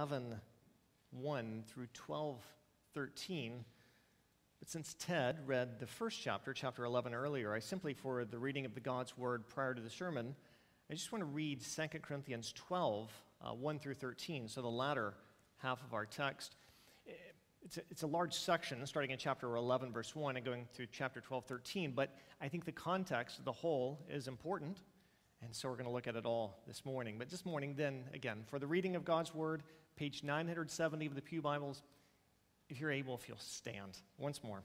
11 0.00 0.40
1 1.10 1.64
through 1.66 1.88
12 1.92 2.42
13. 2.94 3.64
But 4.58 4.70
since 4.70 4.96
Ted 4.98 5.36
read 5.46 5.78
the 5.78 5.86
first 5.86 6.22
chapter, 6.22 6.54
chapter 6.54 6.86
11, 6.86 7.12
earlier, 7.12 7.52
I 7.52 7.58
simply, 7.58 7.92
for 7.92 8.24
the 8.24 8.38
reading 8.38 8.64
of 8.64 8.72
the 8.72 8.80
God's 8.80 9.18
Word 9.18 9.46
prior 9.46 9.74
to 9.74 9.82
the 9.82 9.90
sermon, 9.90 10.34
I 10.90 10.94
just 10.94 11.12
want 11.12 11.20
to 11.20 11.26
read 11.26 11.60
2 11.60 11.98
Corinthians 11.98 12.54
12, 12.56 13.12
uh, 13.42 13.50
1 13.50 13.78
through 13.78 13.92
13, 13.92 14.48
so 14.48 14.62
the 14.62 14.68
latter 14.68 15.12
half 15.58 15.84
of 15.84 15.92
our 15.92 16.06
text. 16.06 16.56
It's 17.62 17.76
a, 17.76 17.82
it's 17.90 18.02
a 18.02 18.06
large 18.06 18.32
section, 18.32 18.86
starting 18.86 19.10
in 19.10 19.18
chapter 19.18 19.54
11, 19.54 19.92
verse 19.92 20.16
1, 20.16 20.34
and 20.36 20.46
going 20.46 20.66
through 20.72 20.86
chapter 20.92 21.20
12, 21.20 21.44
13, 21.44 21.92
but 21.94 22.16
I 22.40 22.48
think 22.48 22.64
the 22.64 22.72
context, 22.72 23.38
of 23.38 23.44
the 23.44 23.52
whole, 23.52 24.00
is 24.08 24.28
important. 24.28 24.80
And 25.42 25.54
so 25.54 25.68
we're 25.68 25.76
going 25.76 25.86
to 25.86 25.92
look 25.92 26.06
at 26.06 26.16
it 26.16 26.26
all 26.26 26.58
this 26.66 26.84
morning. 26.84 27.16
But 27.18 27.30
this 27.30 27.46
morning, 27.46 27.74
then, 27.74 28.04
again, 28.12 28.44
for 28.46 28.58
the 28.58 28.66
reading 28.66 28.94
of 28.94 29.04
God's 29.06 29.34
Word, 29.34 29.62
page 30.00 30.24
970 30.24 31.04
of 31.04 31.14
the 31.14 31.20
Pew 31.20 31.42
Bibles, 31.42 31.82
if 32.70 32.80
you're 32.80 32.90
able, 32.90 33.14
if 33.16 33.28
you'll 33.28 33.36
stand 33.36 33.98
once 34.16 34.42
more. 34.42 34.62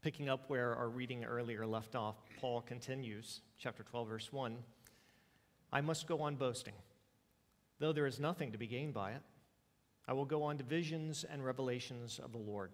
Picking 0.00 0.28
up 0.28 0.48
where 0.48 0.76
our 0.76 0.88
reading 0.88 1.24
earlier 1.24 1.66
left 1.66 1.96
off, 1.96 2.14
Paul 2.40 2.60
continues, 2.60 3.40
chapter 3.58 3.82
12, 3.82 4.08
verse 4.08 4.32
1. 4.32 4.58
I 5.72 5.80
must 5.80 6.06
go 6.06 6.20
on 6.20 6.36
boasting, 6.36 6.74
though 7.80 7.92
there 7.92 8.06
is 8.06 8.20
nothing 8.20 8.52
to 8.52 8.58
be 8.58 8.68
gained 8.68 8.94
by 8.94 9.10
it. 9.10 9.22
I 10.06 10.12
will 10.12 10.24
go 10.24 10.44
on 10.44 10.58
to 10.58 10.62
visions 10.62 11.24
and 11.28 11.44
revelations 11.44 12.20
of 12.22 12.30
the 12.30 12.38
Lord. 12.38 12.70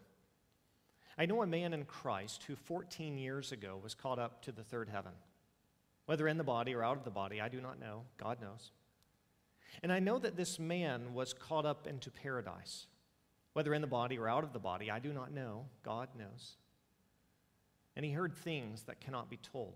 I 1.16 1.24
know 1.24 1.42
a 1.42 1.46
man 1.46 1.72
in 1.72 1.86
Christ 1.86 2.42
who 2.42 2.54
14 2.54 3.16
years 3.16 3.52
ago 3.52 3.80
was 3.82 3.94
caught 3.94 4.18
up 4.18 4.42
to 4.42 4.52
the 4.52 4.64
third 4.64 4.90
heaven. 4.90 5.12
Whether 6.06 6.28
in 6.28 6.38
the 6.38 6.44
body 6.44 6.74
or 6.74 6.84
out 6.84 6.96
of 6.96 7.04
the 7.04 7.10
body, 7.10 7.40
I 7.40 7.48
do 7.48 7.60
not 7.60 7.80
know. 7.80 8.02
God 8.18 8.40
knows. 8.40 8.70
And 9.82 9.92
I 9.92 9.98
know 9.98 10.18
that 10.18 10.36
this 10.36 10.58
man 10.58 11.14
was 11.14 11.32
caught 11.32 11.66
up 11.66 11.86
into 11.86 12.10
paradise. 12.10 12.86
Whether 13.54 13.72
in 13.72 13.80
the 13.80 13.86
body 13.86 14.18
or 14.18 14.28
out 14.28 14.44
of 14.44 14.52
the 14.52 14.58
body, 14.58 14.90
I 14.90 14.98
do 14.98 15.12
not 15.12 15.32
know. 15.32 15.66
God 15.82 16.08
knows. 16.18 16.56
And 17.96 18.04
he 18.04 18.12
heard 18.12 18.34
things 18.34 18.82
that 18.82 19.00
cannot 19.00 19.30
be 19.30 19.36
told, 19.36 19.74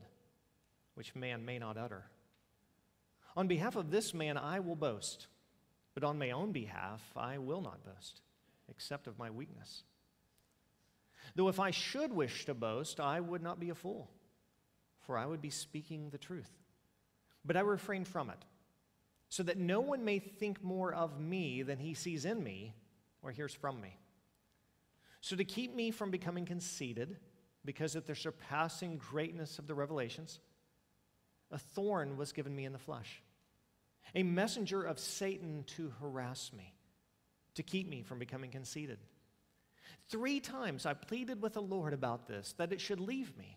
which 0.94 1.14
man 1.14 1.44
may 1.44 1.58
not 1.58 1.76
utter. 1.76 2.04
On 3.36 3.46
behalf 3.46 3.76
of 3.76 3.90
this 3.90 4.12
man, 4.12 4.36
I 4.36 4.58
will 4.58 4.74
boast, 4.74 5.28
but 5.94 6.02
on 6.02 6.18
my 6.18 6.32
own 6.32 6.50
behalf, 6.50 7.00
I 7.16 7.38
will 7.38 7.60
not 7.60 7.84
boast, 7.84 8.20
except 8.68 9.06
of 9.06 9.18
my 9.18 9.30
weakness. 9.30 9.84
Though 11.36 11.48
if 11.48 11.60
I 11.60 11.70
should 11.70 12.12
wish 12.12 12.46
to 12.46 12.54
boast, 12.54 12.98
I 12.98 13.20
would 13.20 13.42
not 13.42 13.60
be 13.60 13.70
a 13.70 13.74
fool, 13.76 14.10
for 15.08 15.16
I 15.16 15.24
would 15.24 15.40
be 15.40 15.48
speaking 15.48 16.10
the 16.10 16.18
truth. 16.18 16.50
But 17.42 17.56
I 17.56 17.60
refrain 17.60 18.04
from 18.04 18.28
it, 18.28 18.44
so 19.30 19.42
that 19.42 19.56
no 19.56 19.80
one 19.80 20.04
may 20.04 20.18
think 20.18 20.62
more 20.62 20.92
of 20.92 21.18
me 21.18 21.62
than 21.62 21.78
he 21.78 21.94
sees 21.94 22.26
in 22.26 22.44
me 22.44 22.74
or 23.22 23.30
hears 23.30 23.54
from 23.54 23.80
me. 23.80 23.96
So 25.22 25.34
to 25.34 25.44
keep 25.44 25.74
me 25.74 25.92
from 25.92 26.10
becoming 26.10 26.44
conceited, 26.44 27.16
because 27.64 27.96
of 27.96 28.06
the 28.06 28.14
surpassing 28.14 28.98
greatness 28.98 29.58
of 29.58 29.66
the 29.66 29.74
revelations, 29.74 30.40
a 31.50 31.58
thorn 31.58 32.18
was 32.18 32.32
given 32.32 32.54
me 32.54 32.66
in 32.66 32.74
the 32.74 32.78
flesh, 32.78 33.22
a 34.14 34.22
messenger 34.22 34.82
of 34.82 34.98
Satan 34.98 35.64
to 35.68 35.90
harass 36.02 36.52
me, 36.54 36.74
to 37.54 37.62
keep 37.62 37.88
me 37.88 38.02
from 38.02 38.18
becoming 38.18 38.50
conceited. 38.50 38.98
Three 40.10 40.40
times 40.40 40.84
I 40.84 40.92
pleaded 40.92 41.40
with 41.40 41.54
the 41.54 41.62
Lord 41.62 41.94
about 41.94 42.28
this, 42.28 42.52
that 42.58 42.74
it 42.74 42.80
should 42.82 43.00
leave 43.00 43.34
me. 43.38 43.56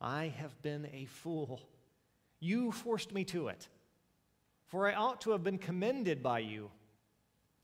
I 0.00 0.32
have 0.38 0.60
been 0.62 0.88
a 0.92 1.06
fool. 1.06 1.60
You 2.40 2.72
forced 2.72 3.12
me 3.12 3.24
to 3.24 3.48
it. 3.48 3.68
For 4.66 4.88
I 4.88 4.94
ought 4.94 5.22
to 5.22 5.30
have 5.30 5.42
been 5.42 5.58
commended 5.58 6.22
by 6.22 6.40
you. 6.40 6.70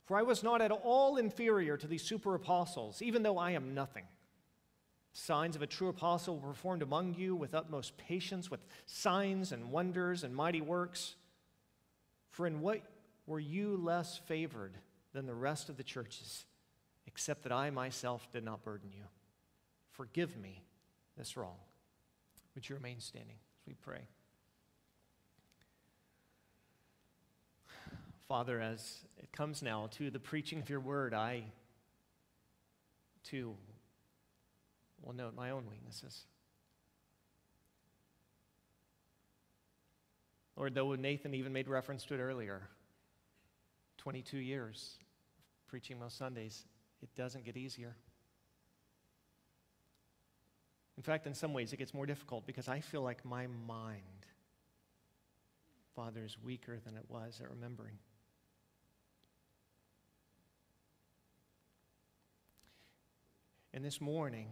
For 0.06 0.16
I 0.16 0.22
was 0.22 0.42
not 0.42 0.60
at 0.60 0.70
all 0.70 1.16
inferior 1.16 1.76
to 1.76 1.86
these 1.86 2.02
super 2.02 2.34
apostles, 2.34 3.02
even 3.02 3.22
though 3.22 3.38
I 3.38 3.52
am 3.52 3.74
nothing. 3.74 4.04
Signs 5.12 5.54
of 5.54 5.62
a 5.62 5.66
true 5.66 5.88
apostle 5.88 6.38
were 6.38 6.48
performed 6.48 6.82
among 6.82 7.14
you 7.14 7.36
with 7.36 7.54
utmost 7.54 7.96
patience, 7.96 8.50
with 8.50 8.64
signs 8.86 9.52
and 9.52 9.70
wonders 9.70 10.24
and 10.24 10.34
mighty 10.34 10.60
works. 10.60 11.14
For 12.30 12.46
in 12.46 12.60
what 12.60 12.82
were 13.26 13.40
you 13.40 13.76
less 13.76 14.18
favored 14.26 14.74
than 15.12 15.26
the 15.26 15.34
rest 15.34 15.68
of 15.68 15.76
the 15.76 15.84
churches? 15.84 16.44
except 17.06 17.42
that 17.42 17.52
I 17.52 17.70
myself 17.70 18.28
did 18.32 18.44
not 18.44 18.64
burden 18.64 18.90
you. 18.92 19.04
Forgive 19.90 20.36
me 20.36 20.62
this 21.16 21.36
wrong. 21.36 21.56
Would 22.54 22.68
you 22.68 22.76
remain 22.76 23.00
standing 23.00 23.36
as 23.60 23.66
we 23.66 23.74
pray? 23.74 24.06
Father, 28.28 28.60
as 28.60 29.00
it 29.18 29.32
comes 29.32 29.62
now 29.62 29.88
to 29.92 30.10
the 30.10 30.18
preaching 30.18 30.60
of 30.60 30.70
your 30.70 30.80
word, 30.80 31.12
I 31.12 31.44
too 33.22 33.54
will 35.02 35.12
note 35.12 35.34
my 35.34 35.50
own 35.50 35.64
weaknesses. 35.68 36.24
Lord, 40.56 40.74
though 40.74 40.94
Nathan 40.94 41.34
even 41.34 41.52
made 41.52 41.68
reference 41.68 42.04
to 42.04 42.14
it 42.14 42.20
earlier, 42.20 42.62
22 43.98 44.38
years 44.38 44.98
preaching 45.66 45.98
most 45.98 46.16
Sundays, 46.16 46.64
it 47.02 47.08
doesn't 47.16 47.44
get 47.44 47.56
easier. 47.56 47.96
In 50.96 51.02
fact, 51.02 51.26
in 51.26 51.34
some 51.34 51.52
ways, 51.52 51.72
it 51.72 51.78
gets 51.78 51.92
more 51.92 52.06
difficult 52.06 52.46
because 52.46 52.68
I 52.68 52.80
feel 52.80 53.02
like 53.02 53.24
my 53.24 53.46
mind, 53.66 54.02
Father, 55.94 56.24
is 56.24 56.36
weaker 56.42 56.78
than 56.84 56.96
it 56.96 57.04
was 57.08 57.40
at 57.42 57.50
remembering. 57.50 57.98
And 63.72 63.84
this 63.84 64.00
morning, 64.00 64.48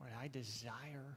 Lord, 0.00 0.12
I 0.20 0.26
desire, 0.26 1.16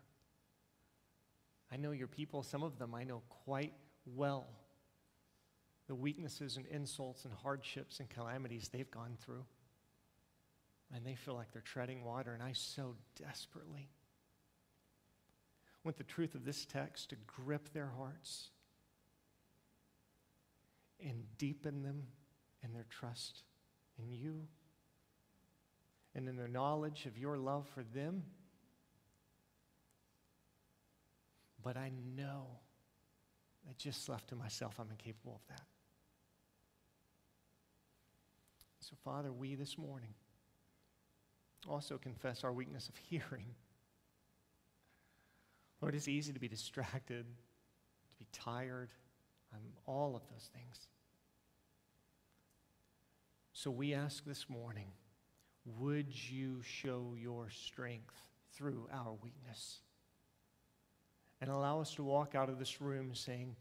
I 1.71 1.77
know 1.77 1.91
your 1.91 2.07
people, 2.07 2.43
some 2.43 2.61
of 2.61 2.77
them 2.77 2.93
I 2.93 3.03
know 3.03 3.23
quite 3.29 3.73
well, 4.05 4.47
the 5.87 5.95
weaknesses 5.95 6.55
and 6.55 6.67
insults 6.67 7.25
and 7.25 7.33
hardships 7.33 7.99
and 7.99 8.07
calamities 8.09 8.69
they've 8.69 8.91
gone 8.91 9.17
through 9.19 9.43
and 10.93 11.05
they 11.05 11.15
feel 11.15 11.35
like 11.35 11.51
they're 11.51 11.61
treading 11.61 12.03
water, 12.03 12.33
and 12.33 12.41
I 12.41 12.53
so 12.53 12.95
desperately 13.15 13.89
want 15.89 15.97
the 15.97 16.03
truth 16.03 16.35
of 16.35 16.45
this 16.45 16.65
text 16.65 17.09
to 17.09 17.15
grip 17.25 17.73
their 17.73 17.91
hearts 17.97 18.49
and 21.03 21.23
deepen 21.39 21.81
them 21.81 22.03
in 22.63 22.73
their 22.73 22.85
trust 22.91 23.41
in 23.97 24.11
you 24.11 24.45
and 26.13 26.29
in 26.29 26.35
their 26.35 26.47
knowledge 26.47 27.07
of 27.07 27.17
your 27.17 27.39
love 27.39 27.67
for 27.73 27.81
them. 27.81 28.21
But 31.63 31.75
I 31.75 31.91
know 32.15 32.45
that 33.65 33.75
just 33.79 34.07
left 34.09 34.29
to 34.29 34.35
myself, 34.35 34.75
I'm 34.79 34.91
incapable 34.91 35.41
of 35.41 35.55
that. 35.55 35.65
So, 38.81 38.95
Father, 39.03 39.31
we 39.31 39.55
this 39.55 39.75
morning 39.75 40.13
also 41.67 41.97
confess 41.97 42.43
our 42.43 42.53
weakness 42.53 42.89
of 42.89 42.95
hearing. 43.09 43.55
Lord, 45.81 45.95
it's 45.95 46.07
easy 46.07 46.33
to 46.33 46.39
be 46.39 46.47
distracted, 46.47 47.25
to 47.25 48.15
be 48.17 48.27
tired, 48.31 48.89
I'm 49.53 49.61
all 49.85 50.15
of 50.15 50.21
those 50.31 50.49
things. 50.53 50.87
So 53.53 53.71
we 53.71 53.93
ask 53.93 54.23
this 54.25 54.49
morning 54.49 54.87
would 55.77 56.07
you 56.29 56.61
show 56.63 57.13
your 57.17 57.49
strength 57.49 58.15
through 58.53 58.87
our 58.91 59.13
weakness? 59.21 59.79
And 61.41 61.49
allow 61.49 61.79
us 61.79 61.93
to 61.95 62.03
walk 62.03 62.35
out 62.35 62.49
of 62.49 62.59
this 62.59 62.81
room 62.81 63.13
saying, 63.13 63.55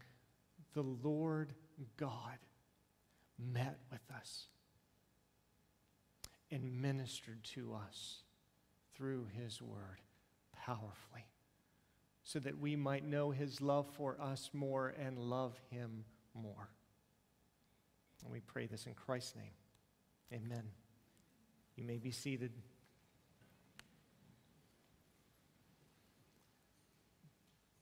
The 0.73 0.81
Lord 0.81 1.53
God 1.97 2.37
met 3.37 3.77
with 3.91 4.01
us 4.15 4.47
and 6.51 6.81
ministered 6.81 7.43
to 7.55 7.73
us 7.73 8.23
through 8.95 9.27
his 9.37 9.61
word 9.61 10.01
powerfully. 10.65 11.25
So 12.29 12.37
that 12.37 12.59
we 12.59 12.75
might 12.75 13.03
know 13.03 13.31
his 13.31 13.59
love 13.59 13.87
for 13.97 14.15
us 14.21 14.51
more 14.53 14.93
and 15.03 15.17
love 15.17 15.59
him 15.71 16.05
more. 16.35 16.69
And 18.21 18.31
we 18.31 18.39
pray 18.39 18.67
this 18.67 18.85
in 18.85 18.93
Christ's 18.93 19.35
name. 19.35 19.53
Amen. 20.31 20.61
You 21.75 21.85
may 21.85 21.97
be 21.97 22.11
seated. 22.11 22.51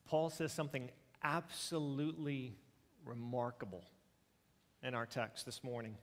Paul 0.06 0.30
says 0.30 0.54
something 0.54 0.92
absolutely 1.26 2.56
remarkable 3.04 3.84
in 4.82 4.96
our 4.96 5.06
text 5.06 5.46
this 5.46 5.62
morning. 5.62 5.98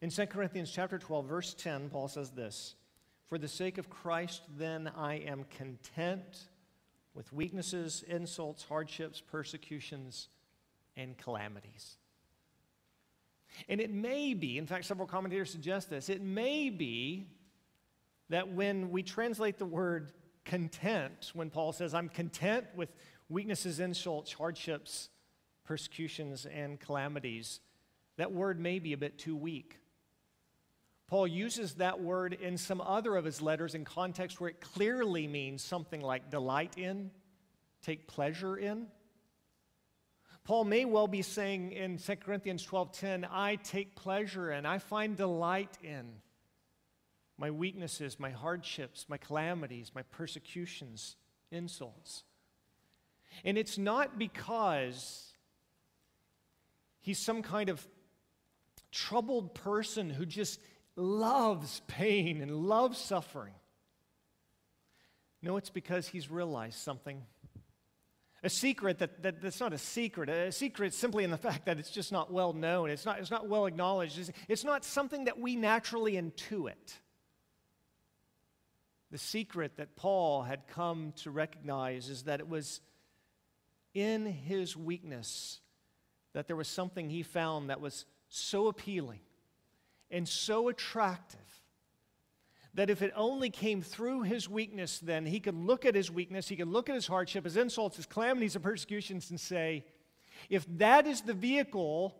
In 0.00 0.08
2 0.08 0.28
Corinthians 0.28 0.70
chapter 0.70 0.98
12 0.98 1.26
verse 1.26 1.52
10 1.52 1.90
Paul 1.90 2.08
says 2.08 2.30
this, 2.30 2.74
"For 3.26 3.36
the 3.36 3.48
sake 3.48 3.76
of 3.76 3.90
Christ 3.90 4.44
then 4.56 4.88
I 4.88 5.16
am 5.16 5.44
content 5.44 6.48
with 7.14 7.32
weaknesses, 7.32 8.04
insults, 8.06 8.64
hardships, 8.64 9.20
persecutions, 9.20 10.28
and 10.96 11.16
calamities." 11.18 11.96
And 13.68 13.80
it 13.80 13.90
may 13.90 14.34
be, 14.34 14.58
in 14.58 14.66
fact 14.66 14.84
several 14.84 15.08
commentators 15.08 15.50
suggest 15.50 15.90
this, 15.90 16.08
it 16.08 16.22
may 16.22 16.70
be 16.70 17.26
that 18.28 18.48
when 18.48 18.90
we 18.90 19.02
translate 19.02 19.58
the 19.58 19.66
word 19.66 20.12
content, 20.44 21.32
when 21.34 21.50
Paul 21.50 21.72
says, 21.72 21.94
I'm 21.94 22.08
content 22.08 22.66
with 22.76 22.94
weaknesses, 23.28 23.80
insults, 23.80 24.32
hardships, 24.32 25.08
persecutions, 25.64 26.46
and 26.46 26.78
calamities, 26.78 27.60
that 28.16 28.32
word 28.32 28.60
may 28.60 28.78
be 28.78 28.92
a 28.92 28.96
bit 28.96 29.18
too 29.18 29.36
weak. 29.36 29.79
Paul 31.10 31.26
uses 31.26 31.74
that 31.74 32.00
word 32.00 32.34
in 32.34 32.56
some 32.56 32.80
other 32.80 33.16
of 33.16 33.24
his 33.24 33.42
letters 33.42 33.74
in 33.74 33.84
context 33.84 34.40
where 34.40 34.48
it 34.48 34.60
clearly 34.60 35.26
means 35.26 35.60
something 35.60 36.00
like 36.00 36.30
delight 36.30 36.78
in, 36.78 37.10
take 37.82 38.06
pleasure 38.06 38.56
in. 38.56 38.86
Paul 40.44 40.62
may 40.62 40.84
well 40.84 41.08
be 41.08 41.22
saying 41.22 41.72
in 41.72 41.98
2 41.98 42.14
Corinthians 42.18 42.64
12:10, 42.64 43.26
I 43.28 43.56
take 43.56 43.96
pleasure 43.96 44.52
in, 44.52 44.64
I 44.64 44.78
find 44.78 45.16
delight 45.16 45.76
in 45.82 46.06
my 47.36 47.50
weaknesses, 47.50 48.20
my 48.20 48.30
hardships, 48.30 49.06
my 49.08 49.16
calamities, 49.16 49.90
my 49.92 50.02
persecutions, 50.02 51.16
insults. 51.50 52.22
And 53.44 53.58
it's 53.58 53.78
not 53.78 54.16
because 54.16 55.32
he's 57.00 57.18
some 57.18 57.42
kind 57.42 57.68
of 57.68 57.84
troubled 58.92 59.54
person 59.54 60.10
who 60.10 60.24
just 60.24 60.60
loves 60.96 61.82
pain 61.86 62.40
and 62.40 62.50
loves 62.50 62.98
suffering. 62.98 63.54
No, 65.42 65.56
it's 65.56 65.70
because 65.70 66.06
he's 66.06 66.30
realized 66.30 66.78
something. 66.78 67.22
A 68.42 68.50
secret 68.50 68.98
that, 68.98 69.22
that, 69.22 69.42
that's 69.42 69.60
not 69.60 69.72
a 69.72 69.78
secret. 69.78 70.28
A 70.28 70.52
secret 70.52 70.94
simply 70.94 71.24
in 71.24 71.30
the 71.30 71.36
fact 71.36 71.66
that 71.66 71.78
it's 71.78 71.90
just 71.90 72.12
not 72.12 72.32
well 72.32 72.52
known. 72.52 72.90
It's 72.90 73.04
not, 73.04 73.18
it's 73.18 73.30
not 73.30 73.48
well 73.48 73.66
acknowledged. 73.66 74.18
It's, 74.18 74.30
it's 74.48 74.64
not 74.64 74.84
something 74.84 75.24
that 75.24 75.38
we 75.38 75.56
naturally 75.56 76.14
intuit. 76.14 76.98
The 79.10 79.18
secret 79.18 79.76
that 79.76 79.96
Paul 79.96 80.42
had 80.42 80.68
come 80.68 81.12
to 81.22 81.30
recognize 81.30 82.08
is 82.08 82.24
that 82.24 82.40
it 82.40 82.48
was 82.48 82.80
in 83.92 84.24
his 84.26 84.76
weakness 84.76 85.60
that 86.32 86.46
there 86.46 86.56
was 86.56 86.68
something 86.68 87.10
he 87.10 87.22
found 87.22 87.70
that 87.70 87.80
was 87.80 88.04
so 88.28 88.68
appealing 88.68 89.20
and 90.10 90.28
so 90.28 90.68
attractive 90.68 91.38
that 92.74 92.90
if 92.90 93.02
it 93.02 93.12
only 93.16 93.50
came 93.50 93.82
through 93.82 94.22
his 94.22 94.48
weakness, 94.48 95.00
then 95.00 95.26
he 95.26 95.40
could 95.40 95.56
look 95.56 95.84
at 95.84 95.94
his 95.94 96.10
weakness, 96.10 96.48
he 96.48 96.56
could 96.56 96.68
look 96.68 96.88
at 96.88 96.94
his 96.94 97.06
hardship, 97.06 97.44
his 97.44 97.56
insults, 97.56 97.96
his 97.96 98.06
calamities, 98.06 98.54
and 98.54 98.62
persecutions, 98.62 99.30
and 99.30 99.40
say, 99.40 99.84
if 100.48 100.64
that 100.78 101.06
is 101.06 101.22
the 101.22 101.34
vehicle 101.34 102.16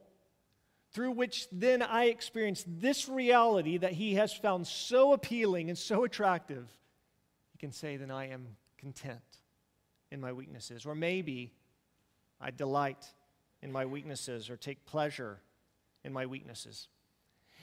through 0.93 1.13
which 1.13 1.47
then 1.53 1.83
I 1.83 2.07
experience 2.07 2.65
this 2.67 3.09
reality 3.09 3.79
that 3.79 3.93
he 3.93 4.15
has 4.15 4.33
found 4.33 4.67
so 4.67 5.13
appealing 5.13 5.69
and 5.69 5.79
so 5.79 6.05
attractive, 6.05 6.69
he 7.53 7.59
can 7.59 7.71
say, 7.71 7.97
then 7.97 8.11
I 8.11 8.31
am 8.31 8.57
content 8.77 9.21
in 10.11 10.21
my 10.21 10.33
weaknesses. 10.33 10.85
Or 10.85 10.97
maybe 10.97 11.53
I 12.41 12.51
delight 12.51 13.05
in 13.63 13.71
my 13.71 13.85
weaknesses 13.85 14.51
or 14.51 14.57
take 14.57 14.85
pleasure 14.85 15.39
in 16.03 16.13
my 16.13 16.27
weaknesses. 16.27 16.89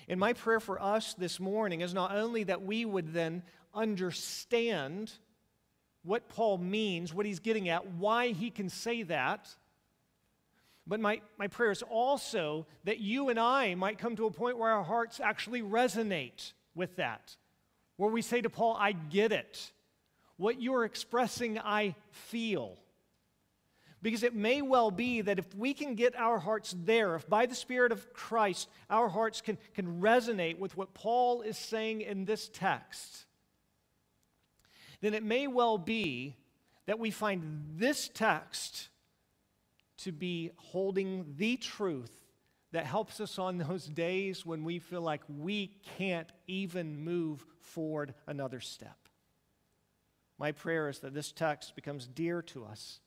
And 0.07 0.19
my 0.19 0.33
prayer 0.33 0.59
for 0.59 0.81
us 0.81 1.13
this 1.15 1.39
morning 1.39 1.81
is 1.81 1.94
not 1.94 2.15
only 2.15 2.44
that 2.44 2.62
we 2.62 2.86
would 2.86 3.13
then 3.13 3.44
understand 3.74 5.12
what 6.04 6.30
Paul 6.30 6.57
means, 6.57 7.13
what 7.13 7.25
he's 7.25 7.39
getting 7.39 7.68
at, 7.68 7.86
why 7.94 8.30
he 8.30 8.50
can 8.50 8.69
say 8.69 9.04
that, 9.04 9.50
but 10.88 11.01
my, 11.01 11.19
my 11.38 11.48
prayer 11.48 11.71
is 11.71 11.83
also 11.83 12.65
that 12.86 13.00
you 13.00 13.27
and 13.27 13.38
I 13.38 13.75
might 13.75 13.98
come 13.98 14.15
to 14.15 14.25
a 14.25 14.31
point 14.31 14.57
where 14.57 14.71
our 14.71 14.83
hearts 14.83 15.19
actually 15.19 15.62
resonate 15.62 16.54
with 16.74 16.95
that, 16.95 17.36
where 17.98 18.09
we 18.09 18.21
say 18.21 18.42
to 18.42 18.50
Paul, 18.50 18.77
I 18.80 18.94
get 18.94 19.33
it. 19.33 19.71
What 20.38 20.62
you're 20.62 20.86
expressing, 20.86 21.59
I 21.59 21.95
feel. 22.12 22.77
Because 24.02 24.24
it 24.24 24.36
may 24.36 24.62
well 24.62 24.92
be 24.92 25.22
that 25.22 25.40
if 25.40 25.56
we 25.56 25.74
can 25.74 25.96
get 25.96 26.16
our 26.16 26.38
hearts 26.38 26.76
there, 26.86 27.16
if 27.16 27.28
by 27.28 27.48
the 27.48 27.56
Spirit 27.56 27.92
of 27.92 28.14
Christ 28.14 28.70
our 28.90 29.10
hearts 29.10 29.42
can, 29.42 29.58
can 29.74 30.02
resonate 30.02 30.60
with 30.60 30.78
what 30.78 30.94
Paul 30.94 31.42
is 31.42 31.58
saying 31.58 32.02
in 32.02 32.26
this 32.26 32.50
text, 32.54 33.26
then 35.02 35.14
it 35.14 35.24
may 35.24 35.48
well 35.48 35.78
be 35.78 36.36
that 36.86 37.00
we 37.00 37.12
find 37.12 37.64
this 37.76 38.10
text 38.14 38.90
to 39.98 40.12
be 40.12 40.52
holding 40.58 41.34
the 41.38 41.58
truth 41.58 42.12
that 42.72 42.86
helps 42.86 43.20
us 43.20 43.40
on 43.40 43.58
those 43.58 43.86
days 43.86 44.46
when 44.46 44.64
we 44.64 44.80
feel 44.80 45.02
like 45.02 45.22
we 45.28 45.72
can't 45.98 46.32
even 46.48 47.04
move 47.04 47.46
forward 47.60 48.14
another 48.28 48.60
step. 48.60 48.98
My 50.38 50.52
prayer 50.52 50.88
is 50.88 51.00
that 51.00 51.14
this 51.14 51.32
text 51.32 51.76
becomes 51.76 52.06
dear 52.06 52.42
to 52.44 52.66
us 52.66 53.00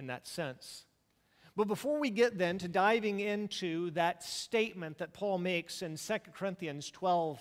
in 0.00 0.08
that 0.08 0.26
sense. 0.26 0.86
But 1.54 1.68
before 1.68 2.00
we 2.00 2.10
get 2.10 2.38
then 2.38 2.58
to 2.58 2.68
diving 2.68 3.20
into 3.20 3.90
that 3.92 4.24
statement 4.24 4.98
that 4.98 5.12
Paul 5.12 5.38
makes 5.38 5.82
in 5.82 5.96
2 5.96 6.14
Corinthians 6.34 6.90
12 6.90 7.38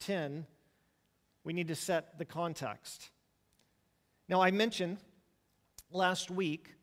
10, 0.00 0.46
we 1.44 1.52
need 1.52 1.68
to 1.68 1.74
set 1.74 2.18
the 2.18 2.24
context. 2.24 3.10
Now, 4.28 4.42
I 4.42 4.50
mentioned 4.50 4.98
last 5.90 6.30
week 6.30 6.74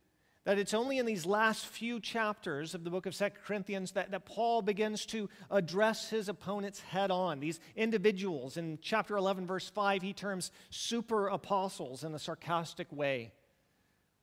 that 0.45 0.57
it's 0.57 0.73
only 0.73 0.97
in 0.97 1.05
these 1.05 1.25
last 1.25 1.65
few 1.65 1.99
chapters 1.99 2.73
of 2.73 2.83
the 2.83 2.89
book 2.89 3.05
of 3.05 3.15
2 3.15 3.29
Corinthians 3.45 3.91
that, 3.91 4.11
that 4.11 4.25
Paul 4.25 4.61
begins 4.61 5.05
to 5.07 5.29
address 5.51 6.09
his 6.09 6.29
opponents 6.29 6.79
head 6.79 7.11
on. 7.11 7.39
These 7.39 7.59
individuals, 7.75 8.57
in 8.57 8.79
chapter 8.81 9.17
11, 9.17 9.45
verse 9.45 9.69
5, 9.69 10.01
he 10.01 10.13
terms 10.13 10.51
super 10.69 11.27
apostles 11.27 12.03
in 12.03 12.15
a 12.15 12.19
sarcastic 12.19 12.87
way. 12.91 13.31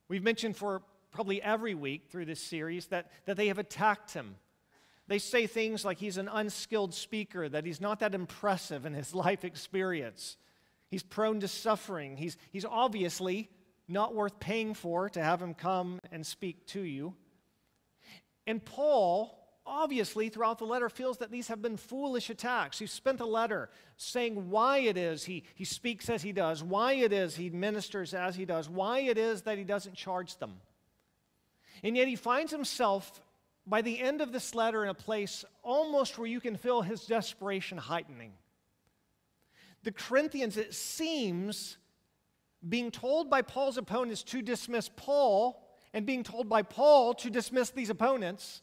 We've 0.09 0.23
mentioned 0.23 0.57
for 0.57 0.81
probably 1.11 1.41
every 1.41 1.75
week 1.75 2.07
through 2.09 2.25
this 2.25 2.41
series 2.41 2.87
that, 2.87 3.11
that 3.25 3.37
they 3.37 3.47
have 3.47 3.59
attacked 3.59 4.13
him. 4.13 4.35
They 5.07 5.19
say 5.19 5.47
things 5.47 5.85
like 5.85 5.99
he's 5.99 6.17
an 6.17 6.27
unskilled 6.27 6.93
speaker, 6.93 7.47
that 7.47 7.65
he's 7.65 7.79
not 7.79 8.01
that 8.01 8.13
impressive 8.13 8.85
in 8.85 8.93
his 8.93 9.15
life 9.15 9.45
experience. 9.45 10.37
He's 10.89 11.03
prone 11.03 11.39
to 11.41 11.47
suffering. 11.47 12.17
He's, 12.17 12.37
he's 12.51 12.65
obviously 12.65 13.49
not 13.87 14.13
worth 14.13 14.39
paying 14.39 14.73
for 14.73 15.09
to 15.09 15.23
have 15.23 15.41
him 15.41 15.53
come 15.53 15.99
and 16.11 16.25
speak 16.25 16.65
to 16.67 16.81
you. 16.81 17.13
And 18.45 18.63
Paul, 18.63 19.37
obviously, 19.65 20.29
throughout 20.29 20.57
the 20.57 20.65
letter, 20.65 20.89
feels 20.89 21.17
that 21.17 21.31
these 21.31 21.47
have 21.47 21.61
been 21.61 21.77
foolish 21.77 22.29
attacks. 22.29 22.79
He 22.79 22.85
spent 22.85 23.19
a 23.19 23.25
letter 23.25 23.69
saying 23.97 24.49
why 24.49 24.79
it 24.79 24.97
is 24.97 25.25
he, 25.25 25.43
he 25.55 25.65
speaks 25.65 26.09
as 26.09 26.21
he 26.21 26.31
does, 26.31 26.63
why 26.63 26.93
it 26.93 27.13
is 27.13 27.35
he 27.35 27.49
ministers 27.49 28.13
as 28.13 28.35
he 28.35 28.45
does, 28.45 28.69
why 28.69 28.99
it 28.99 29.17
is 29.17 29.43
that 29.43 29.57
he 29.57 29.63
doesn't 29.63 29.95
charge 29.95 30.37
them. 30.37 30.59
And 31.83 31.95
yet 31.95 32.07
he 32.07 32.15
finds 32.15 32.51
himself 32.51 33.21
by 33.65 33.81
the 33.81 33.99
end 33.99 34.21
of 34.21 34.31
this 34.31 34.55
letter 34.55 34.83
in 34.83 34.89
a 34.89 34.93
place 34.93 35.43
almost 35.61 36.17
where 36.17 36.27
you 36.27 36.39
can 36.39 36.55
feel 36.55 36.81
his 36.81 37.05
desperation 37.05 37.77
heightening. 37.77 38.33
The 39.83 39.91
Corinthians, 39.91 40.57
it 40.57 40.73
seems, 40.73 41.77
being 42.67 42.91
told 42.91 43.29
by 43.29 43.41
Paul's 43.41 43.77
opponents 43.77 44.23
to 44.23 44.41
dismiss 44.41 44.89
Paul 44.95 45.63
and 45.93 46.05
being 46.05 46.23
told 46.23 46.49
by 46.49 46.61
Paul 46.61 47.13
to 47.15 47.29
dismiss 47.29 47.69
these 47.69 47.89
opponents, 47.89 48.61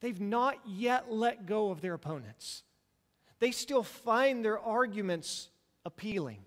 they've 0.00 0.20
not 0.20 0.58
yet 0.66 1.12
let 1.12 1.46
go 1.46 1.70
of 1.70 1.80
their 1.80 1.94
opponents. 1.94 2.62
They 3.38 3.50
still 3.50 3.82
find 3.82 4.44
their 4.44 4.58
arguments 4.58 5.48
appealing. 5.84 6.44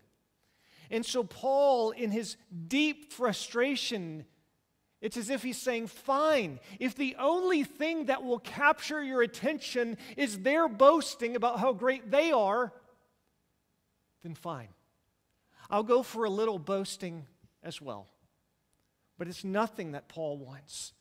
And 0.91 1.05
so, 1.05 1.23
Paul, 1.23 1.91
in 1.91 2.11
his 2.11 2.35
deep 2.67 3.13
frustration, 3.13 4.25
it's 5.01 5.17
as 5.17 5.29
if 5.29 5.43
he's 5.43 5.57
saying, 5.57 5.87
Fine, 5.87 6.59
if 6.79 6.95
the 6.95 7.15
only 7.19 7.63
thing 7.63 8.05
that 8.05 8.23
will 8.23 8.39
capture 8.39 9.01
your 9.01 9.21
attention 9.21 9.97
is 10.17 10.39
their 10.39 10.67
boasting 10.67 11.35
about 11.35 11.59
how 11.59 11.71
great 11.73 12.11
they 12.11 12.31
are, 12.31 12.73
then 14.23 14.35
fine. 14.35 14.69
I'll 15.69 15.83
go 15.83 16.03
for 16.03 16.25
a 16.25 16.29
little 16.29 16.59
boasting 16.59 17.25
as 17.63 17.81
well. 17.81 18.07
but 19.17 19.27
it's 19.27 19.43
nothing 19.43 19.91
that 19.91 20.07
Paul 20.07 20.37
wants. 20.37 20.93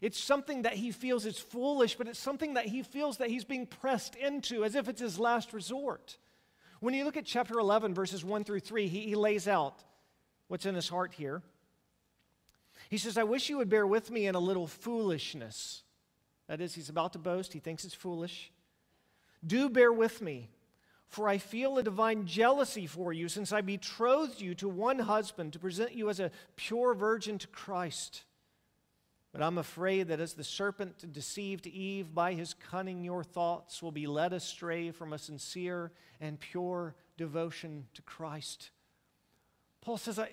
It's 0.00 0.18
something 0.18 0.62
that 0.62 0.74
he 0.74 0.92
feels 0.92 1.26
is 1.26 1.38
foolish, 1.38 1.96
but 1.96 2.08
it's 2.08 2.18
something 2.18 2.54
that 2.54 2.64
he 2.66 2.82
feels 2.82 3.18
that 3.18 3.28
he's 3.28 3.44
being 3.44 3.66
pressed 3.66 4.14
into 4.14 4.64
as 4.64 4.74
if 4.74 4.88
it's 4.88 5.00
his 5.00 5.18
last 5.18 5.52
resort. 5.52 6.16
When 6.80 6.94
you 6.94 7.04
look 7.04 7.18
at 7.18 7.26
chapter 7.26 7.58
11, 7.58 7.94
verses 7.94 8.24
1 8.24 8.44
through 8.44 8.60
3, 8.60 8.88
he, 8.88 9.00
he 9.00 9.14
lays 9.14 9.46
out 9.46 9.84
what's 10.48 10.64
in 10.64 10.74
his 10.74 10.88
heart 10.88 11.12
here. 11.12 11.42
He 12.88 12.98
says, 12.98 13.18
I 13.18 13.24
wish 13.24 13.48
you 13.48 13.58
would 13.58 13.68
bear 13.68 13.86
with 13.86 14.10
me 14.10 14.26
in 14.26 14.34
a 14.34 14.40
little 14.40 14.66
foolishness. 14.66 15.82
That 16.48 16.60
is, 16.60 16.74
he's 16.74 16.88
about 16.88 17.12
to 17.14 17.18
boast, 17.18 17.52
he 17.52 17.58
thinks 17.58 17.84
it's 17.84 17.94
foolish. 17.94 18.52
Do 19.44 19.68
bear 19.68 19.92
with 19.92 20.22
me, 20.22 20.48
for 21.08 21.28
I 21.28 21.38
feel 21.38 21.78
a 21.78 21.82
divine 21.82 22.26
jealousy 22.26 22.86
for 22.86 23.12
you, 23.12 23.28
since 23.28 23.52
I 23.52 23.60
betrothed 23.60 24.40
you 24.40 24.54
to 24.56 24.68
one 24.68 25.00
husband 25.00 25.52
to 25.52 25.58
present 25.58 25.94
you 25.94 26.08
as 26.08 26.20
a 26.20 26.30
pure 26.56 26.94
virgin 26.94 27.38
to 27.38 27.46
Christ. 27.48 28.24
But 29.32 29.42
I'm 29.42 29.58
afraid 29.58 30.08
that 30.08 30.20
as 30.20 30.32
the 30.34 30.44
serpent 30.44 31.12
deceived 31.12 31.66
Eve 31.66 32.14
by 32.14 32.32
his 32.32 32.54
cunning, 32.54 33.04
your 33.04 33.22
thoughts 33.22 33.82
will 33.82 33.92
be 33.92 34.06
led 34.06 34.32
astray 34.32 34.90
from 34.92 35.12
a 35.12 35.18
sincere 35.18 35.92
and 36.20 36.40
pure 36.40 36.94
devotion 37.18 37.86
to 37.94 38.02
Christ. 38.02 38.70
Paul 39.82 39.98
says, 39.98 40.18
I, 40.18 40.30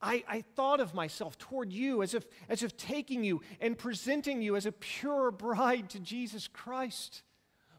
I, 0.00 0.22
I, 0.28 0.44
thought 0.54 0.78
of 0.78 0.94
myself 0.94 1.38
toward 1.38 1.72
you 1.72 2.02
as 2.02 2.14
if, 2.14 2.24
as 2.48 2.62
if 2.62 2.76
taking 2.76 3.24
you 3.24 3.40
and 3.60 3.76
presenting 3.76 4.42
you 4.42 4.54
as 4.54 4.64
a 4.64 4.72
pure 4.72 5.32
bride 5.32 5.90
to 5.90 5.98
Jesus 5.98 6.46
Christ. 6.46 7.22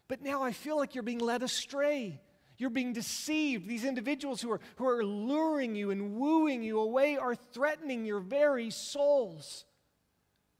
But 0.10 0.22
now 0.22 0.44
I 0.44 0.52
feel 0.52 0.76
like 0.76 0.96
you're 0.96 1.04
being 1.04 1.20
led 1.20 1.44
astray. 1.44 2.20
You're 2.58 2.72
being 2.72 2.92
deceived. 2.92 3.68
These 3.68 3.86
individuals 3.86 4.42
who 4.42 4.52
are, 4.52 4.60
who 4.76 4.86
are 4.86 5.04
luring 5.04 5.76
you 5.76 5.92
and 5.92 6.16
wooing 6.16 6.62
you 6.62 6.80
away 6.80 7.16
are 7.16 7.36
threatening 7.36 8.06
your 8.06 8.20
very 8.20 8.70
souls. 8.70 9.64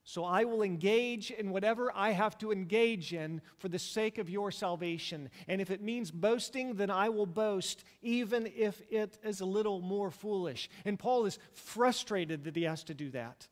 So 0.10 0.24
I 0.26 0.44
will 0.44 0.64
engage 0.64 1.30
in 1.30 1.52
whatever 1.52 1.92
I 1.96 2.14
have 2.14 2.36
to 2.40 2.52
engage 2.52 3.14
in 3.14 3.44
for 3.60 3.70
the 3.70 3.78
sake 3.78 4.18
of 4.18 4.28
your 4.28 4.50
salvation. 4.50 5.30
And 5.48 5.62
if 5.62 5.70
it 5.70 5.84
means 5.84 6.10
boasting, 6.10 6.74
then 6.78 6.90
I 6.90 7.10
will 7.10 7.28
boast, 7.28 7.84
even 8.02 8.52
if 8.56 8.82
it 8.90 9.20
is 9.24 9.40
a 9.40 9.46
little 9.46 9.82
more 9.82 10.10
foolish. 10.10 10.68
And 10.84 10.98
Paul 10.98 11.28
is 11.28 11.38
frustrated 11.54 12.46
that 12.46 12.56
he 12.56 12.64
has 12.64 12.84
to 12.86 12.96
do 12.96 13.12
that. 13.12 13.48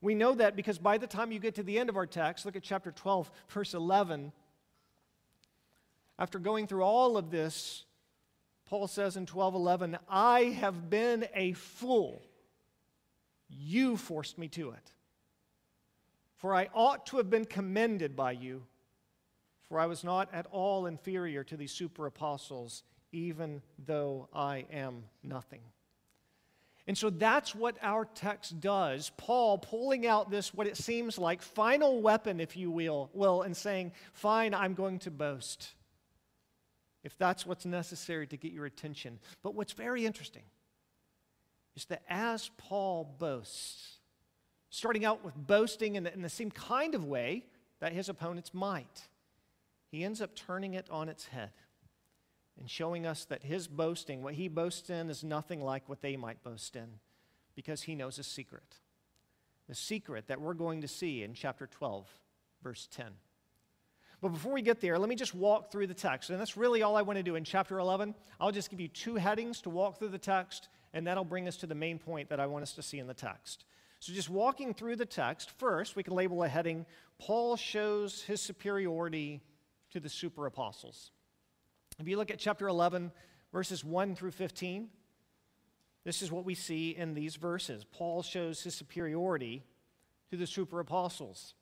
We 0.00 0.14
know 0.14 0.36
that 0.36 0.54
because 0.54 0.78
by 0.78 0.98
the 0.98 1.08
time 1.08 1.32
you 1.32 1.40
get 1.40 1.56
to 1.56 1.64
the 1.64 1.80
end 1.80 1.88
of 1.88 1.96
our 1.96 2.06
text, 2.06 2.46
look 2.46 2.54
at 2.54 2.62
chapter 2.62 2.92
12, 2.92 3.28
verse 3.48 3.74
11. 3.74 4.30
After 6.16 6.38
going 6.38 6.68
through 6.68 6.84
all 6.84 7.16
of 7.16 7.32
this, 7.32 7.86
Paul 8.66 8.86
says 8.86 9.16
in 9.16 9.26
12:11, 9.26 9.98
"I 10.08 10.44
have 10.44 10.88
been 10.88 11.26
a 11.34 11.54
fool. 11.54 12.22
You 13.48 13.96
forced 13.96 14.38
me 14.38 14.46
to 14.50 14.70
it." 14.70 14.92
For 16.38 16.54
I 16.54 16.68
ought 16.72 17.06
to 17.06 17.18
have 17.18 17.28
been 17.28 17.44
commended 17.44 18.16
by 18.16 18.32
you, 18.32 18.62
for 19.68 19.78
I 19.78 19.86
was 19.86 20.02
not 20.02 20.32
at 20.32 20.46
all 20.50 20.86
inferior 20.86 21.44
to 21.44 21.56
these 21.56 21.72
super 21.72 22.06
apostles, 22.06 22.84
even 23.12 23.60
though 23.84 24.28
I 24.32 24.66
am 24.72 25.04
nothing. 25.22 25.60
And 26.86 26.96
so 26.96 27.10
that's 27.10 27.54
what 27.54 27.76
our 27.82 28.06
text 28.06 28.60
does. 28.60 29.12
Paul 29.18 29.58
pulling 29.58 30.06
out 30.06 30.30
this, 30.30 30.54
what 30.54 30.66
it 30.66 30.76
seems 30.76 31.18
like, 31.18 31.42
final 31.42 32.00
weapon, 32.00 32.40
if 32.40 32.56
you 32.56 32.70
will, 32.70 33.10
will 33.12 33.42
and 33.42 33.54
saying, 33.54 33.92
Fine, 34.14 34.54
I'm 34.54 34.72
going 34.72 35.00
to 35.00 35.10
boast. 35.10 35.74
If 37.04 37.18
that's 37.18 37.44
what's 37.44 37.66
necessary 37.66 38.26
to 38.28 38.36
get 38.36 38.52
your 38.52 38.64
attention. 38.64 39.18
But 39.42 39.54
what's 39.54 39.72
very 39.72 40.06
interesting 40.06 40.44
is 41.76 41.84
that 41.86 42.02
as 42.08 42.50
Paul 42.56 43.14
boasts, 43.18 43.97
starting 44.70 45.04
out 45.04 45.24
with 45.24 45.34
boasting 45.34 45.96
in 45.96 46.04
the, 46.04 46.12
in 46.12 46.22
the 46.22 46.28
same 46.28 46.50
kind 46.50 46.94
of 46.94 47.04
way 47.04 47.44
that 47.80 47.92
his 47.92 48.08
opponents 48.08 48.52
might. 48.52 49.08
He 49.90 50.04
ends 50.04 50.20
up 50.20 50.34
turning 50.34 50.74
it 50.74 50.88
on 50.90 51.08
its 51.08 51.26
head 51.26 51.52
and 52.58 52.68
showing 52.68 53.06
us 53.06 53.24
that 53.26 53.42
his 53.42 53.68
boasting, 53.68 54.22
what 54.22 54.34
he 54.34 54.48
boasts 54.48 54.90
in, 54.90 55.08
is 55.08 55.24
nothing 55.24 55.62
like 55.62 55.88
what 55.88 56.02
they 56.02 56.16
might 56.16 56.42
boast 56.42 56.76
in 56.76 56.88
because 57.54 57.82
he 57.82 57.94
knows 57.94 58.18
a 58.18 58.22
secret. 58.22 58.76
The 59.68 59.74
secret 59.74 60.28
that 60.28 60.40
we're 60.40 60.54
going 60.54 60.80
to 60.82 60.88
see 60.88 61.22
in 61.22 61.34
chapter 61.34 61.66
12, 61.66 62.06
verse 62.62 62.88
10. 62.90 63.06
But 64.20 64.30
before 64.30 64.52
we 64.52 64.62
get 64.62 64.80
there, 64.80 64.98
let 64.98 65.08
me 65.08 65.14
just 65.14 65.34
walk 65.34 65.70
through 65.70 65.86
the 65.86 65.94
text. 65.94 66.30
And 66.30 66.40
that's 66.40 66.56
really 66.56 66.82
all 66.82 66.96
I 66.96 67.02
want 67.02 67.18
to 67.18 67.22
do 67.22 67.36
in 67.36 67.44
chapter 67.44 67.78
11. 67.78 68.14
I'll 68.40 68.50
just 68.50 68.70
give 68.70 68.80
you 68.80 68.88
two 68.88 69.14
headings 69.14 69.60
to 69.62 69.70
walk 69.70 69.98
through 69.98 70.08
the 70.08 70.18
text, 70.18 70.68
and 70.92 71.06
that'll 71.06 71.24
bring 71.24 71.46
us 71.46 71.56
to 71.58 71.66
the 71.66 71.74
main 71.74 71.98
point 71.98 72.28
that 72.30 72.40
I 72.40 72.46
want 72.46 72.62
us 72.62 72.72
to 72.72 72.82
see 72.82 72.98
in 72.98 73.06
the 73.06 73.14
text. 73.14 73.64
So, 74.00 74.12
just 74.12 74.30
walking 74.30 74.74
through 74.74 74.96
the 74.96 75.06
text, 75.06 75.50
first, 75.58 75.96
we 75.96 76.02
can 76.02 76.14
label 76.14 76.44
a 76.44 76.48
heading 76.48 76.86
Paul 77.18 77.56
shows 77.56 78.22
his 78.22 78.40
superiority 78.40 79.42
to 79.90 80.00
the 80.00 80.08
super 80.08 80.46
apostles. 80.46 81.10
If 81.98 82.06
you 82.06 82.16
look 82.16 82.30
at 82.30 82.38
chapter 82.38 82.68
11, 82.68 83.10
verses 83.52 83.84
1 83.84 84.14
through 84.14 84.30
15, 84.30 84.88
this 86.04 86.22
is 86.22 86.30
what 86.30 86.44
we 86.44 86.54
see 86.54 86.90
in 86.96 87.14
these 87.14 87.36
verses. 87.36 87.84
Paul 87.84 88.22
shows 88.22 88.62
his 88.62 88.74
superiority 88.74 89.64
to 90.30 90.36
the 90.36 90.46
super 90.46 90.78
apostles. 90.78 91.54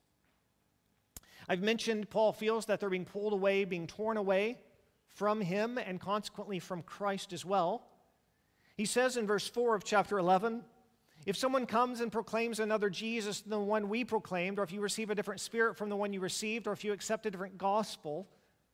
I've 1.48 1.62
mentioned 1.62 2.10
Paul 2.10 2.32
feels 2.32 2.66
that 2.66 2.80
they're 2.80 2.90
being 2.90 3.04
pulled 3.04 3.32
away, 3.32 3.64
being 3.64 3.86
torn 3.86 4.16
away 4.16 4.58
from 5.08 5.40
him, 5.40 5.78
and 5.78 6.00
consequently 6.00 6.58
from 6.58 6.82
Christ 6.82 7.32
as 7.32 7.44
well. 7.44 7.86
He 8.76 8.84
says 8.84 9.16
in 9.16 9.26
verse 9.26 9.48
4 9.48 9.74
of 9.74 9.84
chapter 9.84 10.18
11, 10.18 10.62
if 11.26 11.36
someone 11.36 11.66
comes 11.66 12.00
and 12.00 12.10
proclaims 12.12 12.60
another 12.60 12.88
Jesus 12.88 13.40
than 13.40 13.50
the 13.50 13.58
one 13.58 13.88
we 13.88 14.04
proclaimed, 14.04 14.60
or 14.60 14.62
if 14.62 14.72
you 14.72 14.80
receive 14.80 15.10
a 15.10 15.14
different 15.14 15.40
spirit 15.40 15.76
from 15.76 15.88
the 15.88 15.96
one 15.96 16.12
you 16.12 16.20
received, 16.20 16.68
or 16.68 16.72
if 16.72 16.84
you 16.84 16.92
accept 16.92 17.26
a 17.26 17.30
different 17.30 17.58
gospel 17.58 18.28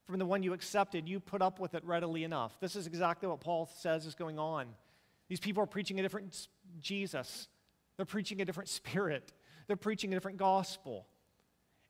from 0.05 0.19
the 0.19 0.25
one 0.25 0.43
you 0.43 0.53
accepted, 0.53 1.09
you 1.09 1.19
put 1.19 1.41
up 1.41 1.59
with 1.59 1.73
it 1.73 1.83
readily 1.83 2.23
enough. 2.23 2.59
This 2.59 2.75
is 2.75 2.85
exactly 2.85 3.27
what 3.27 3.39
Paul 3.39 3.67
says 3.79 4.05
is 4.05 4.13
going 4.13 4.37
on. 4.37 4.67
These 5.29 5.39
people 5.39 5.63
are 5.63 5.67
preaching 5.67 5.99
a 5.99 6.03
different 6.03 6.47
Jesus, 6.79 7.47
they're 7.97 8.05
preaching 8.05 8.39
a 8.39 8.45
different 8.45 8.69
spirit, 8.81 9.33
they're 9.65 9.75
preaching 9.75 10.13
a 10.13 10.15
different 10.15 10.37
gospel. 10.37 11.07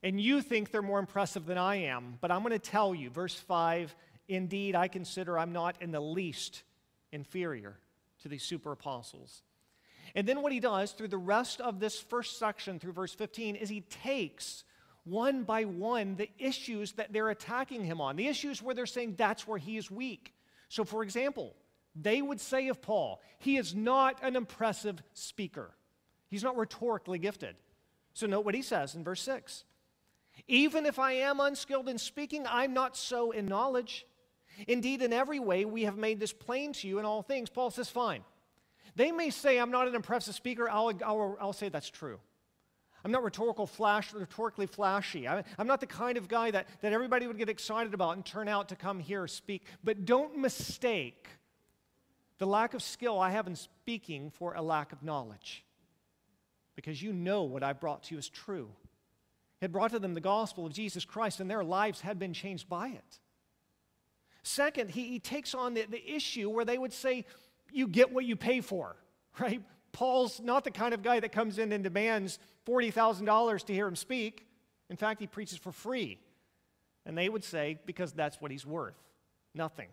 And 0.01 0.19
you 0.19 0.41
think 0.41 0.71
they're 0.71 0.81
more 0.81 0.99
impressive 0.99 1.45
than 1.45 1.57
I 1.57 1.75
am, 1.75 2.17
but 2.21 2.31
I'm 2.31 2.41
going 2.41 2.51
to 2.51 2.59
tell 2.59 2.95
you, 2.95 3.09
verse 3.09 3.35
5 3.35 3.95
indeed, 4.29 4.75
I 4.75 4.87
consider 4.87 5.37
I'm 5.37 5.51
not 5.51 5.81
in 5.81 5.91
the 5.91 5.99
least 5.99 6.63
inferior 7.11 7.77
to 8.21 8.29
these 8.29 8.43
super 8.43 8.71
apostles. 8.71 9.43
And 10.15 10.27
then 10.27 10.41
what 10.41 10.51
he 10.51 10.59
does 10.59 10.91
through 10.91 11.07
the 11.09 11.17
rest 11.17 11.61
of 11.61 11.79
this 11.79 11.99
first 11.99 12.37
section, 12.37 12.79
through 12.79 12.93
verse 12.93 13.13
15, 13.13 13.55
is 13.55 13.69
he 13.69 13.81
takes 13.81 14.63
one 15.05 15.43
by 15.43 15.65
one 15.65 16.15
the 16.15 16.29
issues 16.37 16.93
that 16.93 17.11
they're 17.11 17.29
attacking 17.29 17.83
him 17.83 17.99
on, 17.99 18.15
the 18.15 18.27
issues 18.27 18.61
where 18.61 18.75
they're 18.75 18.85
saying 18.85 19.15
that's 19.17 19.47
where 19.47 19.57
he 19.57 19.77
is 19.77 19.91
weak. 19.91 20.33
So, 20.69 20.83
for 20.83 21.03
example, 21.03 21.55
they 21.95 22.21
would 22.21 22.39
say 22.39 22.69
of 22.69 22.81
Paul, 22.81 23.21
he 23.39 23.57
is 23.57 23.75
not 23.75 24.19
an 24.23 24.35
impressive 24.35 25.01
speaker, 25.13 25.71
he's 26.29 26.43
not 26.43 26.57
rhetorically 26.57 27.19
gifted. 27.19 27.55
So, 28.13 28.27
note 28.27 28.45
what 28.45 28.55
he 28.55 28.61
says 28.61 28.95
in 28.95 29.03
verse 29.03 29.21
6 29.21 29.63
Even 30.47 30.85
if 30.85 30.99
I 30.99 31.13
am 31.13 31.39
unskilled 31.39 31.89
in 31.89 31.97
speaking, 31.97 32.45
I'm 32.47 32.73
not 32.73 32.95
so 32.95 33.31
in 33.31 33.45
knowledge. 33.45 34.05
Indeed, 34.67 35.01
in 35.01 35.11
every 35.11 35.39
way, 35.39 35.65
we 35.65 35.85
have 35.85 35.97
made 35.97 36.19
this 36.19 36.31
plain 36.31 36.73
to 36.73 36.87
you 36.87 36.99
in 36.99 37.05
all 37.05 37.23
things. 37.23 37.49
Paul 37.49 37.71
says, 37.71 37.89
Fine. 37.89 38.23
They 38.95 39.11
may 39.11 39.29
say, 39.29 39.59
I'm 39.59 39.71
not 39.71 39.87
an 39.87 39.95
impressive 39.95 40.35
speaker. 40.35 40.69
I'll, 40.69 40.91
I'll, 41.05 41.37
I'll 41.39 41.53
say 41.53 41.69
that's 41.69 41.89
true. 41.89 42.19
I'm 43.03 43.11
not 43.11 43.23
rhetorical 43.23 43.67
flash, 43.67 44.13
rhetorically 44.13 44.65
flashy. 44.65 45.27
I, 45.27 45.43
am 45.59 45.67
not 45.67 45.81
the 45.81 45.87
kind 45.87 46.17
of 46.17 46.29
guy 46.29 46.51
that, 46.51 46.67
that 46.81 46.93
everybody 46.93 47.27
would 47.27 47.37
get 47.37 47.49
excited 47.49 47.93
about 47.93 48.15
and 48.15 48.25
turn 48.25 48.47
out 48.47 48.69
to 48.69 48.75
come 48.75 48.99
here 48.99 49.27
speak. 49.27 49.65
But 49.83 50.05
don't 50.05 50.37
mistake 50.37 51.27
the 52.37 52.45
lack 52.47 52.73
of 52.73 52.81
skill 52.81 53.19
I 53.19 53.31
have 53.31 53.47
in 53.47 53.55
speaking 53.55 54.29
for 54.29 54.53
a 54.53 54.61
lack 54.61 54.93
of 54.93 55.03
knowledge. 55.03 55.65
Because 56.75 57.01
you 57.01 57.11
know 57.11 57.43
what 57.43 57.61
I 57.61 57.73
brought 57.73 58.03
to 58.03 58.15
you 58.15 58.19
is 58.19 58.29
true. 58.29 58.69
Had 59.61 59.71
brought 59.71 59.91
to 59.91 59.99
them 59.99 60.13
the 60.13 60.21
gospel 60.21 60.65
of 60.65 60.73
Jesus 60.73 61.03
Christ, 61.05 61.39
and 61.39 61.49
their 61.49 61.63
lives 61.63 62.01
had 62.01 62.19
been 62.19 62.33
changed 62.33 62.69
by 62.69 62.89
it. 62.89 63.19
Second, 64.43 64.91
he, 64.91 65.07
he 65.07 65.19
takes 65.19 65.53
on 65.53 65.73
the, 65.73 65.85
the 65.89 66.15
issue 66.15 66.49
where 66.49 66.65
they 66.65 66.77
would 66.77 66.91
say, 66.91 67.25
you 67.75 67.87
get 67.87 68.11
what 68.11 68.25
you 68.25 68.35
pay 68.35 68.61
for, 68.61 68.95
right? 69.39 69.61
Paul's 69.91 70.41
not 70.41 70.63
the 70.63 70.71
kind 70.71 70.93
of 70.93 71.03
guy 71.03 71.19
that 71.19 71.31
comes 71.31 71.59
in 71.59 71.71
and 71.71 71.83
demands 71.83 72.39
$40,000 72.67 73.65
to 73.65 73.73
hear 73.73 73.87
him 73.87 73.95
speak. 73.95 74.47
In 74.89 74.97
fact, 74.97 75.19
he 75.19 75.27
preaches 75.27 75.57
for 75.57 75.71
free. 75.71 76.19
And 77.05 77.17
they 77.17 77.29
would 77.29 77.43
say, 77.43 77.79
because 77.85 78.11
that's 78.11 78.41
what 78.41 78.51
he's 78.51 78.65
worth 78.65 78.95
nothing. 79.55 79.89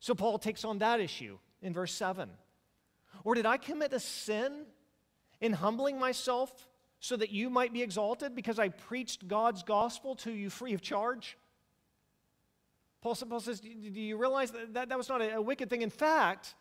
So 0.00 0.14
Paul 0.14 0.38
takes 0.38 0.64
on 0.64 0.78
that 0.78 1.00
issue 1.00 1.38
in 1.62 1.72
verse 1.72 1.92
7. 1.94 2.28
Or 3.24 3.34
did 3.34 3.46
I 3.46 3.56
commit 3.56 3.92
a 3.92 4.00
sin 4.00 4.66
in 5.40 5.54
humbling 5.54 5.98
myself 5.98 6.68
so 7.00 7.16
that 7.16 7.30
you 7.30 7.48
might 7.48 7.72
be 7.72 7.82
exalted 7.82 8.34
because 8.34 8.58
I 8.58 8.68
preached 8.68 9.26
God's 9.28 9.62
gospel 9.62 10.14
to 10.16 10.30
you 10.30 10.50
free 10.50 10.74
of 10.74 10.82
charge? 10.82 11.38
Paul, 13.00 13.14
says, 13.14 13.60
Do 13.60 13.68
you 13.68 14.16
realize 14.16 14.50
that, 14.50 14.88
that 14.88 14.96
was 14.96 15.08
not 15.08 15.20
a 15.20 15.40
wicked 15.40 15.68
thing? 15.68 15.82
In 15.82 15.90
fact, 15.90 16.54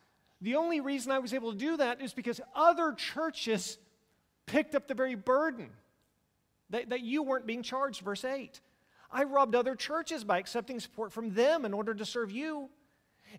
the 0.43 0.55
only 0.55 0.81
reason 0.81 1.11
I 1.11 1.19
was 1.19 1.33
able 1.33 1.53
to 1.53 1.57
do 1.57 1.77
that 1.77 2.01
is 2.01 2.13
because 2.13 2.41
other 2.53 2.91
churches 2.91 3.77
picked 4.45 4.75
up 4.75 4.89
the 4.89 4.93
very 4.93 5.15
burden 5.15 5.69
that, 6.69 6.89
that 6.89 6.99
you 6.99 7.23
weren't 7.23 7.47
being 7.47 7.63
charged, 7.63 8.01
verse 8.01 8.25
8. 8.25 8.59
I 9.09 9.23
robbed 9.23 9.55
other 9.55 9.73
churches 9.73 10.25
by 10.25 10.39
accepting 10.39 10.81
support 10.81 11.13
from 11.13 11.33
them 11.33 11.63
in 11.63 11.73
order 11.73 11.93
to 11.93 12.05
serve 12.05 12.29
you. 12.29 12.69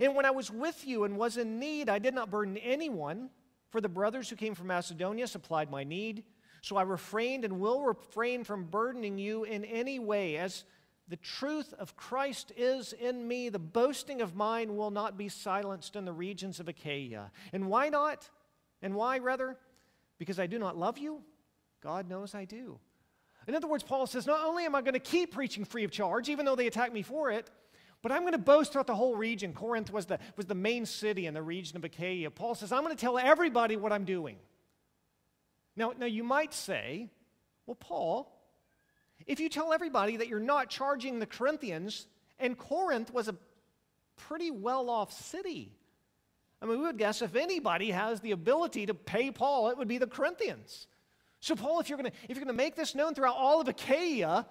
And 0.01 0.17
when 0.17 0.25
I 0.25 0.31
was 0.31 0.51
with 0.51 0.87
you 0.87 1.05
and 1.05 1.19
was 1.19 1.37
in 1.37 1.59
need, 1.59 1.91
I 1.91 1.99
did 1.99 2.15
not 2.15 2.31
burden 2.31 2.57
anyone, 2.57 3.29
for 3.69 3.83
the 3.83 3.89
brothers 3.89 4.31
who 4.31 4.37
came 4.37 4.55
from 4.55 4.69
Macedonia 4.69 5.27
supplied 5.27 5.71
my 5.71 5.85
need. 5.85 6.25
So 6.63 6.77
I 6.77 6.83
refrained 6.83 7.45
and 7.45 7.61
will 7.61 7.83
refrain 7.83 8.45
from 8.45 8.65
burdening 8.65 9.19
you 9.19 9.45
in 9.45 9.67
any 9.67 9.99
way. 9.99 10.39
As 10.39 10.65
the 11.09 11.17
truth 11.17 11.75
of 11.79 11.97
Christ 11.97 12.53
is 12.57 12.93
in 12.95 13.29
me, 13.29 13.51
the 13.51 13.59
boasting 13.59 14.23
of 14.23 14.35
mine 14.35 14.77
will 14.77 14.91
not 14.91 15.19
be 15.19 15.29
silenced 15.29 15.97
in 15.97 16.05
the 16.05 16.13
regions 16.13 16.61
of 16.61 16.69
Achaia. 16.69 17.31
And 17.53 17.69
why 17.69 17.91
not? 17.91 18.29
And 18.81 18.95
why, 18.95 19.19
rather? 19.19 19.59
Because 20.19 20.39
I 20.39 20.47
do 20.47 20.59
not 20.59 20.77
love 20.77 20.97
you? 20.97 21.21
God 21.83 22.09
knows 22.09 22.35
I 22.35 22.47
do. 22.47 22.79
In 23.47 23.55
other 23.55 23.67
words, 23.67 23.83
Paul 23.83 24.07
says, 24.07 24.27
not 24.27 24.43
only 24.47 24.65
am 24.65 24.75
I 24.75 24.81
going 24.81 24.95
to 24.95 24.99
keep 24.99 25.35
preaching 25.35 25.67
free 25.67 25.85
of 25.85 25.91
charge, 25.91 26.31
even 26.31 26.47
though 26.47 26.57
they 26.57 26.67
attack 26.67 26.93
me 26.93 27.03
for 27.03 27.31
it, 27.31 27.51
but 28.01 28.11
I'm 28.11 28.23
going 28.23 28.33
to 28.33 28.39
boast 28.39 28.73
throughout 28.73 28.87
the 28.87 28.95
whole 28.95 29.17
region. 29.17 29.53
Corinth 29.53 29.93
was 29.93 30.07
the, 30.07 30.19
was 30.37 30.47
the 30.47 30.55
main 30.55 30.87
city 30.87 31.27
in 31.27 31.35
the 31.35 31.43
region 31.43 31.77
of 31.77 31.85
Achaia. 31.85 32.31
Paul 32.31 32.55
says, 32.55 32.73
I'm 32.73 32.83
going 32.83 32.97
to 32.97 33.01
tell 33.01 33.19
everybody 33.19 33.77
what 33.77 33.93
I'm 33.93 34.05
doing. 34.05 34.37
Now, 35.77 35.93
now 35.99 36.07
you 36.07 36.25
might 36.25 36.55
say, 36.55 37.11
well, 37.67 37.75
Paul, 37.75 38.31
if 39.27 39.41
you 39.41 39.49
tell 39.49 39.73
everybody 39.73 40.19
that 40.19 40.29
you're 40.29 40.41
not 40.41 40.69
charging 40.69 41.19
the 41.19 41.27
Corinthians, 41.27 42.07
and 42.39 42.59
Corinth 42.59 43.13
was 43.13 43.29
a 43.29 43.37
pretty 44.17 44.51
well 44.51 44.91
off 44.91 45.13
city. 45.13 45.73
I 46.61 46.67
mean, 46.67 46.79
we 46.79 46.87
would 46.87 46.99
guess 46.99 47.23
if 47.23 47.37
anybody 47.37 47.91
has 47.91 48.21
the 48.21 48.31
ability 48.31 48.87
to 48.87 48.95
pay 48.95 49.31
Paul, 49.31 49.71
it 49.71 49.79
would 49.79 49.89
be 49.89 49.99
the 49.99 50.07
Corinthians. 50.07 50.87
So, 51.41 51.55
Paul, 51.55 51.81
if 51.81 51.89
you're 51.91 51.99
going 51.99 52.11
to 52.47 52.53
make 52.53 52.75
this 52.75 52.95
known 52.95 53.15
throughout 53.15 53.37
all 53.37 53.61
of 53.61 53.69
Achaia, 53.69 54.47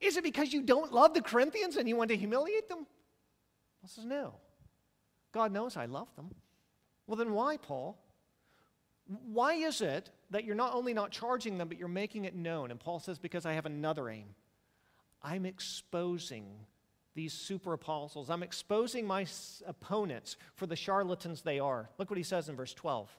is 0.00 0.16
it 0.16 0.22
because 0.22 0.52
you 0.52 0.62
don't 0.62 0.92
love 0.92 1.12
the 1.14 1.22
Corinthians 1.22 1.76
and 1.76 1.88
you 1.88 1.96
want 1.96 2.10
to 2.10 2.16
humiliate 2.16 2.68
them? 2.68 2.86
Paul 3.80 3.88
says, 3.88 4.04
No. 4.04 4.34
God 5.32 5.52
knows 5.52 5.76
I 5.76 5.86
love 5.86 6.08
them. 6.16 6.30
Well, 7.06 7.16
then 7.16 7.32
why, 7.32 7.56
Paul? 7.56 7.98
Why 9.06 9.54
is 9.54 9.80
it 9.80 10.10
that 10.30 10.44
you're 10.44 10.54
not 10.54 10.74
only 10.74 10.94
not 10.94 11.10
charging 11.10 11.58
them, 11.58 11.68
but 11.68 11.78
you're 11.78 11.88
making 11.88 12.24
it 12.24 12.34
known? 12.34 12.70
And 12.70 12.80
Paul 12.80 13.00
says, 13.00 13.18
Because 13.18 13.46
I 13.46 13.52
have 13.52 13.66
another 13.66 14.08
aim. 14.08 14.26
I'm 15.22 15.46
exposing 15.46 16.46
these 17.14 17.32
super 17.32 17.72
apostles. 17.72 18.30
I'm 18.30 18.42
exposing 18.42 19.06
my 19.06 19.26
opponents 19.66 20.36
for 20.54 20.66
the 20.66 20.76
charlatans 20.76 21.42
they 21.42 21.58
are. 21.58 21.88
Look 21.98 22.10
what 22.10 22.18
he 22.18 22.22
says 22.22 22.48
in 22.48 22.56
verse 22.56 22.74
12. 22.74 23.10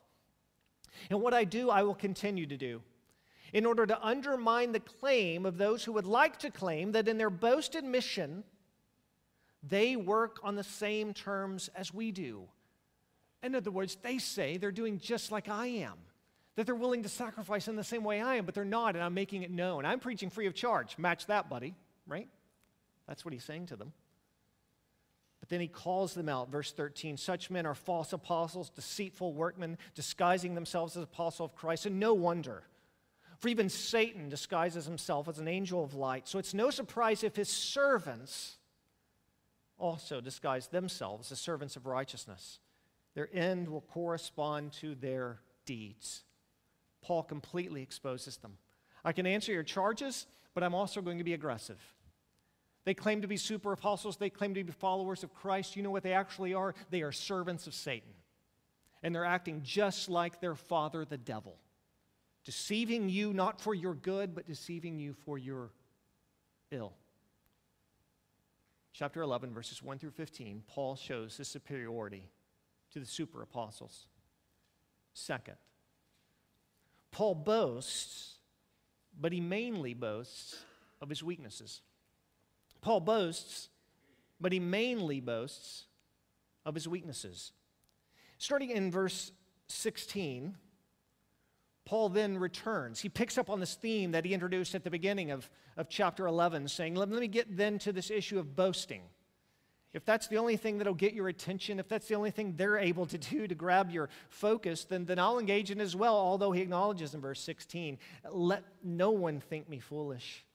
And 1.10 1.20
what 1.20 1.34
I 1.34 1.44
do, 1.44 1.70
I 1.70 1.82
will 1.82 1.94
continue 1.94 2.46
to 2.46 2.56
do 2.56 2.80
in 3.52 3.66
order 3.66 3.86
to 3.86 4.06
undermine 4.06 4.72
the 4.72 4.80
claim 4.80 5.46
of 5.46 5.58
those 5.58 5.84
who 5.84 5.92
would 5.92 6.06
like 6.06 6.38
to 6.38 6.50
claim 6.50 6.92
that 6.92 7.08
in 7.08 7.18
their 7.18 7.30
boasted 7.30 7.84
mission, 7.84 8.44
they 9.62 9.96
work 9.96 10.38
on 10.42 10.54
the 10.54 10.64
same 10.64 11.14
terms 11.14 11.68
as 11.74 11.92
we 11.92 12.12
do. 12.12 12.42
In 13.42 13.54
other 13.54 13.70
words, 13.70 13.96
they 14.02 14.18
say 14.18 14.56
they're 14.56 14.70
doing 14.70 14.98
just 14.98 15.32
like 15.32 15.48
I 15.48 15.66
am, 15.68 15.94
that 16.58 16.66
they're 16.66 16.74
willing 16.74 17.04
to 17.04 17.08
sacrifice 17.08 17.68
in 17.68 17.76
the 17.76 17.84
same 17.84 18.02
way 18.02 18.20
I 18.20 18.34
am, 18.34 18.44
but 18.44 18.52
they're 18.52 18.64
not, 18.64 18.96
and 18.96 19.04
I'm 19.04 19.14
making 19.14 19.44
it 19.44 19.50
known. 19.52 19.84
I'm 19.84 20.00
preaching 20.00 20.28
free 20.28 20.46
of 20.46 20.54
charge. 20.54 20.98
Match 20.98 21.26
that, 21.26 21.48
buddy, 21.48 21.76
right? 22.04 22.26
That's 23.06 23.24
what 23.24 23.32
he's 23.32 23.44
saying 23.44 23.66
to 23.66 23.76
them. 23.76 23.92
But 25.38 25.50
then 25.50 25.60
he 25.60 25.68
calls 25.68 26.14
them 26.14 26.28
out, 26.28 26.50
verse 26.50 26.72
13. 26.72 27.16
Such 27.16 27.48
men 27.48 27.64
are 27.64 27.76
false 27.76 28.12
apostles, 28.12 28.70
deceitful 28.70 29.34
workmen, 29.34 29.78
disguising 29.94 30.56
themselves 30.56 30.96
as 30.96 31.04
apostles 31.04 31.50
of 31.50 31.56
Christ, 31.56 31.86
and 31.86 32.00
no 32.00 32.12
wonder. 32.12 32.64
For 33.38 33.46
even 33.46 33.68
Satan 33.68 34.28
disguises 34.28 34.84
himself 34.84 35.28
as 35.28 35.38
an 35.38 35.46
angel 35.46 35.84
of 35.84 35.94
light. 35.94 36.26
So 36.26 36.40
it's 36.40 36.54
no 36.54 36.70
surprise 36.70 37.22
if 37.22 37.36
his 37.36 37.48
servants 37.48 38.56
also 39.78 40.20
disguise 40.20 40.66
themselves 40.66 41.30
as 41.30 41.38
servants 41.38 41.76
of 41.76 41.86
righteousness. 41.86 42.58
Their 43.14 43.28
end 43.32 43.68
will 43.68 43.82
correspond 43.82 44.72
to 44.80 44.96
their 44.96 45.38
deeds. 45.64 46.24
Paul 47.02 47.22
completely 47.22 47.82
exposes 47.82 48.36
them. 48.38 48.58
I 49.04 49.12
can 49.12 49.26
answer 49.26 49.52
your 49.52 49.62
charges, 49.62 50.26
but 50.54 50.62
I'm 50.62 50.74
also 50.74 51.00
going 51.00 51.18
to 51.18 51.24
be 51.24 51.34
aggressive. 51.34 51.80
They 52.84 52.94
claim 52.94 53.22
to 53.22 53.28
be 53.28 53.36
super 53.36 53.72
apostles, 53.72 54.16
they 54.16 54.30
claim 54.30 54.54
to 54.54 54.64
be 54.64 54.72
followers 54.72 55.22
of 55.22 55.34
Christ. 55.34 55.76
You 55.76 55.82
know 55.82 55.90
what 55.90 56.02
they 56.02 56.14
actually 56.14 56.54
are? 56.54 56.74
They 56.90 57.02
are 57.02 57.12
servants 57.12 57.66
of 57.66 57.74
Satan. 57.74 58.10
And 59.02 59.14
they're 59.14 59.24
acting 59.24 59.62
just 59.62 60.08
like 60.08 60.40
their 60.40 60.54
father, 60.54 61.04
the 61.04 61.18
devil 61.18 61.58
deceiving 62.48 63.10
you 63.10 63.34
not 63.34 63.60
for 63.60 63.74
your 63.74 63.92
good, 63.92 64.34
but 64.34 64.46
deceiving 64.46 64.98
you 64.98 65.12
for 65.12 65.36
your 65.36 65.68
ill. 66.70 66.94
Chapter 68.94 69.20
11, 69.20 69.52
verses 69.52 69.82
1 69.82 69.98
through 69.98 70.12
15, 70.12 70.62
Paul 70.66 70.96
shows 70.96 71.36
his 71.36 71.46
superiority 71.46 72.24
to 72.90 73.00
the 73.00 73.04
super 73.04 73.42
apostles. 73.42 74.06
Second, 75.12 75.56
Paul 77.10 77.34
boasts, 77.34 78.38
but 79.18 79.32
he 79.32 79.40
mainly 79.40 79.94
boasts 79.94 80.56
of 81.00 81.08
his 81.08 81.22
weaknesses. 81.22 81.82
Paul 82.80 83.00
boasts, 83.00 83.68
but 84.40 84.52
he 84.52 84.60
mainly 84.60 85.20
boasts 85.20 85.84
of 86.64 86.74
his 86.74 86.86
weaknesses. 86.86 87.52
Starting 88.38 88.70
in 88.70 88.90
verse 88.90 89.32
16, 89.68 90.56
Paul 91.84 92.10
then 92.10 92.38
returns. 92.38 93.00
He 93.00 93.08
picks 93.08 93.38
up 93.38 93.48
on 93.48 93.60
this 93.60 93.74
theme 93.74 94.12
that 94.12 94.24
he 94.24 94.34
introduced 94.34 94.74
at 94.74 94.84
the 94.84 94.90
beginning 94.90 95.30
of, 95.30 95.50
of 95.76 95.88
chapter 95.88 96.26
11, 96.26 96.68
saying, 96.68 96.94
let, 96.94 97.10
let 97.10 97.20
me 97.20 97.28
get 97.28 97.56
then 97.56 97.78
to 97.80 97.92
this 97.92 98.10
issue 98.10 98.38
of 98.38 98.54
boasting. 98.54 99.02
If 99.98 100.04
that's 100.04 100.28
the 100.28 100.36
only 100.36 100.56
thing 100.56 100.78
that'll 100.78 100.94
get 100.94 101.12
your 101.12 101.26
attention, 101.26 101.80
if 101.80 101.88
that's 101.88 102.06
the 102.06 102.14
only 102.14 102.30
thing 102.30 102.54
they're 102.56 102.78
able 102.78 103.04
to 103.06 103.18
do 103.18 103.48
to 103.48 103.54
grab 103.56 103.90
your 103.90 104.08
focus, 104.28 104.84
then, 104.84 105.06
then 105.06 105.18
I'll 105.18 105.40
engage 105.40 105.72
in 105.72 105.80
as 105.80 105.96
well, 105.96 106.14
although 106.14 106.52
he 106.52 106.62
acknowledges 106.62 107.14
in 107.14 107.20
verse 107.20 107.40
16, 107.40 107.98
let 108.30 108.62
no 108.84 109.10
one 109.10 109.40
think 109.40 109.68
me 109.68 109.80
foolish. 109.80 110.46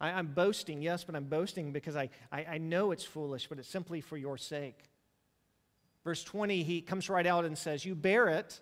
I, 0.00 0.10
am 0.10 0.28
boasting, 0.28 0.82
yes, 0.82 1.02
but 1.02 1.16
I'm 1.16 1.24
boasting 1.24 1.72
because 1.72 1.96
I, 1.96 2.10
I, 2.30 2.44
I 2.44 2.58
know 2.58 2.92
it's 2.92 3.02
foolish, 3.02 3.48
but 3.48 3.58
it's 3.58 3.68
simply 3.68 4.00
for 4.00 4.16
your 4.16 4.38
sake. 4.38 4.78
Verse 6.04 6.22
20, 6.22 6.62
he 6.62 6.80
comes 6.80 7.10
right 7.10 7.26
out 7.26 7.44
and 7.44 7.58
says, 7.58 7.84
You 7.84 7.96
bear 7.96 8.28
it 8.28 8.60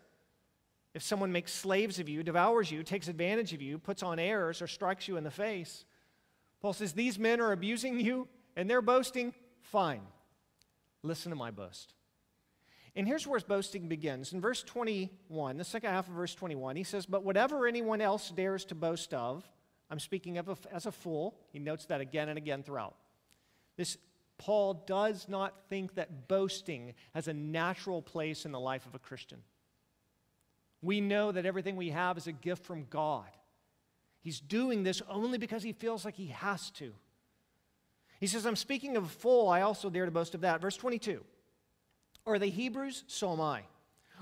if 0.94 1.02
someone 1.02 1.32
makes 1.32 1.52
slaves 1.52 1.98
of 1.98 2.08
you, 2.08 2.22
devours 2.22 2.70
you, 2.70 2.82
takes 2.82 3.08
advantage 3.08 3.52
of 3.52 3.60
you, 3.60 3.76
puts 3.76 4.02
on 4.02 4.18
airs, 4.18 4.62
or 4.62 4.68
strikes 4.68 5.06
you 5.06 5.18
in 5.18 5.24
the 5.24 5.30
face, 5.30 5.84
Paul 6.62 6.72
says, 6.72 6.94
These 6.94 7.18
men 7.18 7.42
are 7.42 7.52
abusing 7.52 8.00
you 8.00 8.26
and 8.56 8.70
they're 8.70 8.80
boasting. 8.80 9.34
Fine. 9.70 10.02
Listen 11.02 11.30
to 11.30 11.36
my 11.36 11.50
boast. 11.50 11.94
And 12.96 13.06
here's 13.06 13.26
where 13.26 13.38
his 13.38 13.44
boasting 13.44 13.88
begins. 13.88 14.32
In 14.32 14.40
verse 14.40 14.62
21, 14.62 15.56
the 15.56 15.64
second 15.64 15.90
half 15.90 16.08
of 16.08 16.14
verse 16.14 16.34
21, 16.34 16.76
he 16.76 16.82
says, 16.82 17.06
But 17.06 17.22
whatever 17.22 17.66
anyone 17.66 18.00
else 18.00 18.30
dares 18.30 18.64
to 18.66 18.74
boast 18.74 19.14
of, 19.14 19.48
I'm 19.90 20.00
speaking 20.00 20.38
of 20.38 20.66
as 20.72 20.86
a 20.86 20.92
fool. 20.92 21.38
He 21.52 21.58
notes 21.58 21.86
that 21.86 22.00
again 22.00 22.28
and 22.28 22.36
again 22.36 22.62
throughout. 22.62 22.96
This 23.76 23.96
Paul 24.38 24.84
does 24.86 25.28
not 25.28 25.54
think 25.68 25.94
that 25.96 26.28
boasting 26.28 26.94
has 27.14 27.28
a 27.28 27.34
natural 27.34 28.00
place 28.00 28.44
in 28.44 28.52
the 28.52 28.60
life 28.60 28.86
of 28.86 28.94
a 28.94 28.98
Christian. 28.98 29.38
We 30.80 31.00
know 31.00 31.32
that 31.32 31.44
everything 31.44 31.76
we 31.76 31.90
have 31.90 32.16
is 32.16 32.28
a 32.28 32.32
gift 32.32 32.64
from 32.64 32.86
God. 32.88 33.28
He's 34.20 34.40
doing 34.40 34.84
this 34.84 35.02
only 35.08 35.38
because 35.38 35.62
he 35.62 35.72
feels 35.72 36.04
like 36.04 36.14
he 36.14 36.28
has 36.28 36.70
to. 36.72 36.92
He 38.18 38.26
says, 38.26 38.46
I'm 38.46 38.56
speaking 38.56 38.96
of 38.96 39.04
a 39.04 39.08
fool, 39.08 39.48
I 39.48 39.62
also 39.62 39.90
dare 39.90 40.04
to 40.04 40.10
boast 40.10 40.34
of 40.34 40.40
that. 40.42 40.60
Verse 40.60 40.76
22 40.76 41.22
Are 42.26 42.38
they 42.38 42.50
Hebrews? 42.50 43.04
So 43.06 43.32
am 43.32 43.40
I. 43.40 43.62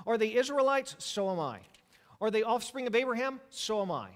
Are 0.07 0.19
they 0.19 0.35
Israelites? 0.35 0.97
So 0.99 1.31
am 1.31 1.41
I. 1.41 1.61
Are 2.21 2.31
they 2.31 2.43
offspring 2.43 2.87
of 2.87 2.95
Abraham? 2.95 3.41
So 3.51 3.83
am 3.83 3.91
I. 3.91 4.09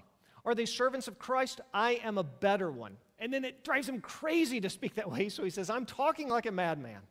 Are 0.45 0.55
they 0.55 0.65
servants 0.65 1.07
of 1.07 1.19
Christ? 1.19 1.61
I 1.73 1.99
am 2.03 2.17
a 2.17 2.23
better 2.23 2.71
one. 2.71 2.97
And 3.19 3.31
then 3.31 3.45
it 3.45 3.63
drives 3.63 3.87
him 3.87 4.01
crazy 4.01 4.59
to 4.61 4.69
speak 4.69 4.95
that 4.95 5.11
way, 5.11 5.29
so 5.29 5.43
he 5.43 5.51
says, 5.51 5.69
I'm 5.69 5.85
talking 5.85 6.27
like 6.27 6.47
a 6.47 6.51
madman. 6.51 7.01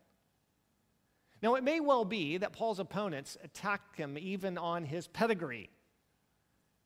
Now, 1.43 1.55
it 1.55 1.65
may 1.65 1.81
well 1.81 2.05
be 2.05 2.37
that 2.39 2.53
Paul's 2.53 2.81
opponents 2.81 3.39
attack 3.43 3.97
him 3.97 4.19
even 4.19 4.59
on 4.59 4.85
his 4.85 5.07
pedigree. 5.07 5.71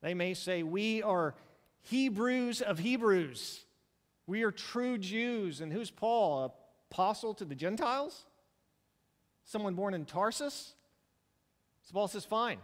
They 0.01 0.13
may 0.13 0.33
say, 0.33 0.63
We 0.63 1.03
are 1.03 1.35
Hebrews 1.81 2.61
of 2.61 2.79
Hebrews. 2.79 3.64
We 4.27 4.43
are 4.43 4.51
true 4.51 4.97
Jews. 4.97 5.61
And 5.61 5.71
who's 5.71 5.91
Paul? 5.91 6.55
Apostle 6.91 7.33
to 7.35 7.45
the 7.45 7.55
Gentiles? 7.55 8.25
Someone 9.43 9.75
born 9.75 9.93
in 9.93 10.05
Tarsus? 10.05 10.73
So 11.83 11.93
Paul 11.93 12.07
says, 12.07 12.25
Fine. 12.25 12.59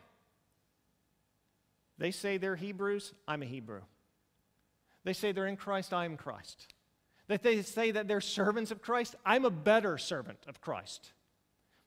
They 1.98 2.12
say 2.12 2.38
they're 2.38 2.56
Hebrews, 2.56 3.14
I'm 3.28 3.44
a 3.44 3.46
Hebrew. 3.46 3.82
They 5.04 5.14
say 5.14 5.32
they're 5.32 5.46
in 5.46 5.56
Christ, 5.56 5.94
I'm 5.94 6.18
Christ. 6.18 6.74
That 7.28 7.44
they 7.44 7.62
say 7.62 7.92
that 7.92 8.08
they're 8.08 8.22
servants 8.22 8.72
of 8.72 8.82
Christ, 8.82 9.16
I'm 9.24 9.46
a 9.46 9.52
better 9.52 10.00
servant 10.00 10.40
of 10.48 10.62
Christ. 10.62 11.12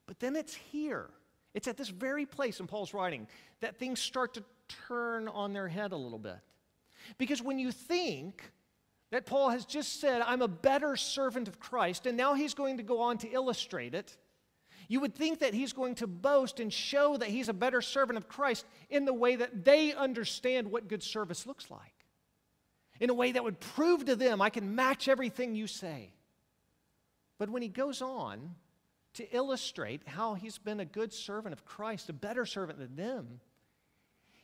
But 0.06 0.20
then 0.20 0.37
it's 0.37 0.54
here. 0.54 1.10
It's 1.52 1.66
at 1.66 1.76
this 1.76 1.88
very 1.88 2.26
place 2.26 2.60
in 2.60 2.68
Paul's 2.68 2.94
writing 2.94 3.26
that 3.60 3.76
things 3.76 4.00
start 4.00 4.34
to 4.34 4.44
turn 4.87 5.26
on 5.26 5.52
their 5.52 5.68
head 5.68 5.90
a 5.90 5.96
little 5.96 6.18
bit. 6.18 6.38
Because 7.18 7.42
when 7.42 7.58
you 7.58 7.72
think 7.72 8.52
that 9.14 9.27
Paul 9.27 9.50
has 9.50 9.64
just 9.64 10.00
said, 10.00 10.22
I'm 10.22 10.42
a 10.42 10.48
better 10.48 10.96
servant 10.96 11.46
of 11.46 11.61
Christ, 11.61 12.05
and 12.07 12.16
now 12.16 12.35
he's 12.35 12.53
going 12.53 12.79
to 12.79 12.83
go 12.83 13.00
on 13.00 13.16
to 13.18 13.29
illustrate 13.29 13.94
it, 13.94 14.16
you 14.88 14.98
would 14.98 15.14
think 15.14 15.38
that 15.38 15.55
he's 15.55 15.72
going 15.72 15.94
to 15.96 16.09
boast 16.09 16.59
and 16.59 16.72
show 16.72 17.16
that 17.18 17.29
he's 17.29 17.48
a 17.48 17.53
better 17.53 17.81
servant 17.81 18.16
of 18.16 18.27
Christ 18.27 18.66
in 18.90 19.05
the 19.05 19.14
way 19.14 19.37
that 19.37 19.64
they 19.64 19.94
understand 19.94 20.68
what 20.68 20.88
good 20.88 21.00
service 21.00 21.46
looks 21.46 21.70
like. 21.70 21.94
In 22.98 23.09
a 23.09 23.14
way 23.14 23.31
that 23.31 23.44
would 23.44 23.61
prove 23.61 24.05
to 24.07 24.16
them, 24.16 24.42
I 24.42 24.50
can 24.50 24.74
match 24.74 25.07
everything 25.07 25.55
you 25.55 25.68
say. 25.68 26.11
But 27.38 27.50
when 27.50 27.62
he 27.62 27.68
goes 27.68 28.03
on 28.03 28.57
to 29.12 29.33
illustrate 29.33 30.03
how 30.09 30.35
he's 30.35 30.59
been 30.59 30.81
a 30.81 30.85
good 30.85 31.12
servant 31.12 31.53
of 31.53 31.64
Christ, 31.64 32.09
a 32.09 32.12
better 32.12 32.44
servant 32.44 32.81
than 32.81 32.96
them, 32.96 33.38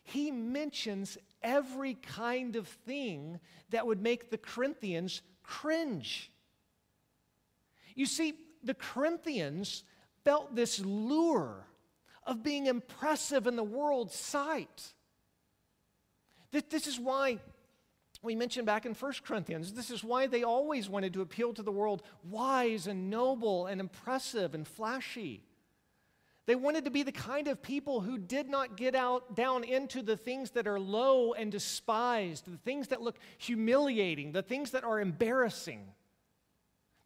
he 0.04 0.30
mentions 0.30 1.18
every 1.42 1.94
kind 1.94 2.56
of 2.56 2.68
thing 2.68 3.40
that 3.70 3.86
would 3.86 4.00
make 4.00 4.30
the 4.30 4.38
Corinthians 4.38 5.22
cringe. 5.42 6.30
You 7.94 8.06
see, 8.06 8.34
the 8.62 8.74
Corinthians 8.74 9.84
felt 10.24 10.54
this 10.54 10.80
lure 10.80 11.66
of 12.26 12.42
being 12.42 12.66
impressive 12.66 13.46
in 13.46 13.56
the 13.56 13.64
world's 13.64 14.14
sight. 14.14 14.92
This 16.52 16.86
is 16.86 16.98
why 16.98 17.38
we 18.22 18.34
mentioned 18.34 18.66
back 18.66 18.84
in 18.84 18.92
1 18.92 19.12
Corinthians, 19.24 19.72
this 19.72 19.90
is 19.90 20.04
why 20.04 20.26
they 20.26 20.42
always 20.42 20.88
wanted 20.88 21.14
to 21.14 21.22
appeal 21.22 21.54
to 21.54 21.62
the 21.62 21.72
world 21.72 22.02
wise 22.22 22.86
and 22.86 23.08
noble 23.08 23.66
and 23.66 23.80
impressive 23.80 24.54
and 24.54 24.68
flashy. 24.68 25.42
They 26.50 26.56
wanted 26.56 26.86
to 26.86 26.90
be 26.90 27.04
the 27.04 27.12
kind 27.12 27.46
of 27.46 27.62
people 27.62 28.00
who 28.00 28.18
did 28.18 28.48
not 28.48 28.76
get 28.76 28.96
out 28.96 29.36
down 29.36 29.62
into 29.62 30.02
the 30.02 30.16
things 30.16 30.50
that 30.50 30.66
are 30.66 30.80
low 30.80 31.32
and 31.32 31.52
despised, 31.52 32.44
the 32.44 32.58
things 32.58 32.88
that 32.88 33.00
look 33.00 33.20
humiliating, 33.38 34.32
the 34.32 34.42
things 34.42 34.72
that 34.72 34.82
are 34.82 34.98
embarrassing. 34.98 35.86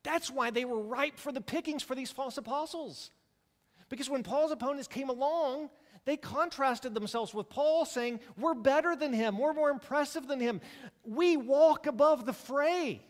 That's 0.02 0.30
why 0.30 0.50
they 0.50 0.64
were 0.64 0.80
ripe 0.80 1.18
for 1.18 1.30
the 1.30 1.42
pickings 1.42 1.82
for 1.82 1.94
these 1.94 2.10
false 2.10 2.38
apostles. 2.38 3.10
Because 3.90 4.08
when 4.08 4.22
Paul's 4.22 4.50
opponents 4.50 4.88
came 4.88 5.10
along, 5.10 5.68
they 6.06 6.16
contrasted 6.16 6.94
themselves 6.94 7.34
with 7.34 7.50
Paul, 7.50 7.84
saying, 7.84 8.20
We're 8.38 8.54
better 8.54 8.96
than 8.96 9.12
him, 9.12 9.36
we're 9.36 9.52
more 9.52 9.68
impressive 9.68 10.26
than 10.26 10.40
him. 10.40 10.62
We 11.04 11.36
walk 11.36 11.86
above 11.86 12.24
the 12.24 12.32
fray. 12.32 13.02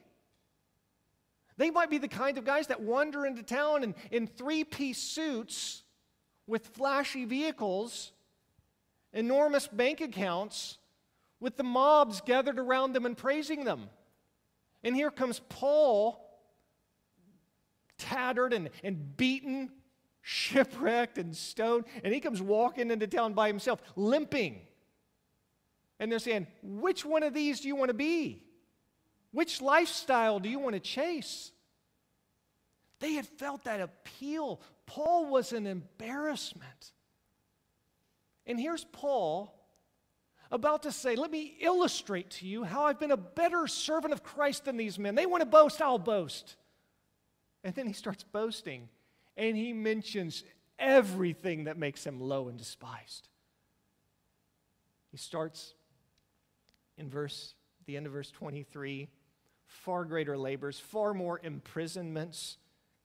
They 1.58 1.70
might 1.70 1.90
be 1.90 1.98
the 1.98 2.08
kind 2.08 2.38
of 2.38 2.44
guys 2.44 2.66
that 2.66 2.80
wander 2.80 3.24
into 3.24 3.44
town 3.44 3.84
in, 3.84 3.94
in 4.10 4.26
three 4.26 4.64
piece 4.64 4.98
suits 4.98 5.83
with 6.46 6.68
flashy 6.68 7.24
vehicles, 7.24 8.12
enormous 9.12 9.66
bank 9.66 10.00
accounts, 10.00 10.78
with 11.40 11.56
the 11.56 11.62
mobs 11.62 12.20
gathered 12.20 12.58
around 12.58 12.92
them 12.92 13.06
and 13.06 13.16
praising 13.16 13.64
them. 13.64 13.88
And 14.82 14.94
here 14.94 15.10
comes 15.10 15.40
Paul, 15.48 16.20
tattered 17.98 18.52
and, 18.52 18.70
and 18.82 19.16
beaten 19.16 19.70
shipwrecked 20.20 21.18
and 21.18 21.36
stoned, 21.36 21.84
and 22.02 22.12
he 22.12 22.20
comes 22.20 22.40
walking 22.40 22.90
into 22.90 23.06
town 23.06 23.34
by 23.34 23.46
himself, 23.46 23.82
limping. 23.94 24.60
And 26.00 26.10
they're 26.10 26.18
saying, 26.18 26.46
Which 26.62 27.04
one 27.04 27.22
of 27.22 27.34
these 27.34 27.60
do 27.60 27.68
you 27.68 27.76
want 27.76 27.90
to 27.90 27.94
be? 27.94 28.42
Which 29.32 29.60
lifestyle 29.60 30.38
do 30.40 30.48
you 30.48 30.58
want 30.58 30.74
to 30.74 30.80
chase? 30.80 31.50
They 33.00 33.12
had 33.12 33.26
felt 33.26 33.64
that 33.64 33.80
appeal. 33.80 34.60
Paul 34.86 35.26
was 35.26 35.52
an 35.52 35.66
embarrassment. 35.66 36.92
And 38.46 38.60
here's 38.60 38.84
Paul 38.84 39.54
about 40.50 40.82
to 40.84 40.92
say, 40.92 41.16
Let 41.16 41.30
me 41.30 41.56
illustrate 41.60 42.30
to 42.30 42.46
you 42.46 42.64
how 42.64 42.84
I've 42.84 43.00
been 43.00 43.10
a 43.10 43.16
better 43.16 43.66
servant 43.66 44.12
of 44.12 44.22
Christ 44.22 44.64
than 44.64 44.76
these 44.76 44.98
men. 44.98 45.14
They 45.14 45.26
want 45.26 45.40
to 45.40 45.46
boast, 45.46 45.80
I'll 45.80 45.98
boast. 45.98 46.56
And 47.62 47.74
then 47.74 47.86
he 47.86 47.92
starts 47.92 48.22
boasting 48.24 48.88
and 49.36 49.56
he 49.56 49.72
mentions 49.72 50.44
everything 50.78 51.64
that 51.64 51.78
makes 51.78 52.04
him 52.04 52.20
low 52.20 52.48
and 52.48 52.58
despised. 52.58 53.28
He 55.10 55.16
starts 55.16 55.74
in 56.98 57.08
verse 57.08 57.54
the 57.86 57.96
end 57.96 58.06
of 58.06 58.12
verse 58.12 58.30
23 58.30 59.08
far 59.66 60.04
greater 60.04 60.38
labors, 60.38 60.78
far 60.78 61.14
more 61.14 61.40
imprisonments, 61.42 62.58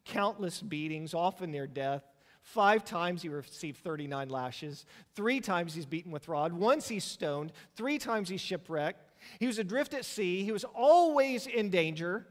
countless 0.10 0.62
beatings, 0.62 1.14
often 1.14 1.52
near 1.52 1.68
death. 1.68 2.04
Five 2.42 2.84
times 2.84 3.22
he 3.22 3.30
received 3.30 3.84
39 3.84 4.30
lashes. 4.30 4.86
Three 5.16 5.40
times 5.40 5.74
he's 5.74 5.86
beaten 5.86 6.12
with 6.12 6.28
rod. 6.28 6.52
Once 6.52 6.88
he's 6.88 7.04
stoned. 7.04 7.52
Three 7.76 8.00
times 8.00 8.30
he's 8.30 8.42
shipwrecked. 8.42 9.12
He 9.40 9.48
was 9.48 9.60
adrift 9.60 9.94
at 9.94 10.06
sea. 10.06 10.44
He 10.44 10.52
was 10.52 10.64
always 10.64 11.46
in 11.46 11.70
danger. 11.70 12.26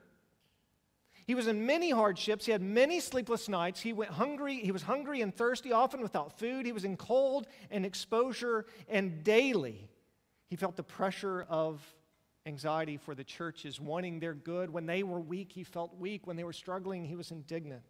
He 1.26 1.34
was 1.34 1.46
in 1.46 1.66
many 1.66 1.90
hardships. 1.90 2.46
He 2.46 2.52
had 2.52 2.62
many 2.62 3.00
sleepless 3.00 3.48
nights. 3.48 3.80
He 3.80 3.92
went 3.92 4.10
hungry. 4.10 4.56
He 4.56 4.72
was 4.72 4.82
hungry 4.82 5.20
and 5.20 5.34
thirsty, 5.34 5.72
often 5.72 6.00
without 6.00 6.38
food. 6.38 6.64
He 6.64 6.72
was 6.72 6.84
in 6.84 6.96
cold 6.96 7.46
and 7.70 7.84
exposure, 7.84 8.64
and 8.88 9.22
daily 9.22 9.88
he 10.48 10.56
felt 10.56 10.76
the 10.76 10.82
pressure 10.82 11.46
of 11.50 11.82
anxiety 12.48 12.96
for 12.96 13.14
the 13.14 13.22
churches, 13.22 13.80
wanting 13.80 14.18
their 14.18 14.34
good. 14.34 14.70
When 14.70 14.86
they 14.86 15.04
were 15.04 15.20
weak, 15.20 15.52
he 15.52 15.62
felt 15.62 15.96
weak. 15.98 16.26
When 16.26 16.36
they 16.36 16.44
were 16.44 16.52
struggling, 16.52 17.04
he 17.04 17.14
was 17.14 17.30
indignant. 17.30 17.84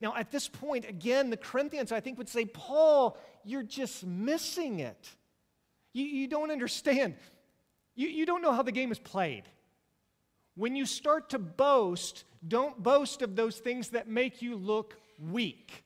Now, 0.00 0.14
at 0.14 0.30
this 0.30 0.46
point, 0.46 0.88
again, 0.88 1.30
the 1.30 1.36
Corinthians, 1.36 1.90
I 1.90 2.00
think, 2.00 2.18
would 2.18 2.28
say, 2.28 2.44
Paul, 2.44 3.16
you're 3.44 3.62
just 3.62 4.04
missing 4.06 4.80
it. 4.80 5.08
You, 5.92 6.04
you 6.04 6.28
don't 6.28 6.50
understand. 6.50 7.14
You, 7.94 8.08
you 8.08 8.26
don't 8.26 8.42
know 8.42 8.52
how 8.52 8.62
the 8.62 8.72
game 8.72 8.92
is 8.92 8.98
played. 8.98 9.44
When 10.54 10.76
you 10.76 10.86
start 10.86 11.30
to 11.30 11.38
boast, 11.38 12.24
don't 12.46 12.82
boast 12.82 13.22
of 13.22 13.36
those 13.36 13.58
things 13.58 13.88
that 13.90 14.06
make 14.06 14.42
you 14.42 14.56
look 14.56 14.96
weak. 15.18 15.84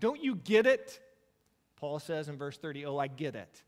Don't 0.00 0.22
you 0.22 0.34
get 0.34 0.66
it? 0.66 1.00
Paul 1.76 1.98
says 1.98 2.28
in 2.28 2.36
verse 2.36 2.58
30, 2.58 2.86
Oh, 2.86 2.98
I 2.98 3.06
get 3.06 3.34
it. 3.34 3.62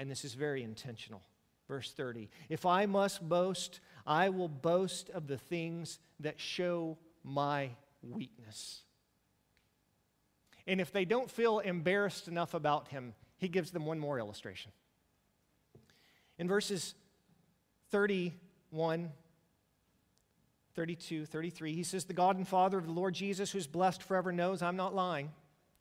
And 0.00 0.10
this 0.10 0.24
is 0.24 0.32
very 0.32 0.62
intentional. 0.62 1.20
Verse 1.68 1.92
30, 1.92 2.30
If 2.48 2.64
I 2.64 2.86
must 2.86 3.28
boast, 3.28 3.80
I 4.06 4.30
will 4.30 4.48
boast 4.48 5.10
of 5.10 5.26
the 5.26 5.36
things 5.36 5.98
that 6.20 6.40
show 6.40 6.96
my 7.22 7.68
weakness. 8.02 8.80
And 10.66 10.80
if 10.80 10.90
they 10.90 11.04
don't 11.04 11.30
feel 11.30 11.58
embarrassed 11.58 12.28
enough 12.28 12.54
about 12.54 12.88
him, 12.88 13.12
he 13.36 13.46
gives 13.46 13.72
them 13.72 13.84
one 13.84 13.98
more 13.98 14.18
illustration. 14.18 14.72
In 16.38 16.48
verses 16.48 16.94
31 17.90 19.12
32, 20.76 21.26
33, 21.26 21.74
he 21.74 21.82
says, 21.82 22.04
The 22.04 22.14
God 22.14 22.38
and 22.38 22.48
Father 22.48 22.78
of 22.78 22.86
the 22.86 22.92
Lord 22.92 23.12
Jesus, 23.12 23.50
who's 23.50 23.66
blessed 23.66 24.02
forever, 24.02 24.32
knows 24.32 24.62
I'm 24.62 24.76
not 24.76 24.94
lying. 24.94 25.30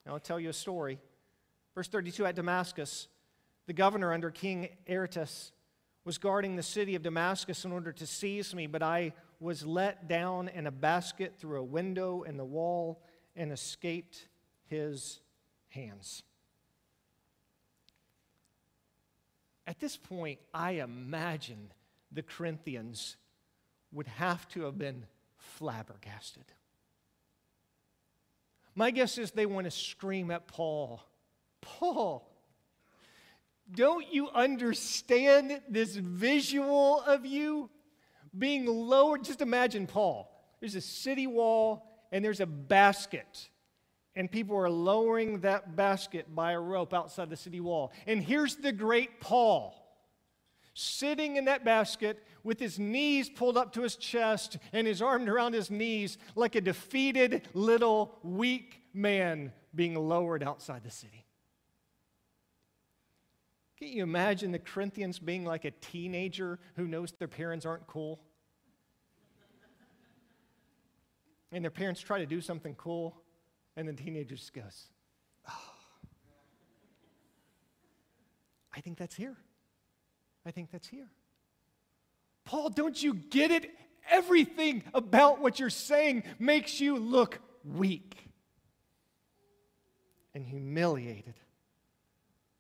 I'll 0.05 0.19
tell 0.19 0.41
you 0.41 0.49
a 0.49 0.53
story. 0.53 0.99
Verse 1.73 1.88
32 1.88 2.25
At 2.25 2.36
Damascus, 2.36 3.08
the 3.69 3.73
governor 3.73 4.12
under 4.12 4.32
King 4.32 4.67
Aretas 4.89 5.51
was 6.03 6.17
guarding 6.17 6.55
the 6.55 6.63
city 6.63 6.95
of 6.95 7.03
Damascus 7.03 7.65
in 7.65 7.71
order 7.71 7.91
to 7.91 8.08
seize 8.08 8.55
me, 8.55 8.65
but 8.65 8.82
I 8.82 9.13
was 9.39 9.63
let 9.63 10.08
down 10.08 10.47
in 10.47 10.65
a 10.65 10.71
basket 10.71 11.36
through 11.38 11.60
a 11.60 11.63
window 11.63 12.23
in 12.23 12.36
the 12.36 12.43
wall 12.43 13.03
and 13.36 13.51
escaped 13.51 14.27
his 14.65 15.19
hands. 15.67 16.23
At 19.67 19.79
this 19.79 19.97
point, 19.97 20.39
I 20.51 20.71
imagine 20.71 21.71
the 22.12 22.23
Corinthians 22.23 23.17
would 23.91 24.08
have 24.08 24.47
to 24.47 24.63
have 24.63 24.79
been 24.79 25.05
flabbergasted. 25.38 26.45
My 28.73 28.89
guess 28.89 29.19
is 29.19 29.29
they 29.29 29.45
want 29.45 29.65
to 29.65 29.71
scream 29.71 30.32
at 30.32 30.47
Paul 30.47 31.03
Paul, 31.62 32.27
don't 33.73 34.12
you 34.12 34.29
understand 34.29 35.62
this 35.69 35.95
visual 35.95 37.01
of 37.01 37.25
you 37.25 37.69
being 38.38 38.65
lowered? 38.65 39.23
Just 39.23 39.41
imagine 39.41 39.88
Paul. 39.88 40.32
There's 40.60 40.75
a 40.75 40.82
city 40.82 41.27
wall 41.27 41.86
and 42.12 42.25
there's 42.25 42.39
a 42.39 42.45
basket, 42.45 43.49
and 44.15 44.32
people 44.32 44.58
are 44.58 44.69
lowering 44.69 45.41
that 45.41 45.75
basket 45.75 46.34
by 46.34 46.53
a 46.53 46.60
rope 46.60 46.93
outside 46.93 47.29
the 47.29 47.38
city 47.38 47.60
wall. 47.60 47.91
And 48.08 48.23
here's 48.23 48.55
the 48.55 48.71
great 48.71 49.19
Paul 49.19 49.75
sitting 50.73 51.36
in 51.36 51.45
that 51.45 51.65
basket 51.65 52.23
with 52.43 52.60
his 52.60 52.79
knees 52.79 53.29
pulled 53.29 53.58
up 53.58 53.73
to 53.73 53.82
his 53.82 53.97
chest 53.97 54.58
and 54.71 54.88
his 54.88 55.01
arms 55.01 55.27
around 55.27 55.53
his 55.53 55.69
knees 55.69 56.17
like 56.36 56.55
a 56.55 56.62
defeated 56.62 57.47
little 57.53 58.17
weak 58.23 58.82
man 58.93 59.51
being 59.75 59.93
lowered 59.95 60.41
outside 60.41 60.84
the 60.84 60.89
city. 60.89 61.25
Can 63.79 63.87
you 63.87 64.03
imagine 64.03 64.51
the 64.51 64.59
Corinthians 64.59 65.19
being 65.19 65.45
like 65.45 65.63
a 65.63 65.71
teenager 65.71 66.59
who 66.75 66.85
knows 66.85 67.13
their 67.13 67.29
parents 67.29 67.65
aren't 67.65 67.87
cool? 67.87 68.19
And 71.53 71.63
their 71.63 71.71
parents 71.71 72.01
try 72.01 72.19
to 72.19 72.25
do 72.25 72.41
something 72.41 72.75
cool, 72.75 73.15
and 73.75 73.87
the 73.87 73.93
teenager 73.93 74.35
just 74.35 74.53
goes, 74.53 74.89
oh. 75.49 75.53
I 78.75 78.81
think 78.81 78.97
that's 78.97 79.15
here. 79.15 79.37
I 80.45 80.51
think 80.51 80.71
that's 80.71 80.87
here. 80.87 81.09
Paul, 82.43 82.69
don't 82.69 83.01
you 83.01 83.13
get 83.13 83.49
it? 83.49 83.71
Everything 84.09 84.83
about 84.93 85.39
what 85.39 85.59
you're 85.59 85.69
saying 85.69 86.23
makes 86.37 86.81
you 86.81 86.97
look 86.97 87.39
weak 87.63 88.17
and 90.33 90.45
humiliated. 90.45 91.35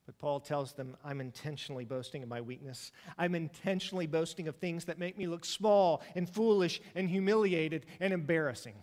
But 0.09 0.17
Paul 0.17 0.39
tells 0.39 0.73
them, 0.73 0.97
I'm 1.05 1.21
intentionally 1.21 1.85
boasting 1.85 2.23
of 2.23 2.29
my 2.29 2.41
weakness. 2.41 2.91
I'm 3.15 3.35
intentionally 3.35 4.07
boasting 4.07 4.47
of 4.47 4.55
things 4.55 4.85
that 4.85 4.97
make 4.97 5.19
me 5.19 5.27
look 5.27 5.45
small 5.45 6.01
and 6.15 6.27
foolish 6.27 6.81
and 6.95 7.07
humiliated 7.07 7.85
and 7.99 8.11
embarrassing. 8.11 8.73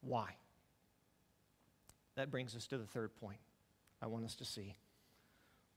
Why? 0.00 0.34
That 2.16 2.32
brings 2.32 2.56
us 2.56 2.66
to 2.66 2.78
the 2.78 2.84
third 2.84 3.14
point 3.20 3.38
I 4.02 4.08
want 4.08 4.24
us 4.24 4.34
to 4.34 4.44
see. 4.44 4.74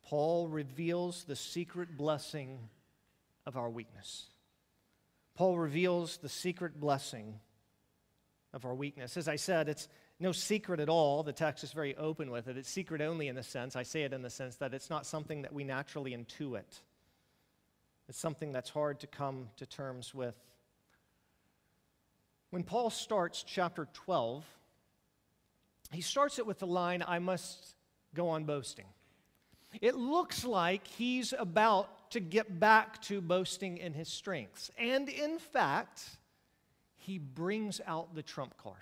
Paul 0.01 0.47
reveals 0.47 1.25
the 1.25 1.35
secret 1.35 1.95
blessing 1.95 2.57
of 3.45 3.57
our 3.57 3.69
weakness. 3.69 4.25
Paul 5.35 5.59
reveals 5.59 6.17
the 6.17 6.29
secret 6.29 6.79
blessing 6.79 7.39
of 8.53 8.65
our 8.65 8.73
weakness. 8.73 9.17
As 9.17 9.27
I 9.27 9.35
said, 9.35 9.69
it's 9.69 9.87
no 10.19 10.31
secret 10.31 10.79
at 10.79 10.89
all. 10.89 11.23
The 11.23 11.33
text 11.33 11.63
is 11.63 11.71
very 11.71 11.95
open 11.95 12.29
with 12.29 12.47
it. 12.47 12.57
It's 12.57 12.69
secret 12.69 13.01
only 13.01 13.27
in 13.27 13.35
the 13.35 13.43
sense, 13.43 13.75
I 13.75 13.83
say 13.83 14.03
it 14.03 14.13
in 14.13 14.21
the 14.21 14.29
sense 14.29 14.57
that 14.57 14.73
it's 14.73 14.89
not 14.89 15.05
something 15.05 15.43
that 15.43 15.53
we 15.53 15.63
naturally 15.63 16.11
intuit. 16.11 16.81
It's 18.09 18.19
something 18.19 18.51
that's 18.51 18.69
hard 18.69 18.99
to 19.01 19.07
come 19.07 19.49
to 19.57 19.65
terms 19.65 20.13
with. 20.13 20.35
When 22.49 22.63
Paul 22.63 22.89
starts 22.89 23.43
chapter 23.43 23.87
12, 23.93 24.43
he 25.91 26.01
starts 26.01 26.39
it 26.39 26.45
with 26.45 26.59
the 26.59 26.67
line, 26.67 27.03
I 27.07 27.19
must 27.19 27.75
go 28.15 28.29
on 28.29 28.45
boasting. 28.45 28.85
It 29.81 29.95
looks 29.95 30.43
like 30.43 30.87
he's 30.87 31.33
about 31.37 32.11
to 32.11 32.19
get 32.19 32.59
back 32.59 33.01
to 33.03 33.21
boasting 33.21 33.77
in 33.77 33.93
his 33.93 34.07
strengths. 34.07 34.71
And 34.79 35.07
in 35.07 35.37
fact, 35.37 36.03
he 36.97 37.19
brings 37.19 37.79
out 37.85 38.15
the 38.15 38.23
trump 38.23 38.57
card. 38.57 38.81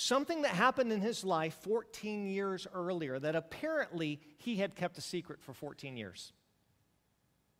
Something 0.00 0.40
that 0.42 0.52
happened 0.52 0.92
in 0.92 1.02
his 1.02 1.24
life 1.24 1.52
14 1.60 2.26
years 2.26 2.66
earlier 2.72 3.18
that 3.18 3.36
apparently 3.36 4.18
he 4.38 4.56
had 4.56 4.74
kept 4.74 4.96
a 4.96 5.02
secret 5.02 5.42
for 5.42 5.52
14 5.52 5.94
years. 5.94 6.32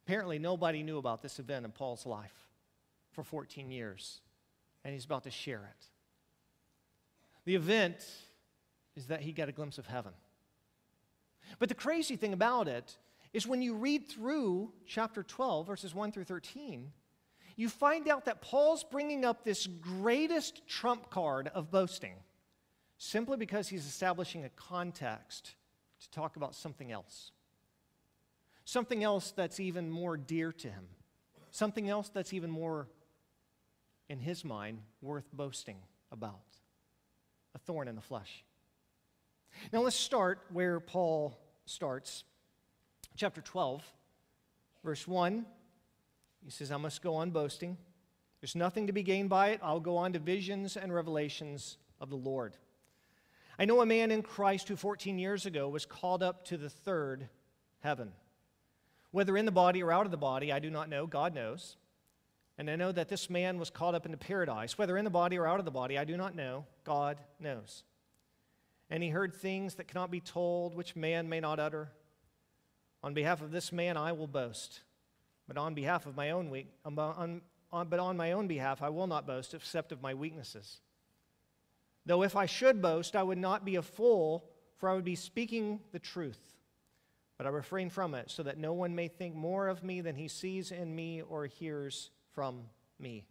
Apparently, 0.07 0.39
nobody 0.39 0.83
knew 0.83 0.97
about 0.97 1.21
this 1.21 1.39
event 1.39 1.67
in 1.67 1.71
Paul's 1.71 2.07
life 2.07 2.49
for 3.13 3.23
14 3.23 3.71
years, 3.71 4.23
and 4.87 4.95
he's 4.95 5.05
about 5.05 5.25
to 5.25 5.31
share 5.31 5.71
it. 5.71 5.85
The 7.45 7.57
event 7.57 7.97
is 8.97 9.09
that 9.09 9.21
he 9.21 9.33
got 9.33 9.51
a 9.51 9.53
glimpse 9.53 9.77
of 9.77 9.85
heaven. 9.85 10.15
But 11.59 11.69
the 11.69 11.75
crazy 11.75 12.17
thing 12.17 12.33
about 12.33 12.69
it 12.69 12.97
is 13.35 13.47
when 13.47 13.61
you 13.61 13.75
read 13.75 14.09
through 14.09 14.73
chapter 14.87 15.23
12, 15.23 15.67
verses 15.67 15.95
1 15.95 16.11
through 16.11 16.25
13, 16.25 16.91
you 17.57 17.69
find 17.69 18.09
out 18.09 18.25
that 18.25 18.41
Paul's 18.41 18.83
bringing 18.83 19.27
up 19.27 19.45
this 19.45 19.67
greatest 19.67 20.67
trump 20.67 21.11
card 21.11 21.49
of 21.49 21.71
boasting 21.71 22.15
simply 23.03 23.39
because 23.39 23.67
he's 23.67 23.87
establishing 23.87 24.45
a 24.45 24.51
context 24.51 25.55
to 26.03 26.11
talk 26.11 26.37
about 26.37 26.55
something 26.55 26.93
else. 26.93 27.33
Something 28.67 29.03
else 29.03 29.33
that's 29.35 29.59
even 29.59 29.91
more 29.91 30.19
dear 30.19 30.53
to 30.53 30.69
him. 30.69 30.87
Something 31.51 31.89
else 31.89 32.11
that's 32.11 32.35
even 32.35 32.51
more, 32.51 32.89
in 34.11 34.19
his 34.19 34.45
mind, 34.45 34.81
worth 35.01 35.25
boasting 35.33 35.79
about. 36.13 36.43
A 37.55 37.59
thorn 37.59 37.89
in 37.89 37.97
the 37.97 38.03
flesh. 38.03 38.45
Now 39.73 39.81
let's 39.81 39.97
start 39.97 40.39
where 40.53 40.79
Paul 40.79 41.39
starts. 41.65 42.25
Chapter 43.17 43.41
12, 43.41 43.83
verse 44.85 45.09
1. 45.09 45.47
He 46.45 46.51
says, 46.51 46.71
I 46.71 46.77
must 46.77 47.01
go 47.01 47.15
on 47.15 47.31
boasting. 47.31 47.79
There's 48.43 48.55
nothing 48.55 48.89
to 48.89 48.93
be 48.93 49.03
gained 49.03 49.31
by 49.31 49.49
it. 49.49 49.61
I'll 49.63 49.81
go 49.81 49.97
on 49.97 50.13
to 50.13 50.19
visions 50.19 50.77
and 50.77 50.95
revelations 50.95 51.79
of 51.99 52.11
the 52.11 52.17
Lord. 52.17 52.59
I 53.61 53.67
know 53.67 53.83
a 53.83 53.87
man 53.87 54.11
in 54.11 54.23
Christ 54.23 54.69
who 54.69 54.77
14 54.77 55.19
years 55.19 55.45
ago 55.45 55.69
was 55.69 55.85
called 55.85 56.23
up 56.23 56.47
to 56.47 56.57
the 56.57 56.71
third 56.71 57.29
heaven. 57.81 58.13
Whether 59.11 59.37
in 59.37 59.45
the 59.45 59.53
body 59.53 59.83
or 59.83 59.93
out 59.93 60.07
of 60.07 60.11
the 60.11 60.17
body, 60.17 60.51
I 60.51 60.61
do 60.61 60.71
not 60.71 60.89
know. 60.89 61.07
God 61.07 61.35
knows. 61.35 61.77
And 62.57 62.71
I 62.71 62.77
know 62.77 62.91
that 62.91 63.11
this 63.11 63.29
man 63.29 63.59
was 63.59 63.69
called 63.69 63.95
up 63.95 64.07
into 64.07 64.17
paradise. 64.17 64.79
Whether 64.79 64.97
in 64.97 65.05
the 65.05 65.11
body 65.11 65.39
or 65.39 65.47
out 65.47 65.59
of 65.59 65.67
the 65.67 65.71
body, 65.71 65.99
I 65.99 66.05
do 66.05 66.17
not 66.17 66.35
know. 66.35 66.65
God 66.85 67.19
knows. 67.39 67.83
And 68.89 69.03
he 69.03 69.11
heard 69.11 69.35
things 69.35 69.75
that 69.75 69.89
cannot 69.89 70.11
be 70.11 70.21
told, 70.21 70.75
which 70.75 70.97
man 70.97 71.29
may 71.29 71.41
not 71.41 71.61
utter. 71.61 71.91
On 73.03 73.13
behalf 73.13 73.43
of 73.43 73.51
this 73.51 73.73
man, 73.73 73.99
I 73.99 74.13
will 74.13 74.27
boast. 74.27 74.81
But 75.47 75.59
on 75.59 75.75
behalf 75.75 76.07
of 76.07 76.17
my 76.17 76.31
own 76.31 76.49
weak, 76.49 76.69
um, 76.87 76.99
on, 76.99 77.43
on, 77.71 77.89
but 77.89 78.01
on 78.01 78.17
my 78.17 78.33
own 78.33 78.47
behalf, 78.47 78.81
I 78.81 78.89
will 78.89 79.07
not 79.07 79.27
boast, 79.27 79.53
except 79.53 79.93
of 79.93 80.01
my 80.01 80.15
weaknesses. 80.15 80.81
Though 82.07 82.23
if 82.23 82.37
I 82.37 82.47
should 82.47 82.81
boast, 82.81 83.15
I 83.15 83.23
would 83.23 83.39
not 83.39 83.65
be 83.65 83.77
a 83.77 83.83
fool, 83.83 84.45
for 84.79 84.89
I 84.89 84.95
would 84.95 85.05
be 85.05 85.17
speaking 85.17 85.81
the 85.93 85.99
truth. 85.99 86.41
But 87.37 87.47
I 87.47 87.51
refrain 87.51 87.91
from 87.91 88.15
it, 88.15 88.31
so 88.31 88.43
that 88.43 88.59
no 88.59 88.73
one 88.73 88.95
may 88.95 89.09
think 89.09 89.35
more 89.35 89.69
of 89.69 89.85
me 89.85 90.01
than 90.01 90.17
he 90.17 90.29
sees 90.29 90.73
in 90.73 90.95
me 90.95 91.23
or 91.23 91.47
hears 91.47 92.11
from 92.33 92.63
me. 92.99 93.25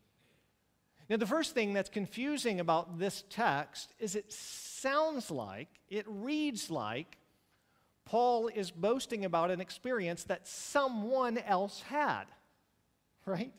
Now, 1.09 1.17
the 1.17 1.25
first 1.25 1.55
thing 1.55 1.73
that's 1.73 1.89
confusing 1.89 2.59
about 2.59 2.99
this 2.99 3.23
text 3.29 3.93
is 3.99 4.15
it 4.15 4.31
sounds 4.31 5.31
like, 5.31 5.69
it 5.89 6.05
reads 6.07 6.69
like, 6.69 7.17
Paul 8.05 8.47
is 8.47 8.71
boasting 8.71 9.25
about 9.25 9.51
an 9.51 9.61
experience 9.61 10.23
that 10.25 10.47
someone 10.47 11.37
else 11.39 11.81
had, 11.81 12.25
right? 13.25 13.53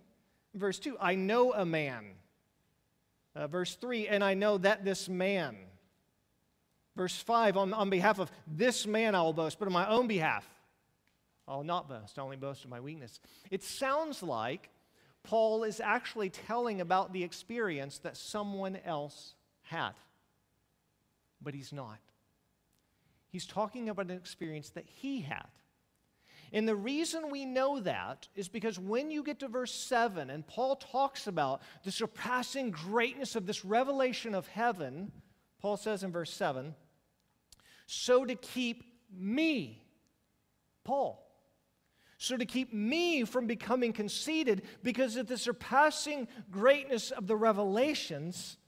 Verse 0.54 0.78
2 0.78 0.96
I 1.00 1.14
know 1.16 1.52
a 1.52 1.64
man 1.64 2.06
uh, 3.34 3.46
verse 3.46 3.74
3, 3.76 4.08
and 4.08 4.22
I 4.24 4.34
know 4.34 4.58
that 4.58 4.84
this 4.84 5.08
man. 5.08 5.56
Verse 6.96 7.16
5, 7.16 7.56
on, 7.56 7.72
on 7.72 7.90
behalf 7.90 8.18
of 8.18 8.30
this 8.46 8.86
man 8.86 9.14
I 9.14 9.22
will 9.22 9.32
boast, 9.32 9.58
but 9.58 9.66
on 9.66 9.72
my 9.72 9.88
own 9.88 10.06
behalf 10.06 10.46
I'll 11.50 11.64
not 11.64 11.88
boast. 11.88 12.18
I 12.18 12.22
only 12.22 12.36
boast 12.36 12.64
of 12.64 12.70
my 12.70 12.78
weakness. 12.78 13.18
It 13.50 13.64
sounds 13.64 14.22
like 14.22 14.70
Paul 15.24 15.64
is 15.64 15.80
actually 15.80 16.30
telling 16.30 16.80
about 16.80 17.12
the 17.12 17.24
experience 17.24 17.98
that 17.98 18.16
someone 18.16 18.78
else 18.84 19.34
had, 19.62 19.92
but 21.42 21.52
he's 21.52 21.72
not. 21.72 21.98
He's 23.30 23.46
talking 23.46 23.88
about 23.88 24.06
an 24.06 24.16
experience 24.16 24.70
that 24.70 24.86
he 24.86 25.22
had. 25.22 25.48
And 26.52 26.66
the 26.66 26.74
reason 26.74 27.30
we 27.30 27.44
know 27.44 27.80
that 27.80 28.28
is 28.34 28.48
because 28.48 28.78
when 28.78 29.10
you 29.10 29.22
get 29.22 29.38
to 29.40 29.48
verse 29.48 29.72
7 29.72 30.30
and 30.30 30.46
Paul 30.46 30.76
talks 30.76 31.26
about 31.26 31.62
the 31.84 31.92
surpassing 31.92 32.70
greatness 32.70 33.36
of 33.36 33.46
this 33.46 33.64
revelation 33.64 34.34
of 34.34 34.48
heaven, 34.48 35.12
Paul 35.60 35.76
says 35.76 36.02
in 36.02 36.10
verse 36.10 36.32
7 36.32 36.74
so 37.92 38.24
to 38.24 38.36
keep 38.36 38.84
me, 39.12 39.82
Paul, 40.84 41.26
so 42.18 42.36
to 42.36 42.44
keep 42.44 42.72
me 42.72 43.24
from 43.24 43.48
becoming 43.48 43.92
conceited 43.92 44.62
because 44.84 45.16
of 45.16 45.26
the 45.26 45.36
surpassing 45.36 46.28
greatness 46.52 47.10
of 47.10 47.26
the 47.26 47.34
revelations, 47.34 48.58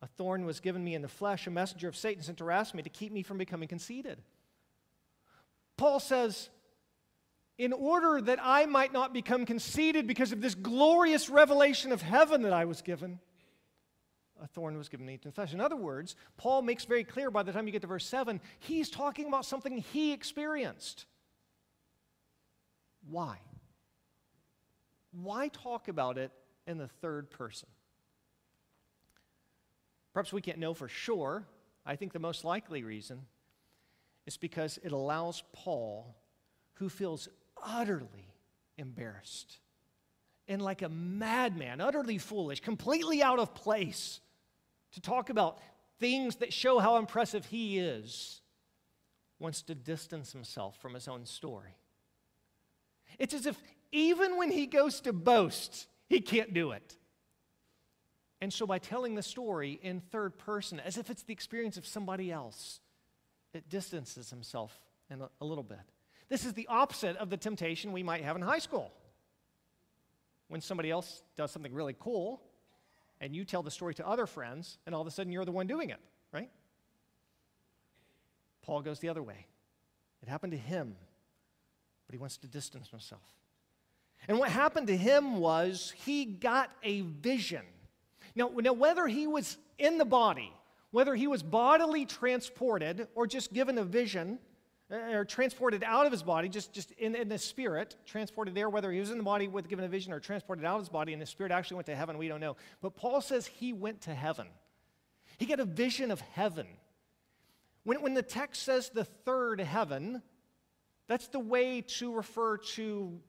a 0.00 0.06
thorn 0.06 0.46
was 0.46 0.58
given 0.60 0.82
me 0.82 0.94
in 0.94 1.02
the 1.02 1.08
flesh, 1.08 1.46
a 1.46 1.50
messenger 1.50 1.86
of 1.86 1.96
Satan 1.96 2.22
sent 2.22 2.38
to 2.38 2.44
harass 2.44 2.72
me 2.72 2.82
to 2.82 2.88
keep 2.88 3.12
me 3.12 3.22
from 3.22 3.36
becoming 3.36 3.68
conceited. 3.68 4.22
Paul 5.76 6.00
says, 6.00 6.48
in 7.60 7.74
order 7.74 8.22
that 8.22 8.38
I 8.42 8.64
might 8.64 8.90
not 8.90 9.12
become 9.12 9.44
conceited 9.44 10.06
because 10.06 10.32
of 10.32 10.40
this 10.40 10.54
glorious 10.54 11.28
revelation 11.28 11.92
of 11.92 12.00
heaven 12.00 12.40
that 12.42 12.54
I 12.54 12.64
was 12.64 12.80
given, 12.80 13.18
a 14.42 14.46
thorn 14.46 14.78
was 14.78 14.88
given 14.88 15.04
me 15.04 15.18
to 15.18 15.30
flesh. 15.30 15.52
In 15.52 15.60
other 15.60 15.76
words, 15.76 16.16
Paul 16.38 16.62
makes 16.62 16.86
very 16.86 17.04
clear 17.04 17.30
by 17.30 17.42
the 17.42 17.52
time 17.52 17.66
you 17.66 17.72
get 17.72 17.82
to 17.82 17.86
verse 17.86 18.06
7, 18.06 18.40
he's 18.60 18.88
talking 18.88 19.26
about 19.26 19.44
something 19.44 19.76
he 19.76 20.12
experienced. 20.12 21.04
Why? 23.06 23.36
Why 25.12 25.48
talk 25.48 25.88
about 25.88 26.16
it 26.16 26.32
in 26.66 26.78
the 26.78 26.88
third 26.88 27.28
person? 27.28 27.68
Perhaps 30.14 30.32
we 30.32 30.40
can't 30.40 30.58
know 30.58 30.72
for 30.72 30.88
sure. 30.88 31.46
I 31.84 31.96
think 31.96 32.14
the 32.14 32.20
most 32.20 32.42
likely 32.42 32.84
reason 32.84 33.26
is 34.24 34.38
because 34.38 34.78
it 34.82 34.92
allows 34.92 35.42
Paul, 35.52 36.16
who 36.76 36.88
feels 36.88 37.28
utterly 37.64 38.34
embarrassed 38.76 39.58
and 40.48 40.60
like 40.60 40.82
a 40.82 40.88
madman, 40.88 41.80
utterly 41.80 42.18
foolish, 42.18 42.60
completely 42.60 43.22
out 43.22 43.38
of 43.38 43.54
place 43.54 44.20
to 44.92 45.00
talk 45.00 45.30
about 45.30 45.58
things 46.00 46.36
that 46.36 46.52
show 46.52 46.78
how 46.78 46.96
impressive 46.96 47.46
he 47.46 47.78
is, 47.78 48.40
wants 49.38 49.62
to 49.62 49.74
distance 49.74 50.32
himself 50.32 50.76
from 50.80 50.94
his 50.94 51.06
own 51.06 51.24
story. 51.24 51.76
It's 53.18 53.32
as 53.32 53.46
if 53.46 53.56
even 53.92 54.36
when 54.36 54.50
he 54.50 54.66
goes 54.66 55.00
to 55.02 55.12
boast, 55.12 55.86
he 56.08 56.20
can't 56.20 56.52
do 56.52 56.72
it. 56.72 56.96
And 58.40 58.52
so, 58.52 58.66
by 58.66 58.78
telling 58.78 59.14
the 59.14 59.22
story 59.22 59.78
in 59.82 60.00
third 60.00 60.38
person, 60.38 60.80
as 60.80 60.96
if 60.96 61.10
it's 61.10 61.22
the 61.22 61.32
experience 61.32 61.76
of 61.76 61.86
somebody 61.86 62.32
else, 62.32 62.80
it 63.52 63.68
distances 63.68 64.30
himself 64.30 64.78
in 65.10 65.20
a, 65.20 65.28
a 65.40 65.44
little 65.44 65.64
bit. 65.64 65.78
This 66.30 66.46
is 66.46 66.54
the 66.54 66.68
opposite 66.68 67.16
of 67.16 67.28
the 67.28 67.36
temptation 67.36 67.92
we 67.92 68.04
might 68.04 68.22
have 68.22 68.36
in 68.36 68.42
high 68.42 68.60
school. 68.60 68.92
When 70.48 70.60
somebody 70.60 70.90
else 70.90 71.22
does 71.36 71.50
something 71.50 71.74
really 71.74 71.94
cool, 71.98 72.40
and 73.20 73.34
you 73.34 73.44
tell 73.44 73.62
the 73.62 73.70
story 73.70 73.94
to 73.94 74.06
other 74.06 74.26
friends, 74.26 74.78
and 74.86 74.94
all 74.94 75.00
of 75.00 75.06
a 75.06 75.10
sudden 75.10 75.32
you're 75.32 75.44
the 75.44 75.52
one 75.52 75.66
doing 75.66 75.90
it, 75.90 76.00
right? 76.32 76.48
Paul 78.62 78.80
goes 78.80 79.00
the 79.00 79.08
other 79.08 79.22
way. 79.22 79.46
It 80.22 80.28
happened 80.28 80.52
to 80.52 80.58
him, 80.58 80.96
but 82.06 82.14
he 82.14 82.18
wants 82.18 82.36
to 82.38 82.46
distance 82.46 82.88
himself. 82.88 83.22
And 84.28 84.38
what 84.38 84.50
happened 84.50 84.86
to 84.86 84.96
him 84.96 85.38
was 85.38 85.92
he 86.04 86.24
got 86.24 86.70
a 86.82 87.00
vision. 87.00 87.64
Now, 88.36 88.50
now 88.54 88.72
whether 88.72 89.06
he 89.08 89.26
was 89.26 89.56
in 89.78 89.98
the 89.98 90.04
body, 90.04 90.52
whether 90.90 91.14
he 91.14 91.26
was 91.26 91.42
bodily 91.42 92.06
transported 92.06 93.08
or 93.14 93.26
just 93.26 93.52
given 93.52 93.78
a 93.78 93.84
vision, 93.84 94.38
Uh, 94.92 94.96
or 95.12 95.24
transported 95.24 95.84
out 95.84 96.04
of 96.04 96.10
his 96.10 96.22
body, 96.24 96.48
just, 96.48 96.72
just 96.72 96.90
in, 96.92 97.14
in 97.14 97.28
the 97.28 97.38
spirit, 97.38 97.94
transported 98.06 98.56
there, 98.56 98.68
whether 98.68 98.90
he 98.90 98.98
was 98.98 99.12
in 99.12 99.18
the 99.18 99.22
body 99.22 99.46
with 99.46 99.68
given 99.68 99.84
a 99.84 99.88
vision 99.88 100.12
or 100.12 100.18
transported 100.18 100.64
out 100.64 100.74
of 100.74 100.80
his 100.80 100.88
body 100.88 101.12
and 101.12 101.22
the 101.22 101.26
spirit 101.26 101.52
actually 101.52 101.76
went 101.76 101.86
to 101.86 101.94
heaven, 101.94 102.18
we 102.18 102.26
don't 102.26 102.40
know. 102.40 102.56
But 102.82 102.96
Paul 102.96 103.20
says 103.20 103.46
he 103.46 103.72
went 103.72 104.00
to 104.02 104.14
heaven. 104.14 104.48
He 105.38 105.46
got 105.46 105.60
a 105.60 105.64
vision 105.64 106.10
of 106.10 106.20
heaven. 106.20 106.66
When, 107.84 108.02
when 108.02 108.14
the 108.14 108.22
text 108.22 108.64
says 108.64 108.90
the 108.90 109.04
third 109.04 109.60
heaven, 109.60 110.22
that's 111.06 111.28
the 111.28 111.38
way 111.38 111.82
to 111.82 112.12
refer 112.12 112.56
to 112.56 113.20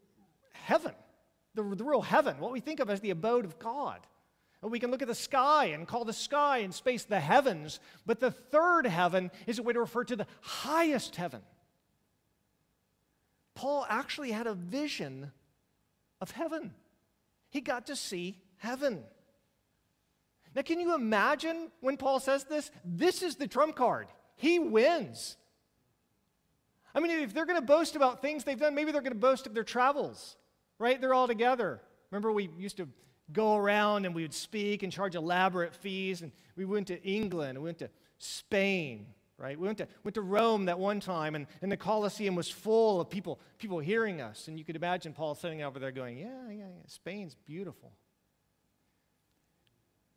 heaven, 0.53 0.93
the, 1.53 1.61
the 1.61 1.83
real 1.83 2.01
heaven, 2.01 2.39
what 2.39 2.51
we 2.51 2.59
think 2.59 2.79
of 2.79 2.89
as 2.89 3.01
the 3.01 3.11
abode 3.11 3.45
of 3.45 3.59
God. 3.59 3.99
We 4.63 4.79
can 4.79 4.91
look 4.91 5.01
at 5.01 5.07
the 5.07 5.15
sky 5.15 5.65
and 5.65 5.87
call 5.87 6.05
the 6.05 6.13
sky 6.13 6.59
and 6.59 6.73
space 6.73 7.03
the 7.03 7.19
heavens, 7.19 7.79
but 8.05 8.19
the 8.19 8.29
third 8.29 8.85
heaven 8.85 9.31
is 9.47 9.57
a 9.57 9.63
way 9.63 9.73
to 9.73 9.79
refer 9.79 10.03
to 10.03 10.15
the 10.15 10.27
highest 10.41 11.15
heaven. 11.15 11.41
Paul 13.55 13.85
actually 13.89 14.31
had 14.31 14.45
a 14.45 14.53
vision 14.53 15.31
of 16.19 16.31
heaven. 16.31 16.73
He 17.49 17.59
got 17.59 17.87
to 17.87 17.95
see 17.95 18.37
heaven. 18.57 19.03
Now, 20.55 20.61
can 20.61 20.79
you 20.79 20.93
imagine 20.93 21.71
when 21.79 21.97
Paul 21.97 22.19
says 22.19 22.43
this? 22.43 22.69
This 22.85 23.23
is 23.23 23.37
the 23.37 23.47
trump 23.47 23.75
card. 23.75 24.07
He 24.35 24.59
wins. 24.59 25.37
I 26.93 26.99
mean, 26.99 27.11
if 27.11 27.33
they're 27.33 27.45
going 27.45 27.59
to 27.59 27.65
boast 27.65 27.95
about 27.95 28.21
things 28.21 28.43
they've 28.43 28.59
done, 28.59 28.75
maybe 28.75 28.91
they're 28.91 29.01
going 29.01 29.13
to 29.13 29.19
boast 29.19 29.47
of 29.47 29.53
their 29.53 29.63
travels, 29.63 30.35
right? 30.77 30.99
They're 30.99 31.13
all 31.13 31.27
together. 31.27 31.81
Remember, 32.11 32.31
we 32.31 32.49
used 32.57 32.77
to 32.77 32.87
go 33.33 33.55
around 33.55 34.05
and 34.05 34.13
we 34.13 34.21
would 34.21 34.33
speak 34.33 34.83
and 34.83 34.91
charge 34.91 35.15
elaborate 35.15 35.75
fees. 35.75 36.21
And 36.21 36.31
we 36.55 36.65
went 36.65 36.87
to 36.87 37.01
England, 37.03 37.57
we 37.57 37.65
went 37.65 37.79
to 37.79 37.89
Spain, 38.17 39.07
right? 39.37 39.59
We 39.59 39.65
went 39.65 39.79
to, 39.79 39.87
went 40.03 40.15
to 40.15 40.21
Rome 40.21 40.65
that 40.65 40.79
one 40.79 40.99
time, 40.99 41.35
and, 41.35 41.47
and 41.61 41.71
the 41.71 41.77
Colosseum 41.77 42.35
was 42.35 42.49
full 42.49 43.01
of 43.01 43.09
people, 43.09 43.39
people 43.57 43.79
hearing 43.79 44.21
us. 44.21 44.47
And 44.47 44.57
you 44.57 44.65
could 44.65 44.75
imagine 44.75 45.13
Paul 45.13 45.35
sitting 45.35 45.63
over 45.63 45.79
there 45.79 45.91
going, 45.91 46.17
Yeah, 46.17 46.49
yeah, 46.49 46.57
yeah, 46.57 46.65
Spain's 46.87 47.35
beautiful. 47.45 47.91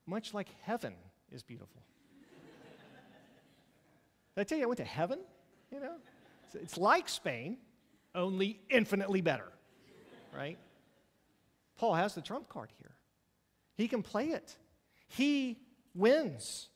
Much 0.07 0.35
like 0.35 0.49
heaven 0.63 0.95
is 1.33 1.43
beautiful. 1.43 1.83
Did 4.35 4.41
I 4.41 4.45
tell 4.45 4.59
you 4.59 4.65
I 4.65 4.67
went 4.67 4.79
to 4.79 4.85
heaven? 4.85 5.21
You 5.71 5.81
know? 5.81 5.95
It's, 6.47 6.55
it's 6.55 6.79
like 6.79 7.09
Spain, 7.09 7.57
only 8.15 8.61
infinitely 8.69 9.21
better, 9.21 9.51
right? 10.37 10.59
Paul 11.77 11.95
has 11.95 12.15
the 12.15 12.21
trump 12.21 12.49
card 12.49 12.71
here. 12.79 12.94
He 13.77 13.89
can 13.89 14.03
play 14.03 14.29
it. 14.29 14.57
He 15.09 15.59
wins. 15.95 16.69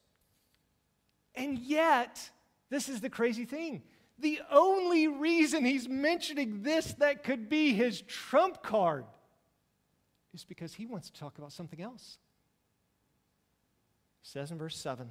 And 1.34 1.58
yet, 1.58 2.30
this 2.70 2.88
is 2.88 3.00
the 3.00 3.10
crazy 3.10 3.44
thing. 3.44 3.82
The 4.18 4.40
only 4.50 5.06
reason 5.06 5.64
he's 5.64 5.88
mentioning 5.88 6.62
this 6.62 6.92
that 6.94 7.22
could 7.22 7.48
be 7.48 7.72
his 7.72 8.02
trump 8.02 8.62
card 8.62 9.04
is 10.34 10.44
because 10.44 10.74
he 10.74 10.86
wants 10.86 11.10
to 11.10 11.18
talk 11.18 11.38
about 11.38 11.52
something 11.52 11.80
else. 11.80 12.18
He 14.22 14.28
says 14.28 14.50
in 14.50 14.58
verse 14.58 14.76
7 14.76 15.08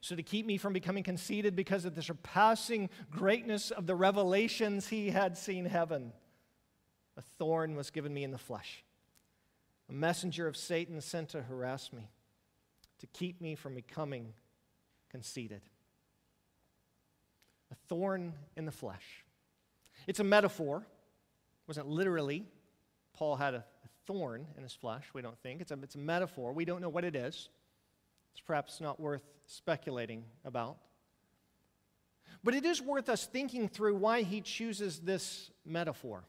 so, 0.00 0.14
to 0.14 0.22
keep 0.22 0.46
me 0.46 0.58
from 0.58 0.72
becoming 0.72 1.02
conceited 1.02 1.56
because 1.56 1.84
of 1.84 1.94
the 1.94 2.02
surpassing 2.02 2.88
greatness 3.10 3.70
of 3.72 3.86
the 3.86 3.96
revelations, 3.96 4.88
he 4.88 5.10
had 5.10 5.36
seen 5.36 5.64
heaven. 5.64 6.12
A 7.16 7.22
thorn 7.22 7.74
was 7.74 7.90
given 7.90 8.14
me 8.14 8.22
in 8.22 8.30
the 8.30 8.38
flesh, 8.38 8.84
a 9.88 9.92
messenger 9.92 10.46
of 10.46 10.56
Satan 10.56 11.00
sent 11.00 11.30
to 11.30 11.42
harass 11.42 11.92
me, 11.92 12.10
to 13.00 13.06
keep 13.06 13.40
me 13.40 13.54
from 13.54 13.74
becoming 13.74 14.32
conceited. 15.10 15.62
A 17.70 17.74
thorn 17.88 18.34
in 18.56 18.64
the 18.64 18.72
flesh. 18.72 19.24
It's 20.06 20.20
a 20.20 20.24
metaphor. 20.24 20.78
It 20.78 21.68
wasn't 21.68 21.88
literally. 21.88 22.44
Paul 23.14 23.36
had 23.36 23.54
a, 23.54 23.58
a 23.58 23.88
thorn 24.06 24.46
in 24.56 24.62
his 24.62 24.74
flesh, 24.74 25.04
we 25.12 25.22
don't 25.22 25.38
think. 25.40 25.60
It's 25.60 25.70
a, 25.70 25.78
it's 25.82 25.94
a 25.94 25.98
metaphor. 25.98 26.52
We 26.52 26.64
don't 26.64 26.80
know 26.80 26.88
what 26.88 27.04
it 27.04 27.16
is. 27.16 27.48
It's 28.32 28.40
perhaps 28.40 28.80
not 28.80 29.00
worth 29.00 29.22
speculating 29.46 30.24
about. 30.44 30.78
But 32.44 32.54
it 32.54 32.64
is 32.64 32.80
worth 32.80 33.08
us 33.08 33.26
thinking 33.26 33.68
through 33.68 33.96
why 33.96 34.22
he 34.22 34.40
chooses 34.40 35.00
this 35.00 35.50
metaphor. 35.64 36.24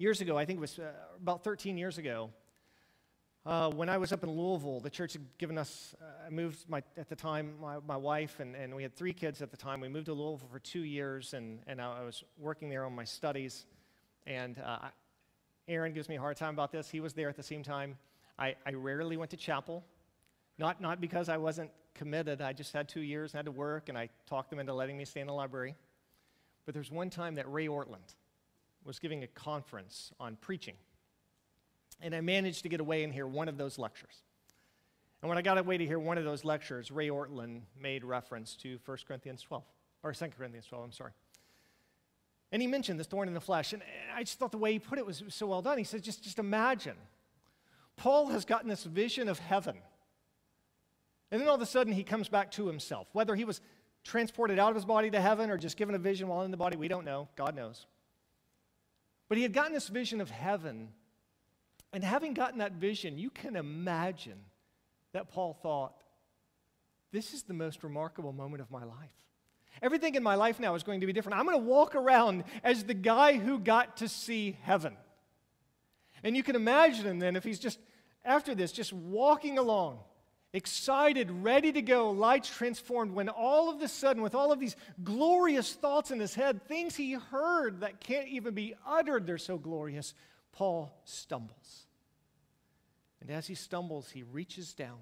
Years 0.00 0.20
ago, 0.20 0.38
I 0.38 0.44
think 0.44 0.58
it 0.58 0.60
was 0.60 0.78
uh, 0.78 0.92
about 1.20 1.42
13 1.42 1.76
years 1.76 1.98
ago, 1.98 2.30
uh, 3.44 3.68
when 3.68 3.88
I 3.88 3.98
was 3.98 4.12
up 4.12 4.22
in 4.22 4.30
Louisville, 4.30 4.78
the 4.78 4.90
church 4.90 5.14
had 5.14 5.22
given 5.38 5.58
us, 5.58 5.92
uh, 6.00 6.26
I 6.28 6.30
moved 6.30 6.68
my, 6.68 6.84
at 6.96 7.08
the 7.08 7.16
time, 7.16 7.54
my, 7.60 7.78
my 7.84 7.96
wife, 7.96 8.38
and, 8.38 8.54
and 8.54 8.76
we 8.76 8.84
had 8.84 8.94
three 8.94 9.12
kids 9.12 9.42
at 9.42 9.50
the 9.50 9.56
time. 9.56 9.80
We 9.80 9.88
moved 9.88 10.06
to 10.06 10.12
Louisville 10.12 10.48
for 10.52 10.60
two 10.60 10.84
years, 10.84 11.34
and, 11.34 11.58
and 11.66 11.80
I 11.80 12.04
was 12.04 12.22
working 12.38 12.68
there 12.68 12.84
on 12.84 12.94
my 12.94 13.02
studies. 13.02 13.66
And 14.24 14.56
uh, 14.64 14.78
Aaron 15.66 15.92
gives 15.94 16.08
me 16.08 16.14
a 16.14 16.20
hard 16.20 16.36
time 16.36 16.54
about 16.54 16.70
this. 16.70 16.88
He 16.88 17.00
was 17.00 17.14
there 17.14 17.28
at 17.28 17.36
the 17.36 17.42
same 17.42 17.64
time. 17.64 17.98
I, 18.38 18.54
I 18.64 18.74
rarely 18.74 19.16
went 19.16 19.32
to 19.32 19.36
chapel. 19.36 19.84
Not, 20.58 20.80
not 20.80 21.00
because 21.00 21.28
I 21.28 21.38
wasn't 21.38 21.72
committed, 21.94 22.40
I 22.40 22.52
just 22.52 22.72
had 22.72 22.88
two 22.88 23.00
years 23.00 23.32
and 23.32 23.38
had 23.38 23.46
to 23.46 23.52
work, 23.52 23.88
and 23.88 23.98
I 23.98 24.10
talked 24.28 24.50
them 24.50 24.60
into 24.60 24.74
letting 24.74 24.96
me 24.96 25.04
stay 25.04 25.20
in 25.20 25.26
the 25.26 25.32
library. 25.32 25.74
But 26.66 26.74
there's 26.74 26.92
one 26.92 27.10
time 27.10 27.34
that 27.34 27.52
Ray 27.52 27.66
Ortlund 27.66 28.14
was 28.88 28.98
giving 28.98 29.22
a 29.22 29.28
conference 29.28 30.10
on 30.18 30.36
preaching. 30.40 30.74
And 32.00 32.12
I 32.12 32.20
managed 32.20 32.64
to 32.64 32.68
get 32.68 32.80
away 32.80 33.04
and 33.04 33.12
hear 33.12 33.26
one 33.26 33.48
of 33.48 33.56
those 33.56 33.78
lectures. 33.78 34.24
And 35.22 35.28
when 35.28 35.38
I 35.38 35.42
got 35.42 35.58
away 35.58 35.78
to 35.78 35.86
hear 35.86 36.00
one 36.00 36.18
of 36.18 36.24
those 36.24 36.44
lectures, 36.44 36.90
Ray 36.90 37.08
Ortlund 37.08 37.60
made 37.80 38.02
reference 38.02 38.56
to 38.56 38.78
1 38.84 38.98
Corinthians 39.06 39.42
12, 39.42 39.62
or 40.02 40.12
2 40.12 40.26
Corinthians 40.36 40.66
12, 40.66 40.84
I'm 40.84 40.92
sorry. 40.92 41.12
And 42.50 42.60
he 42.60 42.66
mentioned 42.66 42.98
this 42.98 43.06
thorn 43.06 43.28
in 43.28 43.34
the 43.34 43.40
flesh. 43.40 43.72
And 43.72 43.82
I 44.12 44.24
just 44.24 44.40
thought 44.40 44.50
the 44.50 44.58
way 44.58 44.72
he 44.72 44.80
put 44.80 44.98
it 44.98 45.06
was, 45.06 45.22
was 45.22 45.34
so 45.34 45.46
well 45.46 45.62
done. 45.62 45.78
He 45.78 45.84
said, 45.84 46.02
just, 46.02 46.24
just 46.24 46.40
imagine. 46.40 46.96
Paul 47.96 48.28
has 48.28 48.44
gotten 48.44 48.68
this 48.68 48.84
vision 48.84 49.28
of 49.28 49.38
heaven 49.38 49.76
and 51.30 51.40
then 51.40 51.48
all 51.48 51.54
of 51.54 51.62
a 51.62 51.66
sudden, 51.66 51.92
he 51.92 52.04
comes 52.04 52.28
back 52.28 52.50
to 52.52 52.66
himself. 52.66 53.08
Whether 53.12 53.34
he 53.34 53.44
was 53.44 53.60
transported 54.04 54.58
out 54.58 54.70
of 54.70 54.76
his 54.76 54.84
body 54.84 55.10
to 55.10 55.20
heaven 55.20 55.50
or 55.50 55.58
just 55.58 55.76
given 55.76 55.94
a 55.94 55.98
vision 55.98 56.28
while 56.28 56.42
in 56.42 56.50
the 56.50 56.56
body, 56.56 56.76
we 56.76 56.88
don't 56.88 57.04
know. 57.04 57.28
God 57.36 57.54
knows. 57.54 57.86
But 59.28 59.36
he 59.36 59.42
had 59.42 59.52
gotten 59.52 59.72
this 59.72 59.88
vision 59.88 60.20
of 60.20 60.30
heaven. 60.30 60.88
And 61.92 62.02
having 62.04 62.34
gotten 62.34 62.58
that 62.58 62.72
vision, 62.72 63.18
you 63.18 63.30
can 63.30 63.56
imagine 63.56 64.40
that 65.12 65.30
Paul 65.30 65.54
thought, 65.62 65.94
this 67.12 67.32
is 67.32 67.42
the 67.44 67.54
most 67.54 67.82
remarkable 67.82 68.32
moment 68.32 68.60
of 68.60 68.70
my 68.70 68.84
life. 68.84 69.10
Everything 69.80 70.14
in 70.14 70.22
my 70.22 70.34
life 70.34 70.58
now 70.58 70.74
is 70.74 70.82
going 70.82 71.00
to 71.00 71.06
be 71.06 71.12
different. 71.12 71.38
I'm 71.38 71.46
going 71.46 71.58
to 71.58 71.64
walk 71.64 71.94
around 71.94 72.44
as 72.64 72.84
the 72.84 72.94
guy 72.94 73.38
who 73.38 73.58
got 73.58 73.98
to 73.98 74.08
see 74.08 74.58
heaven. 74.62 74.96
And 76.22 76.36
you 76.36 76.42
can 76.42 76.56
imagine 76.56 77.06
him 77.06 77.18
then 77.18 77.36
if 77.36 77.44
he's 77.44 77.60
just, 77.60 77.78
after 78.24 78.54
this, 78.54 78.72
just 78.72 78.92
walking 78.92 79.56
along 79.56 80.00
excited, 80.58 81.30
ready 81.30 81.72
to 81.72 81.80
go, 81.80 82.10
lights 82.10 82.50
transformed, 82.50 83.12
when 83.12 83.30
all 83.30 83.70
of 83.70 83.80
a 83.80 83.88
sudden, 83.88 84.22
with 84.22 84.34
all 84.34 84.52
of 84.52 84.60
these 84.60 84.76
glorious 85.02 85.72
thoughts 85.72 86.10
in 86.10 86.20
his 86.20 86.34
head, 86.34 86.62
things 86.68 86.94
he 86.94 87.12
heard 87.12 87.80
that 87.80 88.00
can't 88.00 88.28
even 88.28 88.52
be 88.52 88.74
uttered, 88.86 89.26
they're 89.26 89.38
so 89.38 89.56
glorious, 89.56 90.12
Paul 90.52 90.92
stumbles. 91.04 91.86
And 93.20 93.30
as 93.30 93.46
he 93.46 93.54
stumbles, 93.54 94.10
he 94.10 94.22
reaches 94.22 94.74
down 94.74 94.98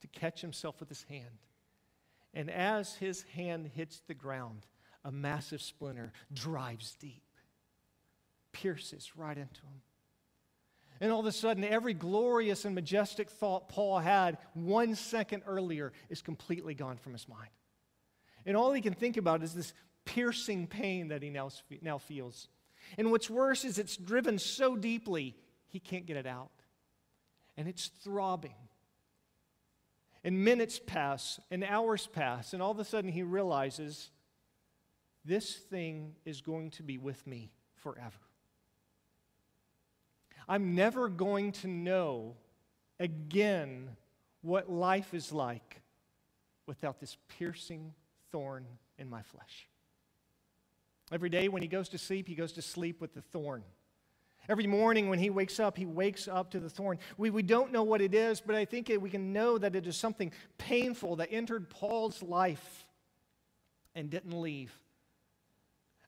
to 0.00 0.06
catch 0.06 0.40
himself 0.40 0.80
with 0.80 0.88
his 0.88 1.02
hand. 1.04 1.38
And 2.32 2.50
as 2.50 2.94
his 2.94 3.22
hand 3.24 3.70
hits 3.74 4.00
the 4.06 4.14
ground, 4.14 4.64
a 5.04 5.12
massive 5.12 5.60
splinter 5.60 6.12
drives 6.32 6.96
deep, 6.98 7.22
pierces 8.52 9.16
right 9.16 9.36
into 9.36 9.60
him. 9.62 9.82
And 11.02 11.10
all 11.10 11.18
of 11.18 11.26
a 11.26 11.32
sudden, 11.32 11.64
every 11.64 11.94
glorious 11.94 12.64
and 12.64 12.76
majestic 12.76 13.28
thought 13.28 13.68
Paul 13.68 13.98
had 13.98 14.38
one 14.54 14.94
second 14.94 15.42
earlier 15.48 15.92
is 16.08 16.22
completely 16.22 16.74
gone 16.74 16.96
from 16.96 17.12
his 17.12 17.28
mind. 17.28 17.50
And 18.46 18.56
all 18.56 18.72
he 18.72 18.80
can 18.80 18.94
think 18.94 19.16
about 19.16 19.42
is 19.42 19.52
this 19.52 19.74
piercing 20.04 20.68
pain 20.68 21.08
that 21.08 21.20
he 21.20 21.28
now, 21.28 21.50
now 21.80 21.98
feels. 21.98 22.46
And 22.96 23.10
what's 23.10 23.28
worse 23.28 23.64
is 23.64 23.80
it's 23.80 23.96
driven 23.96 24.38
so 24.38 24.76
deeply, 24.76 25.34
he 25.66 25.80
can't 25.80 26.06
get 26.06 26.16
it 26.16 26.26
out. 26.26 26.52
And 27.56 27.66
it's 27.66 27.88
throbbing. 28.04 28.54
And 30.22 30.44
minutes 30.44 30.78
pass, 30.78 31.40
and 31.50 31.64
hours 31.64 32.06
pass, 32.06 32.52
and 32.52 32.62
all 32.62 32.70
of 32.70 32.78
a 32.78 32.84
sudden 32.84 33.10
he 33.10 33.24
realizes 33.24 34.12
this 35.24 35.56
thing 35.56 36.14
is 36.24 36.42
going 36.42 36.70
to 36.70 36.84
be 36.84 36.96
with 36.96 37.26
me 37.26 37.50
forever. 37.74 38.20
I'm 40.52 40.74
never 40.74 41.08
going 41.08 41.52
to 41.52 41.66
know 41.66 42.34
again 43.00 43.88
what 44.42 44.70
life 44.70 45.14
is 45.14 45.32
like 45.32 45.80
without 46.66 47.00
this 47.00 47.16
piercing 47.38 47.94
thorn 48.32 48.66
in 48.98 49.08
my 49.08 49.22
flesh. 49.22 49.66
Every 51.10 51.30
day 51.30 51.48
when 51.48 51.62
he 51.62 51.68
goes 51.68 51.88
to 51.88 51.96
sleep, 51.96 52.28
he 52.28 52.34
goes 52.34 52.52
to 52.52 52.60
sleep 52.60 53.00
with 53.00 53.14
the 53.14 53.22
thorn. 53.22 53.62
Every 54.46 54.66
morning 54.66 55.08
when 55.08 55.18
he 55.18 55.30
wakes 55.30 55.58
up, 55.58 55.78
he 55.78 55.86
wakes 55.86 56.28
up 56.28 56.50
to 56.50 56.60
the 56.60 56.68
thorn. 56.68 56.98
We, 57.16 57.30
we 57.30 57.42
don't 57.42 57.72
know 57.72 57.84
what 57.84 58.02
it 58.02 58.12
is, 58.12 58.42
but 58.42 58.54
I 58.54 58.66
think 58.66 58.92
we 59.00 59.08
can 59.08 59.32
know 59.32 59.56
that 59.56 59.74
it 59.74 59.86
is 59.86 59.96
something 59.96 60.32
painful 60.58 61.16
that 61.16 61.32
entered 61.32 61.70
Paul's 61.70 62.22
life 62.22 62.84
and 63.94 64.10
didn't 64.10 64.38
leave. 64.38 64.78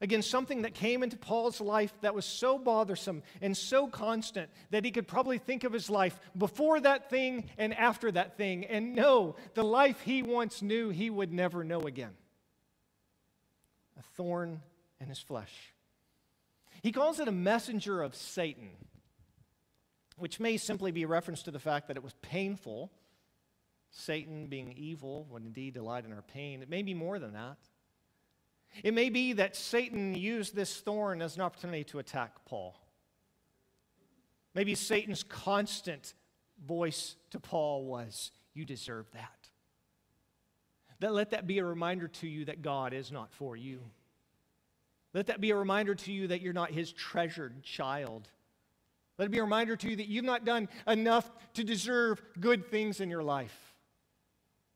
Again, 0.05 0.21
something 0.21 0.63
that 0.63 0.75
came 0.75 1.03
into 1.03 1.17
Paul's 1.17 1.63
life 1.63 1.95
that 2.03 2.15
was 2.15 2.27
so 2.27 2.59
bothersome 2.59 3.23
and 3.41 3.57
so 3.57 3.87
constant 3.87 4.51
that 4.69 4.85
he 4.85 4.91
could 4.91 5.09
probably 5.09 5.39
think 5.39 5.65
of 5.65 5.73
his 5.73 5.89
life 5.89 6.21
before 6.37 6.79
that 6.81 7.09
thing 7.09 7.49
and 7.57 7.73
after 7.73 8.13
that 8.13 8.37
thing 8.37 8.67
and 8.67 8.95
know 8.95 9.37
the 9.55 9.65
life 9.65 10.03
he 10.03 10.23
once 10.23 10.61
knew 10.61 10.91
he 10.91 11.09
would 11.09 11.33
never 11.33 11.65
know 11.65 11.81
again. 11.81 12.11
A 13.99 14.03
thorn 14.15 14.61
in 15.01 15.09
his 15.09 15.21
flesh. 15.21 15.73
He 16.83 16.93
calls 16.93 17.19
it 17.19 17.27
a 17.27 17.33
messenger 17.33 18.03
of 18.03 18.15
Satan, 18.15 18.73
which 20.19 20.39
may 20.39 20.59
simply 20.59 20.93
be 20.93 21.05
a 21.05 21.09
reference 21.09 21.45
to 21.45 21.51
the 21.51 21.59
fact 21.59 21.89
that 21.89 21.97
it 21.97 22.05
was 22.05 22.13
painful. 22.21 22.93
Satan 23.91 24.49
being 24.49 24.75
evil 24.77 25.27
would 25.31 25.47
indeed 25.47 25.73
delight 25.73 26.05
in 26.05 26.13
our 26.13 26.21
pain. 26.21 26.61
It 26.61 26.69
may 26.69 26.83
be 26.83 26.93
more 26.93 27.19
than 27.19 27.33
that. 27.33 27.57
It 28.83 28.95
may 28.95 29.09
be 29.09 29.35
that 29.35 29.57
Satan 29.57 30.15
used 30.15 30.55
this 30.55 30.81
thorn 30.81 31.23
as 31.23 31.37
an 31.37 31.43
opportunity 31.43 31.85
to 31.85 31.99
attack 31.99 32.33
Paul. 32.45 32.75
Maybe 34.55 34.75
Satan's 34.75 35.23
constant 35.23 36.15
voice 36.67 37.17
to 37.31 37.41
Paul 37.41 37.85
was, 37.85 38.31
You 38.53 38.65
deserve 38.65 39.07
that. 39.13 39.51
That 41.01 41.13
let 41.13 41.31
that 41.31 41.47
be 41.47 41.59
a 41.59 41.65
reminder 41.65 42.09
to 42.09 42.29
you 42.29 42.47
that 42.47 42.63
God 42.63 42.93
is 42.93 43.11
not 43.13 43.33
for 43.33 43.57
you. 43.57 43.81
Let 45.13 45.27
that 45.27 45.41
be 45.41 45.51
a 45.51 45.57
reminder 45.57 45.95
to 45.95 46.13
you 46.13 46.29
that 46.29 46.41
you're 46.41 46.53
not 46.53 46.71
his 46.71 46.93
treasured 46.93 47.63
child. 47.63 48.29
Let 49.19 49.27
it 49.27 49.31
be 49.31 49.39
a 49.39 49.45
reminder 49.45 49.77
to 49.77 49.91
you 49.91 49.97
that 49.97 50.09
you've 50.09 50.25
not 50.25 50.45
done 50.45 50.69
enough 50.89 51.31
to 51.55 51.63
deserve 51.63 52.23
good 52.41 52.71
things 52.71 53.01
in 53.01 53.11
your 53.11 53.23
life. 53.23 53.75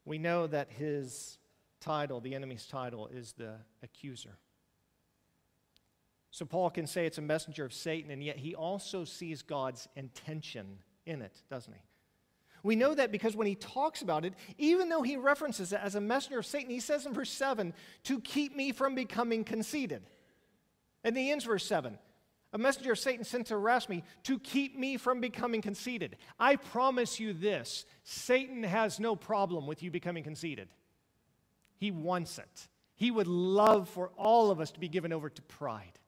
We 0.05 0.18
know 0.18 0.46
that 0.46 0.70
his 0.70 1.38
title, 1.80 2.20
the 2.20 2.34
enemy's 2.34 2.66
title, 2.66 3.08
is 3.08 3.32
the 3.32 3.54
accuser. 3.82 4.36
So 6.30 6.44
Paul 6.44 6.70
can 6.70 6.86
say 6.86 7.06
it's 7.06 7.18
a 7.18 7.22
messenger 7.22 7.64
of 7.64 7.72
Satan, 7.72 8.10
and 8.10 8.22
yet 8.22 8.36
he 8.36 8.54
also 8.54 9.04
sees 9.04 9.42
God's 9.42 9.88
intention 9.96 10.78
in 11.06 11.22
it, 11.22 11.42
doesn't 11.48 11.72
he? 11.72 11.80
We 12.62 12.76
know 12.76 12.94
that 12.94 13.12
because 13.12 13.36
when 13.36 13.46
he 13.46 13.54
talks 13.54 14.02
about 14.02 14.24
it, 14.24 14.34
even 14.58 14.88
though 14.88 15.02
he 15.02 15.16
references 15.16 15.72
it 15.72 15.80
as 15.82 15.94
a 15.94 16.00
messenger 16.00 16.40
of 16.40 16.46
Satan, 16.46 16.70
he 16.70 16.80
says 16.80 17.06
in 17.06 17.14
verse 17.14 17.30
7 17.30 17.72
to 18.04 18.20
keep 18.20 18.54
me 18.54 18.72
from 18.72 18.94
becoming 18.94 19.44
conceited. 19.44 20.02
And 21.04 21.16
he 21.16 21.30
ends 21.30 21.44
verse 21.44 21.64
7 21.64 21.98
a 22.52 22.58
messenger 22.58 22.92
of 22.92 22.98
Satan 22.98 23.24
sent 23.24 23.48
to 23.48 23.54
harass 23.54 23.88
me 23.88 24.02
to 24.22 24.38
keep 24.38 24.78
me 24.78 24.96
from 24.96 25.20
becoming 25.20 25.60
conceited. 25.60 26.16
I 26.38 26.56
promise 26.56 27.20
you 27.20 27.32
this 27.32 27.84
Satan 28.04 28.62
has 28.62 28.98
no 28.98 29.16
problem 29.16 29.66
with 29.66 29.82
you 29.82 29.90
becoming 29.90 30.24
conceited. 30.24 30.68
He 31.78 31.90
wants 31.90 32.38
it. 32.38 32.68
He 32.94 33.10
would 33.10 33.26
love 33.26 33.88
for 33.88 34.10
all 34.16 34.50
of 34.50 34.60
us 34.60 34.72
to 34.72 34.80
be 34.80 34.88
given 34.88 35.12
over 35.12 35.30
to 35.30 35.42
pride. 35.42 35.98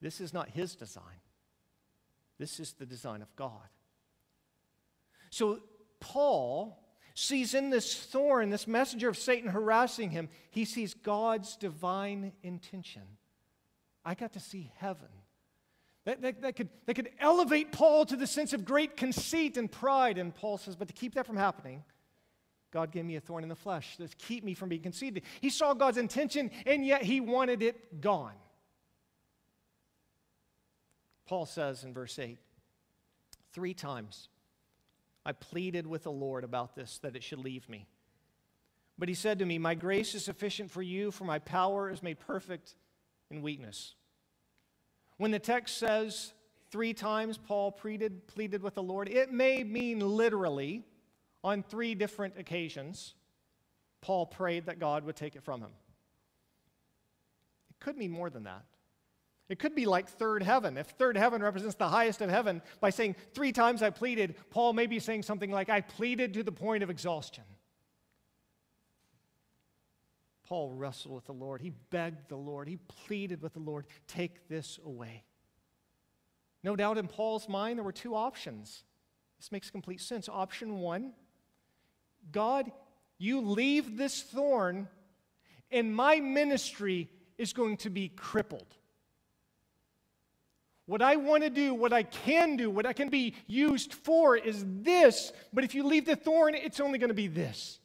This 0.00 0.20
is 0.20 0.32
not 0.32 0.48
his 0.48 0.74
design, 0.74 1.20
this 2.38 2.58
is 2.58 2.72
the 2.72 2.86
design 2.86 3.22
of 3.22 3.34
God. 3.36 3.68
So, 5.30 5.60
Paul 6.00 6.78
sees 7.14 7.52
in 7.54 7.68
this 7.68 7.94
thorn, 7.94 8.48
this 8.48 8.66
messenger 8.66 9.08
of 9.08 9.18
Satan 9.18 9.50
harassing 9.50 10.10
him, 10.10 10.30
he 10.50 10.64
sees 10.64 10.94
God's 10.94 11.56
divine 11.56 12.32
intention. 12.42 13.02
I 14.04 14.14
got 14.14 14.32
to 14.32 14.40
see 14.40 14.72
heaven. 14.76 15.08
That, 16.06 16.22
that, 16.22 16.40
that, 16.40 16.56
could, 16.56 16.70
that 16.86 16.94
could 16.94 17.10
elevate 17.20 17.72
Paul 17.72 18.06
to 18.06 18.16
the 18.16 18.26
sense 18.26 18.54
of 18.54 18.64
great 18.64 18.96
conceit 18.96 19.58
and 19.58 19.70
pride. 19.70 20.16
And 20.16 20.34
Paul 20.34 20.56
says, 20.56 20.74
but 20.74 20.88
to 20.88 20.94
keep 20.94 21.14
that 21.14 21.26
from 21.26 21.36
happening, 21.36 21.84
God 22.70 22.92
gave 22.92 23.04
me 23.04 23.16
a 23.16 23.20
thorn 23.20 23.42
in 23.42 23.48
the 23.48 23.56
flesh 23.56 23.96
to 23.96 24.08
keep 24.18 24.44
me 24.44 24.54
from 24.54 24.68
being 24.68 24.82
conceited. 24.82 25.24
He 25.40 25.50
saw 25.50 25.74
God's 25.74 25.98
intention, 25.98 26.50
and 26.66 26.86
yet 26.86 27.02
he 27.02 27.20
wanted 27.20 27.62
it 27.62 28.00
gone. 28.00 28.34
Paul 31.26 31.46
says 31.46 31.84
in 31.84 31.92
verse 31.92 32.18
8, 32.18 32.38
three 33.52 33.74
times 33.74 34.28
I 35.24 35.32
pleaded 35.32 35.86
with 35.86 36.04
the 36.04 36.12
Lord 36.12 36.44
about 36.44 36.74
this, 36.74 36.98
that 36.98 37.16
it 37.16 37.22
should 37.22 37.38
leave 37.40 37.68
me. 37.68 37.86
But 38.98 39.08
he 39.08 39.14
said 39.14 39.38
to 39.38 39.46
me, 39.46 39.58
My 39.58 39.74
grace 39.74 40.14
is 40.14 40.24
sufficient 40.24 40.70
for 40.70 40.82
you, 40.82 41.10
for 41.10 41.24
my 41.24 41.38
power 41.38 41.90
is 41.90 42.02
made 42.02 42.20
perfect 42.20 42.74
in 43.30 43.42
weakness. 43.42 43.94
When 45.16 45.30
the 45.30 45.38
text 45.38 45.78
says 45.78 46.32
three 46.70 46.94
times 46.94 47.38
Paul 47.38 47.72
pleaded, 47.72 48.26
pleaded 48.26 48.62
with 48.62 48.74
the 48.74 48.82
Lord, 48.82 49.08
it 49.08 49.32
may 49.32 49.64
mean 49.64 50.00
literally 50.00 50.84
on 51.42 51.62
three 51.62 51.94
different 51.94 52.34
occasions, 52.38 53.14
Paul 54.00 54.26
prayed 54.26 54.66
that 54.66 54.78
God 54.78 55.04
would 55.04 55.16
take 55.16 55.36
it 55.36 55.42
from 55.42 55.60
him. 55.60 55.70
It 57.70 57.80
could 57.80 57.96
mean 57.96 58.10
more 58.10 58.30
than 58.30 58.44
that. 58.44 58.64
It 59.48 59.58
could 59.58 59.74
be 59.74 59.84
like 59.84 60.08
third 60.08 60.44
heaven. 60.44 60.76
If 60.76 60.90
third 60.90 61.16
heaven 61.16 61.42
represents 61.42 61.74
the 61.74 61.88
highest 61.88 62.20
of 62.20 62.30
heaven, 62.30 62.62
by 62.80 62.90
saying 62.90 63.16
three 63.34 63.50
times 63.50 63.82
I 63.82 63.90
pleaded, 63.90 64.36
Paul 64.50 64.74
may 64.74 64.86
be 64.86 65.00
saying 65.00 65.24
something 65.24 65.50
like, 65.50 65.68
I 65.68 65.80
pleaded 65.80 66.34
to 66.34 66.44
the 66.44 66.52
point 66.52 66.84
of 66.84 66.90
exhaustion. 66.90 67.44
Paul 70.44 70.72
wrestled 70.72 71.14
with 71.14 71.26
the 71.26 71.32
Lord. 71.32 71.60
He 71.60 71.70
begged 71.70 72.28
the 72.28 72.36
Lord. 72.36 72.68
He 72.68 72.76
pleaded 72.76 73.42
with 73.42 73.54
the 73.54 73.60
Lord, 73.60 73.86
take 74.06 74.48
this 74.48 74.78
away. 74.84 75.24
No 76.62 76.76
doubt 76.76 76.98
in 76.98 77.08
Paul's 77.08 77.48
mind, 77.48 77.78
there 77.78 77.84
were 77.84 77.92
two 77.92 78.14
options. 78.14 78.84
This 79.38 79.50
makes 79.50 79.70
complete 79.70 80.00
sense. 80.00 80.28
Option 80.28 80.78
one 80.78 81.12
God, 82.32 82.70
you 83.18 83.40
leave 83.40 83.96
this 83.96 84.22
thorn, 84.22 84.88
and 85.70 85.94
my 85.94 86.20
ministry 86.20 87.08
is 87.38 87.52
going 87.52 87.76
to 87.78 87.90
be 87.90 88.08
crippled. 88.08 88.76
What 90.86 91.02
I 91.02 91.16
want 91.16 91.44
to 91.44 91.50
do, 91.50 91.72
what 91.72 91.92
I 91.92 92.02
can 92.02 92.56
do, 92.56 92.68
what 92.68 92.84
I 92.84 92.92
can 92.92 93.10
be 93.10 93.34
used 93.46 93.94
for 93.94 94.36
is 94.36 94.64
this, 94.66 95.32
but 95.52 95.62
if 95.62 95.74
you 95.74 95.84
leave 95.84 96.04
the 96.04 96.16
thorn, 96.16 96.54
it's 96.54 96.80
only 96.80 96.98
going 96.98 97.08
to 97.10 97.14
be 97.14 97.28
this. 97.28 97.78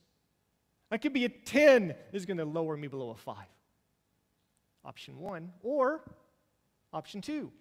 I 0.90 0.98
could 0.98 1.14
be 1.14 1.26
a 1.26 1.30
10, 1.30 1.94
is 2.14 2.26
going 2.26 2.38
to 2.38 2.46
lower 2.46 2.76
me 2.76 2.88
below 2.88 3.12
a 3.12 3.16
5. 3.16 3.36
Option 4.86 5.20
one, 5.20 5.52
or 5.62 6.02
option 6.94 7.22
two. 7.22 7.52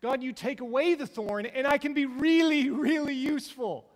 God, 0.00 0.22
you 0.22 0.32
take 0.32 0.60
away 0.60 0.94
the 0.94 1.06
thorn, 1.06 1.46
and 1.46 1.66
I 1.66 1.78
can 1.78 1.92
be 1.92 2.06
really, 2.06 2.70
really 2.70 3.14
useful. 3.14 3.88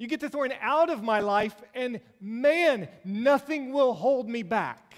You 0.00 0.06
get 0.06 0.20
the 0.20 0.30
thorn 0.30 0.50
out 0.62 0.88
of 0.88 1.02
my 1.02 1.20
life, 1.20 1.54
and 1.74 2.00
man, 2.22 2.88
nothing 3.04 3.70
will 3.70 3.92
hold 3.92 4.30
me 4.30 4.42
back. 4.42 4.94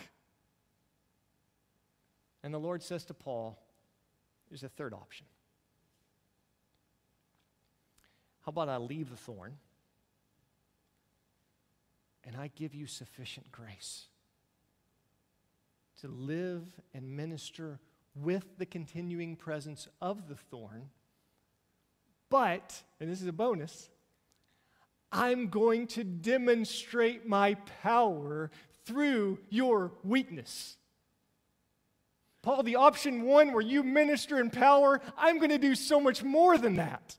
And 2.44 2.54
the 2.54 2.60
Lord 2.60 2.84
says 2.84 3.04
to 3.06 3.14
Paul, 3.14 3.58
there's 4.48 4.62
a 4.62 4.68
third 4.68 4.94
option. 4.94 5.26
How 8.42 8.50
about 8.50 8.68
I 8.68 8.76
leave 8.76 9.10
the 9.10 9.16
thorn 9.16 9.56
and 12.22 12.36
I 12.36 12.52
give 12.54 12.72
you 12.72 12.86
sufficient 12.86 13.50
grace 13.50 14.06
to 16.00 16.06
live 16.06 16.62
and 16.94 17.16
minister 17.16 17.80
with 18.14 18.56
the 18.56 18.66
continuing 18.66 19.34
presence 19.34 19.88
of 20.00 20.28
the 20.28 20.36
thorn? 20.36 20.90
But, 22.30 22.84
and 23.00 23.10
this 23.10 23.20
is 23.20 23.26
a 23.26 23.32
bonus, 23.32 23.90
I'm 25.12 25.48
going 25.48 25.86
to 25.88 26.04
demonstrate 26.04 27.28
my 27.28 27.54
power 27.82 28.50
through 28.86 29.38
your 29.50 29.92
weakness. 30.02 30.76
Paul, 32.42 32.62
the 32.62 32.76
option 32.76 33.22
one 33.22 33.52
where 33.52 33.62
you 33.62 33.84
minister 33.84 34.40
in 34.40 34.50
power, 34.50 35.00
I'm 35.16 35.38
going 35.38 35.50
to 35.50 35.58
do 35.58 35.74
so 35.74 36.00
much 36.00 36.24
more 36.24 36.58
than 36.58 36.76
that. 36.76 37.16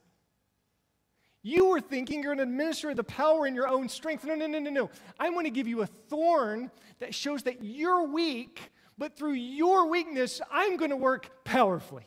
You 1.42 1.66
were 1.68 1.80
thinking 1.80 2.22
you're 2.22 2.34
going 2.34 2.46
to 2.46 2.52
minister 2.52 2.94
the 2.94 3.04
power 3.04 3.46
in 3.46 3.54
your 3.54 3.68
own 3.68 3.88
strength. 3.88 4.24
No, 4.24 4.34
no, 4.34 4.46
no, 4.46 4.58
no, 4.58 4.70
no. 4.70 4.90
I'm 5.20 5.32
going 5.32 5.44
to 5.44 5.50
give 5.50 5.68
you 5.68 5.82
a 5.82 5.86
thorn 5.86 6.70
that 7.00 7.14
shows 7.14 7.42
that 7.44 7.62
you're 7.62 8.06
weak, 8.06 8.60
but 8.98 9.16
through 9.16 9.34
your 9.34 9.88
weakness, 9.88 10.40
I'm 10.50 10.76
going 10.76 10.90
to 10.90 10.96
work 10.96 11.44
powerfully. 11.44 12.06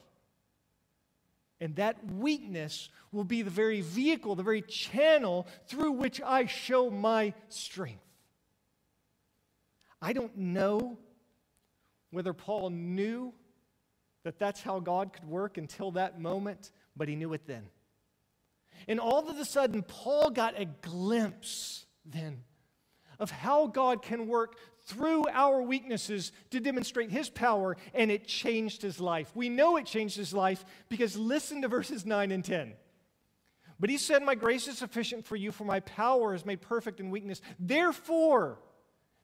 And 1.60 1.76
that 1.78 1.98
weakness 2.06 2.90
will 3.12 3.24
be 3.24 3.42
the 3.42 3.50
very 3.50 3.82
vehicle, 3.82 4.36
the 4.36 4.44
very 4.44 4.62
channel 4.62 5.48
through 5.68 5.94
which 5.94 6.22
I 6.22 6.46
show 6.46 6.90
my 6.90 7.34
strength. 7.50 8.04
I 10.02 10.14
don't 10.14 10.38
know 10.38 10.98
whether 12.12 12.34
Paul 12.34 12.70
knew 12.70 13.34
that 14.24 14.38
that's 14.38 14.62
how 14.62 14.80
God 14.80 15.14
could 15.14 15.26
work 15.26 15.58
until 15.58 15.92
that 15.92 16.20
moment, 16.20 16.72
but 16.96 17.08
he 17.08 17.16
knew 17.16 17.34
it 17.34 17.48
then. 17.48 17.64
And 18.88 19.00
all 19.00 19.28
of 19.28 19.38
a 19.38 19.46
sudden, 19.46 19.82
Paul 19.82 20.30
got 20.30 20.60
a 20.60 20.66
glimpse 20.66 21.86
then 22.06 22.44
of 23.20 23.32
how 23.32 23.68
God 23.68 24.04
can 24.04 24.28
work 24.28 24.58
through 24.88 25.26
our 25.28 25.62
weaknesses 25.62 26.32
to 26.50 26.60
demonstrate 26.60 27.12
his 27.12 27.30
power, 27.30 27.76
and 27.94 28.10
it 28.10 28.26
changed 28.26 28.82
his 28.82 29.00
life. 29.00 29.30
We 29.36 29.50
know 29.50 29.76
it 29.76 29.86
changed 29.86 30.16
his 30.16 30.34
life 30.34 30.64
because 30.88 31.18
listen 31.18 31.62
to 31.62 31.68
verses 31.68 32.06
9 32.06 32.32
and 32.32 32.44
10. 32.44 32.74
But 33.80 33.90
he 33.90 33.98
said, 33.98 34.24
My 34.24 34.34
grace 34.34 34.68
is 34.68 34.78
sufficient 34.78 35.26
for 35.26 35.36
you, 35.36 35.52
for 35.52 35.66
my 35.66 35.82
power 35.82 36.34
is 36.34 36.46
made 36.46 36.62
perfect 36.62 37.00
in 37.00 37.12
weakness. 37.12 37.42
Therefore, 37.60 38.60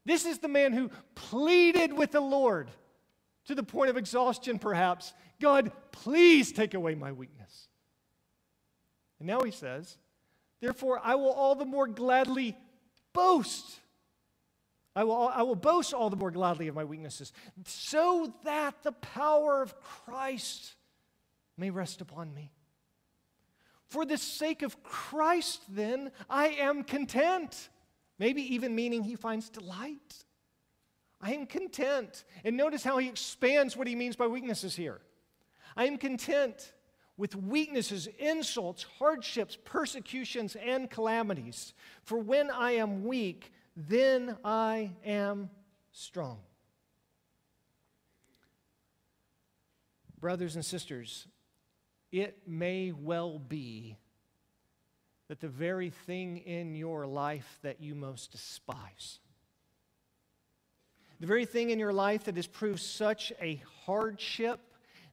this 0.05 0.26
is 0.26 0.39
the 0.39 0.49
man 0.49 0.74
who 0.74 0.91
pleaded 1.16 1.93
with 1.93 2.11
the 2.11 2.22
Lord 2.22 2.70
to 3.45 3.55
the 3.55 3.64
point 3.64 3.89
of 3.89 3.97
exhaustion, 3.97 4.59
perhaps 4.59 5.14
God, 5.39 5.72
please 5.91 6.51
take 6.51 6.74
away 6.74 6.95
my 6.95 7.11
weakness. 7.11 7.68
And 9.20 9.28
now 9.28 9.41
he 9.41 9.51
says, 9.51 9.97
Therefore, 10.59 10.99
I 11.03 11.16
will 11.16 11.32
all 11.32 11.55
the 11.55 11.66
more 11.66 11.88
gladly 11.88 12.57
boast. 13.14 13.80
I 14.96 15.04
will, 15.04 15.30
I 15.30 15.41
will 15.41 15.56
boast 15.56 15.94
all 15.94 16.10
the 16.10 16.16
more 16.16 16.32
gladly 16.32 16.68
of 16.68 16.76
my 16.76 16.84
weaknesses, 16.84 17.34
so 17.66 18.34
that 18.44 18.84
the 18.84 18.91
power 18.91 19.62
of 19.62 19.80
Christ 19.82 20.76
may 21.58 21.70
rest 21.70 22.02
upon 22.02 22.34
me. 22.34 22.52
For 23.88 24.06
the 24.06 24.18
sake 24.18 24.62
of 24.62 24.82
Christ, 24.84 25.62
then, 25.70 26.12
I 26.30 26.48
am 26.48 26.84
content. 26.84 27.70
Maybe 28.20 28.56
even 28.56 28.76
meaning 28.76 29.04
he 29.04 29.16
finds 29.16 29.50
delight. 29.50 30.26
I 31.22 31.34
am 31.34 31.46
content. 31.46 32.24
And 32.44 32.58
notice 32.58 32.84
how 32.84 32.98
he 32.98 33.08
expands 33.08 33.78
what 33.78 33.88
he 33.88 33.96
means 33.96 34.16
by 34.16 34.28
weaknesses 34.28 34.76
here. 34.76 35.02
I 35.76 35.86
am 35.86 35.98
content 35.98 36.74
with 37.18 37.36
weaknesses, 37.36 38.08
insults, 38.20 38.84
hardships, 39.00 39.58
persecutions, 39.64 40.56
and 40.56 40.89
calamities. 40.89 41.74
For 42.04 42.18
when 42.18 42.50
I 42.50 42.72
am 42.72 43.04
weak, 43.04 43.52
then 43.76 44.38
I 44.43 44.91
am 45.05 45.49
strong. 45.91 46.39
Brothers 50.19 50.55
and 50.55 50.63
sisters, 50.63 51.28
it 52.11 52.47
may 52.47 52.91
well 52.91 53.39
be 53.39 53.97
that 55.28 55.39
the 55.39 55.47
very 55.47 55.89
thing 55.89 56.38
in 56.38 56.76
your 56.76 57.07
life 57.07 57.59
that 57.63 57.82
you 57.82 57.95
most 57.95 58.32
despise, 58.32 59.19
the 61.19 61.28
very 61.28 61.45
thing 61.45 61.71
in 61.71 61.80
your 61.80 61.93
life 61.93 62.26
that 62.26 62.36
has 62.36 62.47
proved 62.47 62.80
such 62.80 63.34
a 63.41 63.61
hardship 63.86 64.59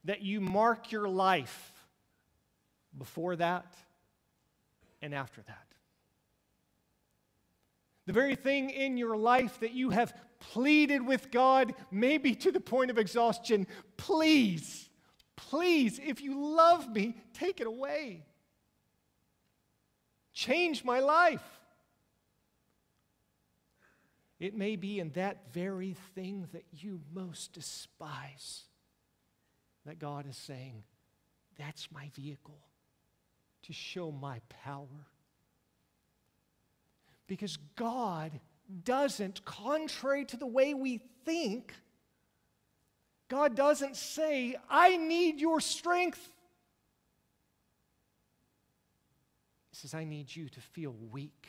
that 0.05 0.21
you 0.21 0.39
mark 0.39 0.91
your 0.91 1.09
life 1.09 1.73
before 2.97 3.35
that 3.35 3.73
and 5.01 5.13
after 5.13 5.41
that. 5.41 5.70
The 8.07 8.13
very 8.13 8.35
thing 8.35 8.69
in 8.69 8.97
your 8.97 9.15
life 9.15 9.59
that 9.59 9.73
you 9.73 9.91
have 9.91 10.13
pleaded 10.39 11.05
with 11.05 11.31
God, 11.31 11.73
maybe 11.91 12.33
to 12.35 12.51
the 12.51 12.59
point 12.59 12.89
of 12.89 12.97
exhaustion, 12.97 13.67
please, 13.97 14.89
please, 15.35 15.99
if 16.03 16.21
you 16.21 16.55
love 16.55 16.89
me, 16.89 17.15
take 17.33 17.61
it 17.61 17.67
away. 17.67 18.25
Change 20.33 20.83
my 20.83 20.99
life. 20.99 21.43
It 24.39 24.55
may 24.55 24.75
be 24.75 24.99
in 24.99 25.11
that 25.11 25.53
very 25.53 25.95
thing 26.15 26.47
that 26.53 26.65
you 26.71 27.01
most 27.13 27.53
despise 27.53 28.63
that 29.85 29.99
God 29.99 30.27
is 30.27 30.37
saying, 30.37 30.83
That's 31.59 31.91
my 31.91 32.09
vehicle 32.15 32.59
to 33.63 33.73
show 33.73 34.11
my 34.11 34.41
power. 34.63 35.05
Because 37.31 37.57
God 37.77 38.41
doesn't, 38.83 39.45
contrary 39.45 40.25
to 40.25 40.35
the 40.35 40.45
way 40.45 40.73
we 40.73 40.99
think, 41.23 41.73
God 43.29 43.55
doesn't 43.55 43.95
say, 43.95 44.57
I 44.69 44.97
need 44.97 45.39
your 45.39 45.61
strength. 45.61 46.19
He 49.69 49.77
says, 49.77 49.93
I 49.93 50.03
need 50.03 50.35
you 50.35 50.49
to 50.49 50.59
feel 50.59 50.93
weak. 51.09 51.47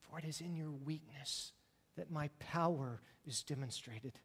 For 0.00 0.18
it 0.18 0.24
is 0.24 0.40
in 0.40 0.56
your 0.56 0.72
weakness 0.72 1.52
that 1.96 2.10
my 2.10 2.28
power 2.40 3.00
is 3.24 3.44
demonstrated. 3.44 4.18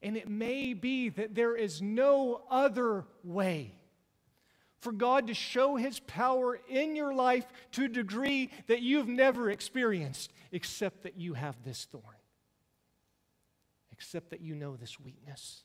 And 0.00 0.16
it 0.16 0.28
may 0.28 0.72
be 0.72 1.08
that 1.08 1.34
there 1.34 1.56
is 1.56 1.82
no 1.82 2.42
other 2.48 3.06
way 3.24 3.74
for 4.82 4.92
God 4.92 5.28
to 5.28 5.34
show 5.34 5.76
his 5.76 6.00
power 6.00 6.58
in 6.68 6.96
your 6.96 7.14
life 7.14 7.46
to 7.70 7.84
a 7.84 7.88
degree 7.88 8.50
that 8.66 8.82
you've 8.82 9.06
never 9.06 9.48
experienced, 9.48 10.32
except 10.50 11.04
that 11.04 11.16
you 11.16 11.34
have 11.34 11.54
this 11.64 11.86
thorn, 11.90 12.02
except 13.92 14.30
that 14.30 14.40
you 14.40 14.56
know 14.56 14.74
this 14.74 14.98
weakness. 14.98 15.62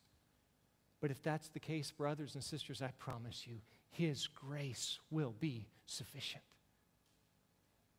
But 1.02 1.10
if 1.10 1.22
that's 1.24 1.50
the 1.50 1.60
case, 1.60 1.90
brothers 1.90 2.36
and 2.36 2.44
sisters, 2.44 2.84
I 2.84 2.92
promise 3.00 3.48
you, 3.48 3.56
his 3.90 4.28
grace 4.28 5.00
will 5.10 5.34
be 5.40 5.68
sufficient. 5.88 6.44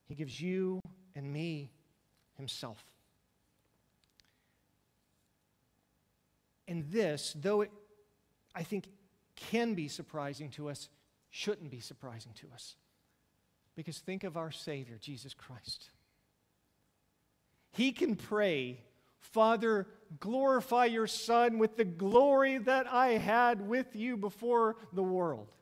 He 0.07 0.15
gives 0.15 0.41
you 0.41 0.81
and 1.17 1.33
me 1.33 1.73
himself. 2.37 2.83
And 6.69 6.85
this, 6.93 7.35
though 7.41 7.63
it, 7.63 7.73
I 8.55 8.63
think, 8.63 8.85
can 9.35 9.75
be 9.75 9.89
surprising 9.89 10.51
to 10.51 10.69
us, 10.69 10.89
shouldn't 11.31 11.71
be 11.71 11.81
surprising 11.81 12.33
to 12.41 12.47
us. 12.53 12.77
Because 13.77 13.99
think 13.99 14.25
of 14.25 14.37
our 14.37 14.51
Savior, 14.51 14.99
Jesus 15.01 15.35
Christ. 15.35 15.91
He 17.73 17.93
can 17.93 18.17
pray, 18.17 18.81
Father, 19.21 19.87
glorify 20.21 20.87
your 20.87 21.07
Son 21.07 21.59
with 21.59 21.77
the 21.77 21.85
glory 21.85 22.59
that 22.59 22.87
I 22.87 23.11
had 23.11 23.69
with 23.69 23.95
you 23.95 24.17
before 24.17 24.77
the 24.93 25.03
world. 25.03 25.55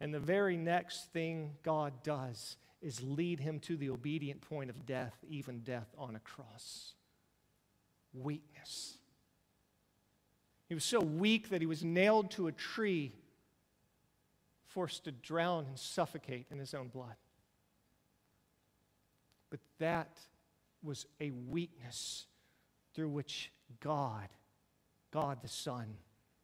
And 0.00 0.14
the 0.14 0.20
very 0.20 0.56
next 0.56 1.12
thing 1.12 1.56
God 1.62 1.92
does 2.02 2.56
is 2.80 3.02
lead 3.02 3.40
him 3.40 3.58
to 3.60 3.76
the 3.76 3.90
obedient 3.90 4.40
point 4.40 4.70
of 4.70 4.86
death, 4.86 5.14
even 5.28 5.60
death 5.60 5.88
on 5.98 6.14
a 6.14 6.20
cross. 6.20 6.94
Weakness. 8.14 8.96
He 10.68 10.74
was 10.74 10.84
so 10.84 11.00
weak 11.00 11.48
that 11.48 11.60
he 11.60 11.66
was 11.66 11.82
nailed 11.82 12.30
to 12.32 12.46
a 12.46 12.52
tree 12.52 13.12
forced 14.68 15.04
to 15.04 15.12
drown 15.12 15.66
and 15.66 15.78
suffocate 15.78 16.46
in 16.50 16.58
his 16.58 16.74
own 16.74 16.88
blood. 16.88 17.16
But 19.50 19.60
that 19.78 20.18
was 20.82 21.06
a 21.20 21.30
weakness 21.30 22.26
through 22.94 23.08
which 23.08 23.50
God, 23.80 24.28
God 25.10 25.38
the 25.42 25.48
Son, 25.48 25.86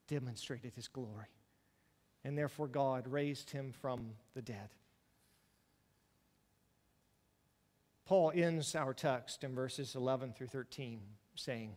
demonstrated 0.08 0.74
his 0.74 0.88
glory. 0.88 1.26
And 2.24 2.36
therefore, 2.36 2.68
God 2.68 3.06
raised 3.06 3.50
him 3.50 3.72
from 3.72 4.12
the 4.34 4.42
dead. 4.42 4.70
Paul 8.06 8.32
ends 8.34 8.74
our 8.74 8.94
text 8.94 9.44
in 9.44 9.54
verses 9.54 9.94
11 9.94 10.32
through 10.32 10.48
13 10.48 11.00
saying, 11.34 11.74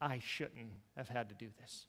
I 0.00 0.20
shouldn't 0.20 0.70
have 0.96 1.08
had 1.08 1.28
to 1.28 1.34
do 1.34 1.48
this. 1.60 1.86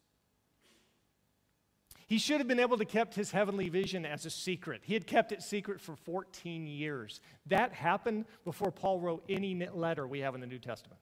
He 2.09 2.17
should 2.17 2.39
have 2.39 2.47
been 2.47 2.59
able 2.59 2.79
to 2.79 2.85
kept 2.85 3.13
his 3.13 3.29
heavenly 3.29 3.69
vision 3.69 4.03
as 4.03 4.25
a 4.25 4.31
secret. 4.31 4.81
He 4.83 4.95
had 4.95 5.05
kept 5.05 5.31
it 5.31 5.43
secret 5.43 5.79
for 5.79 5.95
14 5.95 6.65
years. 6.65 7.21
That 7.45 7.71
happened 7.71 8.25
before 8.43 8.71
Paul 8.71 8.99
wrote 8.99 9.23
any 9.29 9.53
letter 9.67 10.07
we 10.07 10.21
have 10.21 10.33
in 10.33 10.41
the 10.41 10.47
New 10.47 10.57
Testament. 10.57 10.99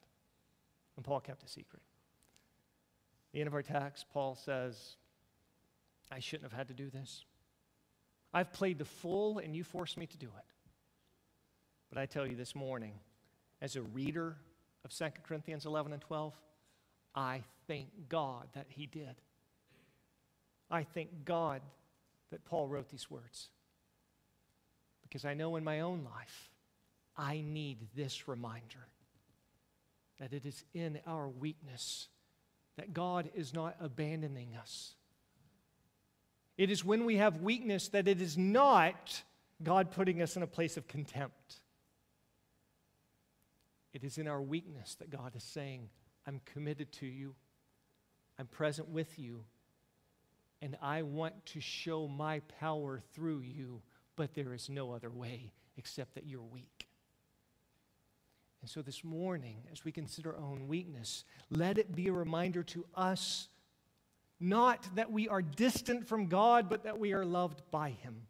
And 0.97 1.05
Paul 1.05 1.21
kept 1.21 1.43
it 1.43 1.49
secret. 1.49 1.81
At 1.81 3.31
the 3.31 3.39
end 3.39 3.47
of 3.47 3.53
our 3.53 3.61
text, 3.61 4.07
Paul 4.11 4.35
says, 4.35 4.97
I 6.11 6.19
shouldn't 6.19 6.51
have 6.51 6.57
had 6.57 6.67
to 6.67 6.73
do 6.73 6.89
this. 6.89 7.23
I've 8.33 8.51
played 8.51 8.77
the 8.77 8.83
fool 8.83 9.39
and 9.39 9.55
you 9.55 9.63
forced 9.63 9.97
me 9.97 10.07
to 10.07 10.17
do 10.17 10.27
it. 10.27 10.45
But 11.87 11.99
I 11.99 12.05
tell 12.05 12.27
you 12.27 12.35
this 12.35 12.53
morning, 12.53 12.99
as 13.61 13.77
a 13.77 13.81
reader 13.81 14.35
of 14.83 14.93
2 14.93 15.05
Corinthians 15.23 15.65
11 15.65 15.93
and 15.93 16.01
12, 16.01 16.33
I 17.15 17.43
thank 17.65 17.87
God 18.09 18.47
that 18.55 18.65
he 18.67 18.87
did. 18.87 19.15
I 20.69 20.83
thank 20.83 21.25
God 21.25 21.61
that 22.31 22.45
Paul 22.45 22.67
wrote 22.67 22.89
these 22.89 23.09
words. 23.09 23.49
Because 25.03 25.23
I 25.25 25.33
know 25.33 25.55
in 25.55 25.63
my 25.63 25.79
own 25.79 26.03
life, 26.03 26.49
I 27.15 27.41
need 27.41 27.87
this 27.95 28.27
reminder 28.27 28.87
that 30.19 30.33
it 30.33 30.45
is 30.45 30.63
in 30.73 30.99
our 31.07 31.29
weakness 31.29 32.09
that 32.75 32.93
God 32.93 33.29
is 33.33 33.53
not 33.53 33.75
abandoning 33.79 34.55
us, 34.55 34.93
It 36.57 36.71
is 36.71 36.83
when 36.83 37.05
we 37.05 37.17
have 37.17 37.41
weakness 37.41 37.87
that 37.89 38.07
it 38.07 38.19
is 38.19 38.37
not 38.37 39.21
God 39.63 39.91
putting 39.91 40.21
us 40.21 40.35
in 40.35 40.43
a 40.43 40.47
place 40.47 40.75
of 40.75 40.87
contempt. 40.87 41.61
It 43.93 44.03
is 44.03 44.17
in 44.17 44.27
our 44.27 44.41
weakness 44.41 44.95
that 44.95 45.09
God 45.09 45.35
is 45.35 45.43
saying, 45.43 45.89
I'm 46.25 46.41
committed 46.45 46.91
to 46.93 47.05
you, 47.05 47.35
I'm 48.39 48.47
present 48.47 48.89
with 48.89 49.17
you, 49.17 49.43
and 50.61 50.77
I 50.81 51.03
want 51.03 51.45
to 51.47 51.59
show 51.59 52.07
my 52.07 52.39
power 52.59 53.01
through 53.13 53.41
you, 53.41 53.81
but 54.15 54.33
there 54.33 54.53
is 54.53 54.69
no 54.69 54.91
other 54.91 55.09
way 55.09 55.51
except 55.77 56.15
that 56.15 56.25
you're 56.25 56.41
weak. 56.41 56.87
And 58.61 58.69
so 58.69 58.81
this 58.81 59.03
morning, 59.03 59.57
as 59.71 59.85
we 59.85 59.91
consider 59.91 60.35
our 60.35 60.41
own 60.41 60.67
weakness, 60.67 61.25
let 61.49 61.77
it 61.77 61.95
be 61.95 62.07
a 62.07 62.13
reminder 62.13 62.63
to 62.63 62.85
us 62.95 63.49
not 64.39 64.87
that 64.95 65.11
we 65.11 65.27
are 65.29 65.41
distant 65.41 66.07
from 66.07 66.27
God, 66.27 66.69
but 66.69 66.83
that 66.83 66.99
we 66.99 67.13
are 67.13 67.25
loved 67.25 67.61
by 67.71 67.91
Him, 67.91 68.27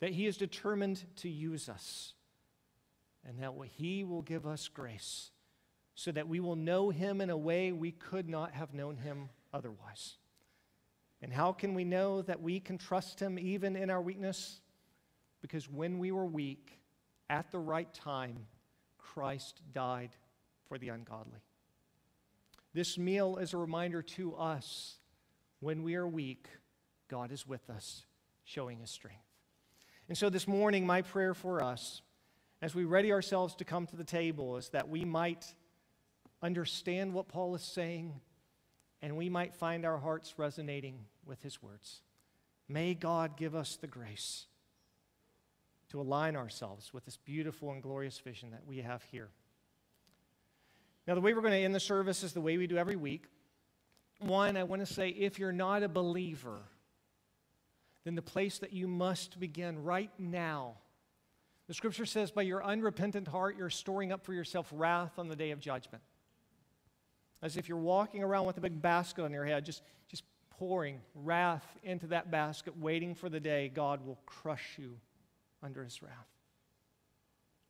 that 0.00 0.10
He 0.12 0.26
is 0.26 0.36
determined 0.36 1.04
to 1.16 1.28
use 1.28 1.68
us, 1.68 2.14
and 3.26 3.40
that 3.40 3.52
He 3.72 4.04
will 4.04 4.22
give 4.22 4.46
us 4.46 4.68
grace 4.68 5.30
so 5.94 6.12
that 6.12 6.28
we 6.28 6.40
will 6.40 6.56
know 6.56 6.90
Him 6.90 7.20
in 7.20 7.30
a 7.30 7.36
way 7.36 7.72
we 7.72 7.90
could 7.90 8.28
not 8.28 8.52
have 8.52 8.74
known 8.74 8.96
Him 8.98 9.30
otherwise. 9.52 10.16
And 11.22 11.32
how 11.32 11.52
can 11.52 11.74
we 11.74 11.84
know 11.84 12.22
that 12.22 12.42
we 12.42 12.60
can 12.60 12.78
trust 12.78 13.20
Him 13.20 13.38
even 13.38 13.76
in 13.76 13.90
our 13.90 14.02
weakness? 14.02 14.60
Because 15.40 15.68
when 15.70 15.98
we 15.98 16.12
were 16.12 16.26
weak, 16.26 16.78
at 17.28 17.50
the 17.50 17.58
right 17.58 17.92
time, 17.92 18.46
Christ 18.98 19.60
died 19.72 20.10
for 20.68 20.78
the 20.78 20.90
ungodly. 20.90 21.40
This 22.74 22.98
meal 22.98 23.36
is 23.36 23.54
a 23.54 23.56
reminder 23.56 24.02
to 24.02 24.34
us 24.34 24.98
when 25.60 25.82
we 25.82 25.94
are 25.94 26.06
weak, 26.06 26.48
God 27.08 27.32
is 27.32 27.46
with 27.46 27.70
us, 27.70 28.04
showing 28.44 28.78
his 28.80 28.90
strength. 28.90 29.22
And 30.08 30.16
so 30.16 30.28
this 30.28 30.46
morning, 30.46 30.86
my 30.86 31.02
prayer 31.02 31.34
for 31.34 31.62
us, 31.62 32.02
as 32.62 32.74
we 32.74 32.84
ready 32.84 33.12
ourselves 33.12 33.54
to 33.56 33.64
come 33.64 33.86
to 33.86 33.96
the 33.96 34.04
table, 34.04 34.56
is 34.56 34.68
that 34.70 34.88
we 34.88 35.04
might 35.04 35.46
understand 36.42 37.12
what 37.12 37.28
Paul 37.28 37.54
is 37.54 37.62
saying 37.62 38.20
and 39.06 39.16
we 39.16 39.28
might 39.28 39.54
find 39.54 39.84
our 39.84 39.98
hearts 39.98 40.34
resonating 40.36 40.98
with 41.24 41.40
his 41.40 41.62
words. 41.62 42.00
May 42.68 42.92
God 42.92 43.36
give 43.36 43.54
us 43.54 43.76
the 43.76 43.86
grace 43.86 44.46
to 45.90 46.00
align 46.00 46.34
ourselves 46.34 46.92
with 46.92 47.04
this 47.04 47.16
beautiful 47.16 47.70
and 47.70 47.80
glorious 47.80 48.18
vision 48.18 48.50
that 48.50 48.66
we 48.66 48.78
have 48.78 49.04
here. 49.04 49.28
Now, 51.06 51.14
the 51.14 51.20
way 51.20 51.34
we're 51.34 51.40
going 51.40 51.52
to 51.52 51.58
end 51.60 51.72
the 51.72 51.78
service 51.78 52.24
is 52.24 52.32
the 52.32 52.40
way 52.40 52.58
we 52.58 52.66
do 52.66 52.78
every 52.78 52.96
week. 52.96 53.26
One, 54.18 54.56
I 54.56 54.64
want 54.64 54.84
to 54.84 54.92
say 54.92 55.10
if 55.10 55.38
you're 55.38 55.52
not 55.52 55.84
a 55.84 55.88
believer, 55.88 56.58
then 58.02 58.16
the 58.16 58.22
place 58.22 58.58
that 58.58 58.72
you 58.72 58.88
must 58.88 59.38
begin 59.38 59.84
right 59.84 60.10
now. 60.18 60.78
The 61.68 61.74
scripture 61.74 62.06
says, 62.06 62.32
by 62.32 62.42
your 62.42 62.64
unrepentant 62.64 63.28
heart, 63.28 63.56
you're 63.56 63.70
storing 63.70 64.10
up 64.10 64.24
for 64.24 64.34
yourself 64.34 64.68
wrath 64.72 65.16
on 65.16 65.28
the 65.28 65.36
day 65.36 65.52
of 65.52 65.60
judgment. 65.60 66.02
As 67.42 67.56
if 67.56 67.68
you're 67.68 67.78
walking 67.78 68.22
around 68.22 68.46
with 68.46 68.56
a 68.56 68.60
big 68.60 68.80
basket 68.80 69.24
on 69.24 69.32
your 69.32 69.44
head, 69.44 69.64
just, 69.64 69.82
just 70.08 70.24
pouring 70.50 71.00
wrath 71.14 71.66
into 71.82 72.08
that 72.08 72.30
basket, 72.30 72.78
waiting 72.78 73.14
for 73.14 73.28
the 73.28 73.40
day 73.40 73.70
God 73.72 74.06
will 74.06 74.18
crush 74.26 74.76
you 74.78 74.98
under 75.62 75.84
his 75.84 76.02
wrath. 76.02 76.12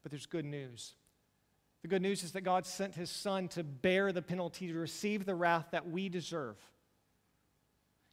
But 0.03 0.13
there's 0.13 0.27
good 0.27 0.45
news. 0.45 0.95
The 1.83 1.89
good 1.89 2.03
news 2.03 2.23
is 2.23 2.33
that 2.33 2.43
God 2.43 2.67
sent 2.67 2.95
his 2.95 3.11
son 3.11 3.49
to 3.49 3.65
bear 3.65 4.13
the 4.13 4.23
penalty, 4.23 4.69
to 4.69 4.75
receive 4.79 5.25
the 5.25 5.35
wrath 5.35 5.67
that 5.73 5.89
we 5.89 6.09
deserve. 6.09 6.57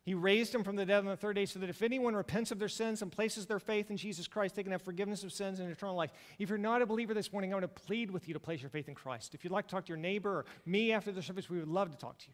He 0.04 0.14
raised 0.14 0.54
him 0.54 0.66
from 0.66 0.76
the 0.76 0.86
dead 0.86 1.00
on 1.00 1.06
the 1.06 1.16
third 1.16 1.38
day 1.38 1.46
so 1.46 1.60
that 1.60 1.70
if 1.70 1.82
anyone 1.82 2.14
repents 2.14 2.52
of 2.52 2.60
their 2.60 2.68
sins 2.68 3.02
and 3.02 3.10
places 3.10 3.46
their 3.46 3.60
faith 3.60 3.90
in 3.90 3.96
Jesus 3.96 4.28
Christ, 4.28 4.56
they 4.56 4.64
can 4.64 4.74
have 4.74 4.82
forgiveness 4.82 5.24
of 5.24 5.32
sins 5.32 5.60
and 5.60 5.72
eternal 5.72 5.96
life. 5.96 6.12
If 6.40 6.50
you're 6.50 6.58
not 6.58 6.82
a 6.82 6.86
believer 6.86 7.14
this 7.14 7.32
morning, 7.32 7.54
I 7.54 7.56
want 7.56 7.64
to 7.64 7.82
plead 7.86 8.12
with 8.12 8.28
you 8.28 8.34
to 8.34 8.40
place 8.40 8.62
your 8.62 8.70
faith 8.70 8.90
in 8.90 8.96
Christ. 8.96 9.34
If 9.34 9.46
you'd 9.46 9.54
like 9.54 9.68
to 9.68 9.72
talk 9.72 9.86
to 9.86 9.90
your 9.90 9.98
neighbor 9.98 10.40
or 10.40 10.46
me 10.66 10.92
after 10.92 11.12
the 11.12 11.22
service, 11.22 11.50
we 11.50 11.58
would 11.58 11.70
love 11.70 11.90
to 11.92 11.98
talk 11.98 12.18
to 12.18 12.26
you. 12.28 12.34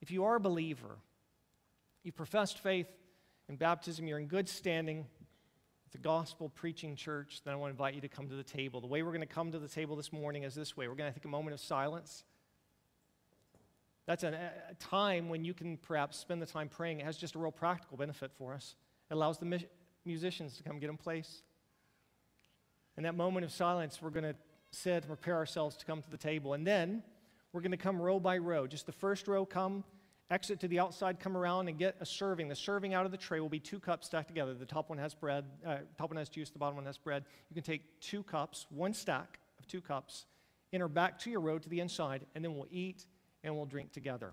If 0.00 0.10
you 0.10 0.24
are 0.24 0.36
a 0.36 0.40
believer, 0.40 0.96
you've 2.02 2.16
professed 2.16 2.58
faith 2.58 2.88
in 3.50 3.56
baptism, 3.56 4.06
you're 4.06 4.18
in 4.18 4.26
good 4.26 4.48
standing, 4.48 5.04
with 5.90 6.00
the 6.00 6.08
gospel 6.08 6.48
preaching 6.48 6.94
church, 6.94 7.40
then 7.44 7.52
I 7.52 7.56
want 7.56 7.70
to 7.70 7.72
invite 7.72 7.94
you 7.94 8.00
to 8.02 8.08
come 8.08 8.28
to 8.28 8.36
the 8.36 8.44
table. 8.44 8.80
The 8.80 8.86
way 8.86 9.02
we're 9.02 9.10
going 9.10 9.22
to 9.22 9.26
come 9.26 9.50
to 9.50 9.58
the 9.58 9.68
table 9.68 9.96
this 9.96 10.12
morning 10.12 10.44
is 10.44 10.54
this 10.54 10.76
way 10.76 10.86
we're 10.86 10.94
going 10.94 11.12
to 11.12 11.18
take 11.18 11.24
a 11.24 11.28
moment 11.28 11.52
of 11.52 11.60
silence. 11.60 12.22
That's 14.06 14.24
a, 14.24 14.50
a 14.70 14.74
time 14.74 15.28
when 15.28 15.44
you 15.44 15.54
can 15.54 15.76
perhaps 15.76 16.18
spend 16.18 16.42
the 16.42 16.46
time 16.46 16.68
praying. 16.68 17.00
It 17.00 17.06
has 17.06 17.16
just 17.16 17.34
a 17.34 17.38
real 17.38 17.52
practical 17.52 17.96
benefit 17.96 18.32
for 18.36 18.52
us. 18.54 18.74
It 19.10 19.14
allows 19.14 19.38
the 19.38 19.46
mu- 19.46 19.58
musicians 20.04 20.56
to 20.56 20.62
come 20.62 20.78
get 20.78 20.90
in 20.90 20.96
place. 20.96 21.42
In 22.96 23.04
that 23.04 23.14
moment 23.14 23.44
of 23.44 23.52
silence, 23.52 24.00
we're 24.02 24.10
going 24.10 24.24
to 24.24 24.34
sit 24.72 24.94
and 24.94 25.06
prepare 25.06 25.36
ourselves 25.36 25.76
to 25.76 25.84
come 25.84 26.02
to 26.02 26.10
the 26.10 26.16
table. 26.16 26.54
And 26.54 26.66
then 26.66 27.02
we're 27.52 27.60
going 27.60 27.70
to 27.70 27.76
come 27.76 28.00
row 28.00 28.20
by 28.20 28.38
row. 28.38 28.66
Just 28.66 28.86
the 28.86 28.92
first 28.92 29.28
row 29.28 29.44
come 29.44 29.84
exit 30.30 30.60
to 30.60 30.68
the 30.68 30.78
outside, 30.78 31.18
come 31.18 31.36
around 31.36 31.68
and 31.68 31.76
get 31.76 31.96
a 32.00 32.06
serving. 32.06 32.48
The 32.48 32.54
serving 32.54 32.94
out 32.94 33.04
of 33.04 33.10
the 33.10 33.18
tray 33.18 33.40
will 33.40 33.48
be 33.48 33.58
two 33.58 33.80
cups 33.80 34.06
stacked 34.06 34.28
together. 34.28 34.54
The 34.54 34.64
top 34.64 34.88
one 34.88 34.98
has 34.98 35.12
bread, 35.12 35.44
uh, 35.66 35.78
top 35.98 36.10
one 36.10 36.16
has 36.18 36.28
juice, 36.28 36.50
the 36.50 36.58
bottom 36.58 36.76
one 36.76 36.86
has 36.86 36.98
bread. 36.98 37.24
You 37.48 37.54
can 37.54 37.64
take 37.64 38.00
two 38.00 38.22
cups, 38.22 38.66
one 38.70 38.94
stack 38.94 39.40
of 39.58 39.66
two 39.66 39.80
cups, 39.80 40.26
enter 40.72 40.88
back 40.88 41.18
to 41.20 41.30
your 41.30 41.40
row 41.40 41.58
to 41.58 41.68
the 41.68 41.80
inside, 41.80 42.26
and 42.34 42.44
then 42.44 42.54
we'll 42.54 42.68
eat 42.70 43.06
and 43.42 43.56
we'll 43.56 43.66
drink 43.66 43.92
together. 43.92 44.32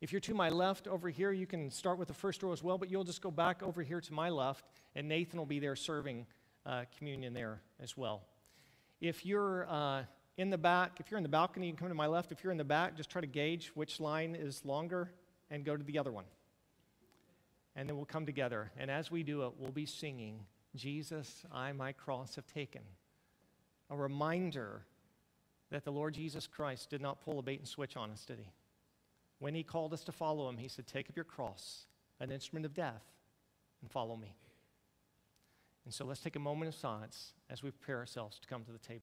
If 0.00 0.12
you're 0.12 0.20
to 0.20 0.34
my 0.34 0.48
left 0.48 0.88
over 0.88 1.10
here, 1.10 1.30
you 1.30 1.46
can 1.46 1.70
start 1.70 1.98
with 1.98 2.08
the 2.08 2.14
first 2.14 2.42
row 2.42 2.52
as 2.52 2.62
well, 2.62 2.78
but 2.78 2.90
you'll 2.90 3.04
just 3.04 3.20
go 3.20 3.30
back 3.30 3.62
over 3.62 3.82
here 3.82 4.00
to 4.00 4.14
my 4.14 4.30
left, 4.30 4.64
and 4.94 5.08
Nathan 5.08 5.38
will 5.38 5.46
be 5.46 5.58
there 5.58 5.76
serving 5.76 6.26
uh, 6.64 6.84
communion 6.96 7.34
there 7.34 7.60
as 7.82 7.96
well. 7.96 8.22
If 9.00 9.26
you're 9.26 9.66
uh, 9.68 10.04
in 10.38 10.48
the 10.48 10.58
back, 10.58 11.00
if 11.00 11.10
you're 11.10 11.18
in 11.18 11.22
the 11.22 11.28
balcony, 11.28 11.66
you 11.66 11.72
can 11.72 11.78
come 11.78 11.88
to 11.88 11.94
my 11.94 12.06
left. 12.06 12.32
If 12.32 12.42
you're 12.42 12.50
in 12.50 12.58
the 12.58 12.64
back, 12.64 12.96
just 12.96 13.10
try 13.10 13.20
to 13.20 13.26
gauge 13.26 13.72
which 13.74 14.00
line 14.00 14.34
is 14.34 14.64
longer 14.64 15.10
and 15.50 15.64
go 15.64 15.76
to 15.76 15.84
the 15.84 15.98
other 15.98 16.12
one. 16.12 16.24
And 17.76 17.88
then 17.88 17.96
we'll 17.96 18.06
come 18.06 18.24
together. 18.24 18.70
And 18.78 18.90
as 18.90 19.10
we 19.10 19.22
do 19.22 19.44
it, 19.44 19.52
we'll 19.58 19.70
be 19.70 19.86
singing, 19.86 20.40
Jesus, 20.74 21.44
I 21.52 21.72
my 21.72 21.92
cross 21.92 22.36
have 22.36 22.46
taken. 22.46 22.82
A 23.90 23.96
reminder 23.96 24.86
that 25.70 25.84
the 25.84 25.92
Lord 25.92 26.14
Jesus 26.14 26.46
Christ 26.46 26.90
did 26.90 27.00
not 27.00 27.22
pull 27.24 27.38
a 27.38 27.42
bait 27.42 27.60
and 27.60 27.68
switch 27.68 27.96
on 27.96 28.10
us, 28.10 28.24
did 28.24 28.38
he? 28.38 28.50
When 29.38 29.54
he 29.54 29.62
called 29.62 29.92
us 29.92 30.04
to 30.04 30.12
follow 30.12 30.48
him, 30.48 30.58
he 30.58 30.68
said, 30.68 30.86
Take 30.86 31.08
up 31.08 31.16
your 31.16 31.24
cross, 31.24 31.86
an 32.18 32.30
instrument 32.30 32.66
of 32.66 32.74
death, 32.74 33.04
and 33.80 33.90
follow 33.90 34.16
me. 34.16 34.36
And 35.84 35.94
so 35.94 36.04
let's 36.04 36.20
take 36.20 36.36
a 36.36 36.40
moment 36.40 36.68
of 36.68 36.74
silence 36.74 37.32
as 37.48 37.62
we 37.62 37.70
prepare 37.70 37.98
ourselves 37.98 38.38
to 38.38 38.48
come 38.48 38.64
to 38.64 38.72
the 38.72 38.78
table. 38.78 38.98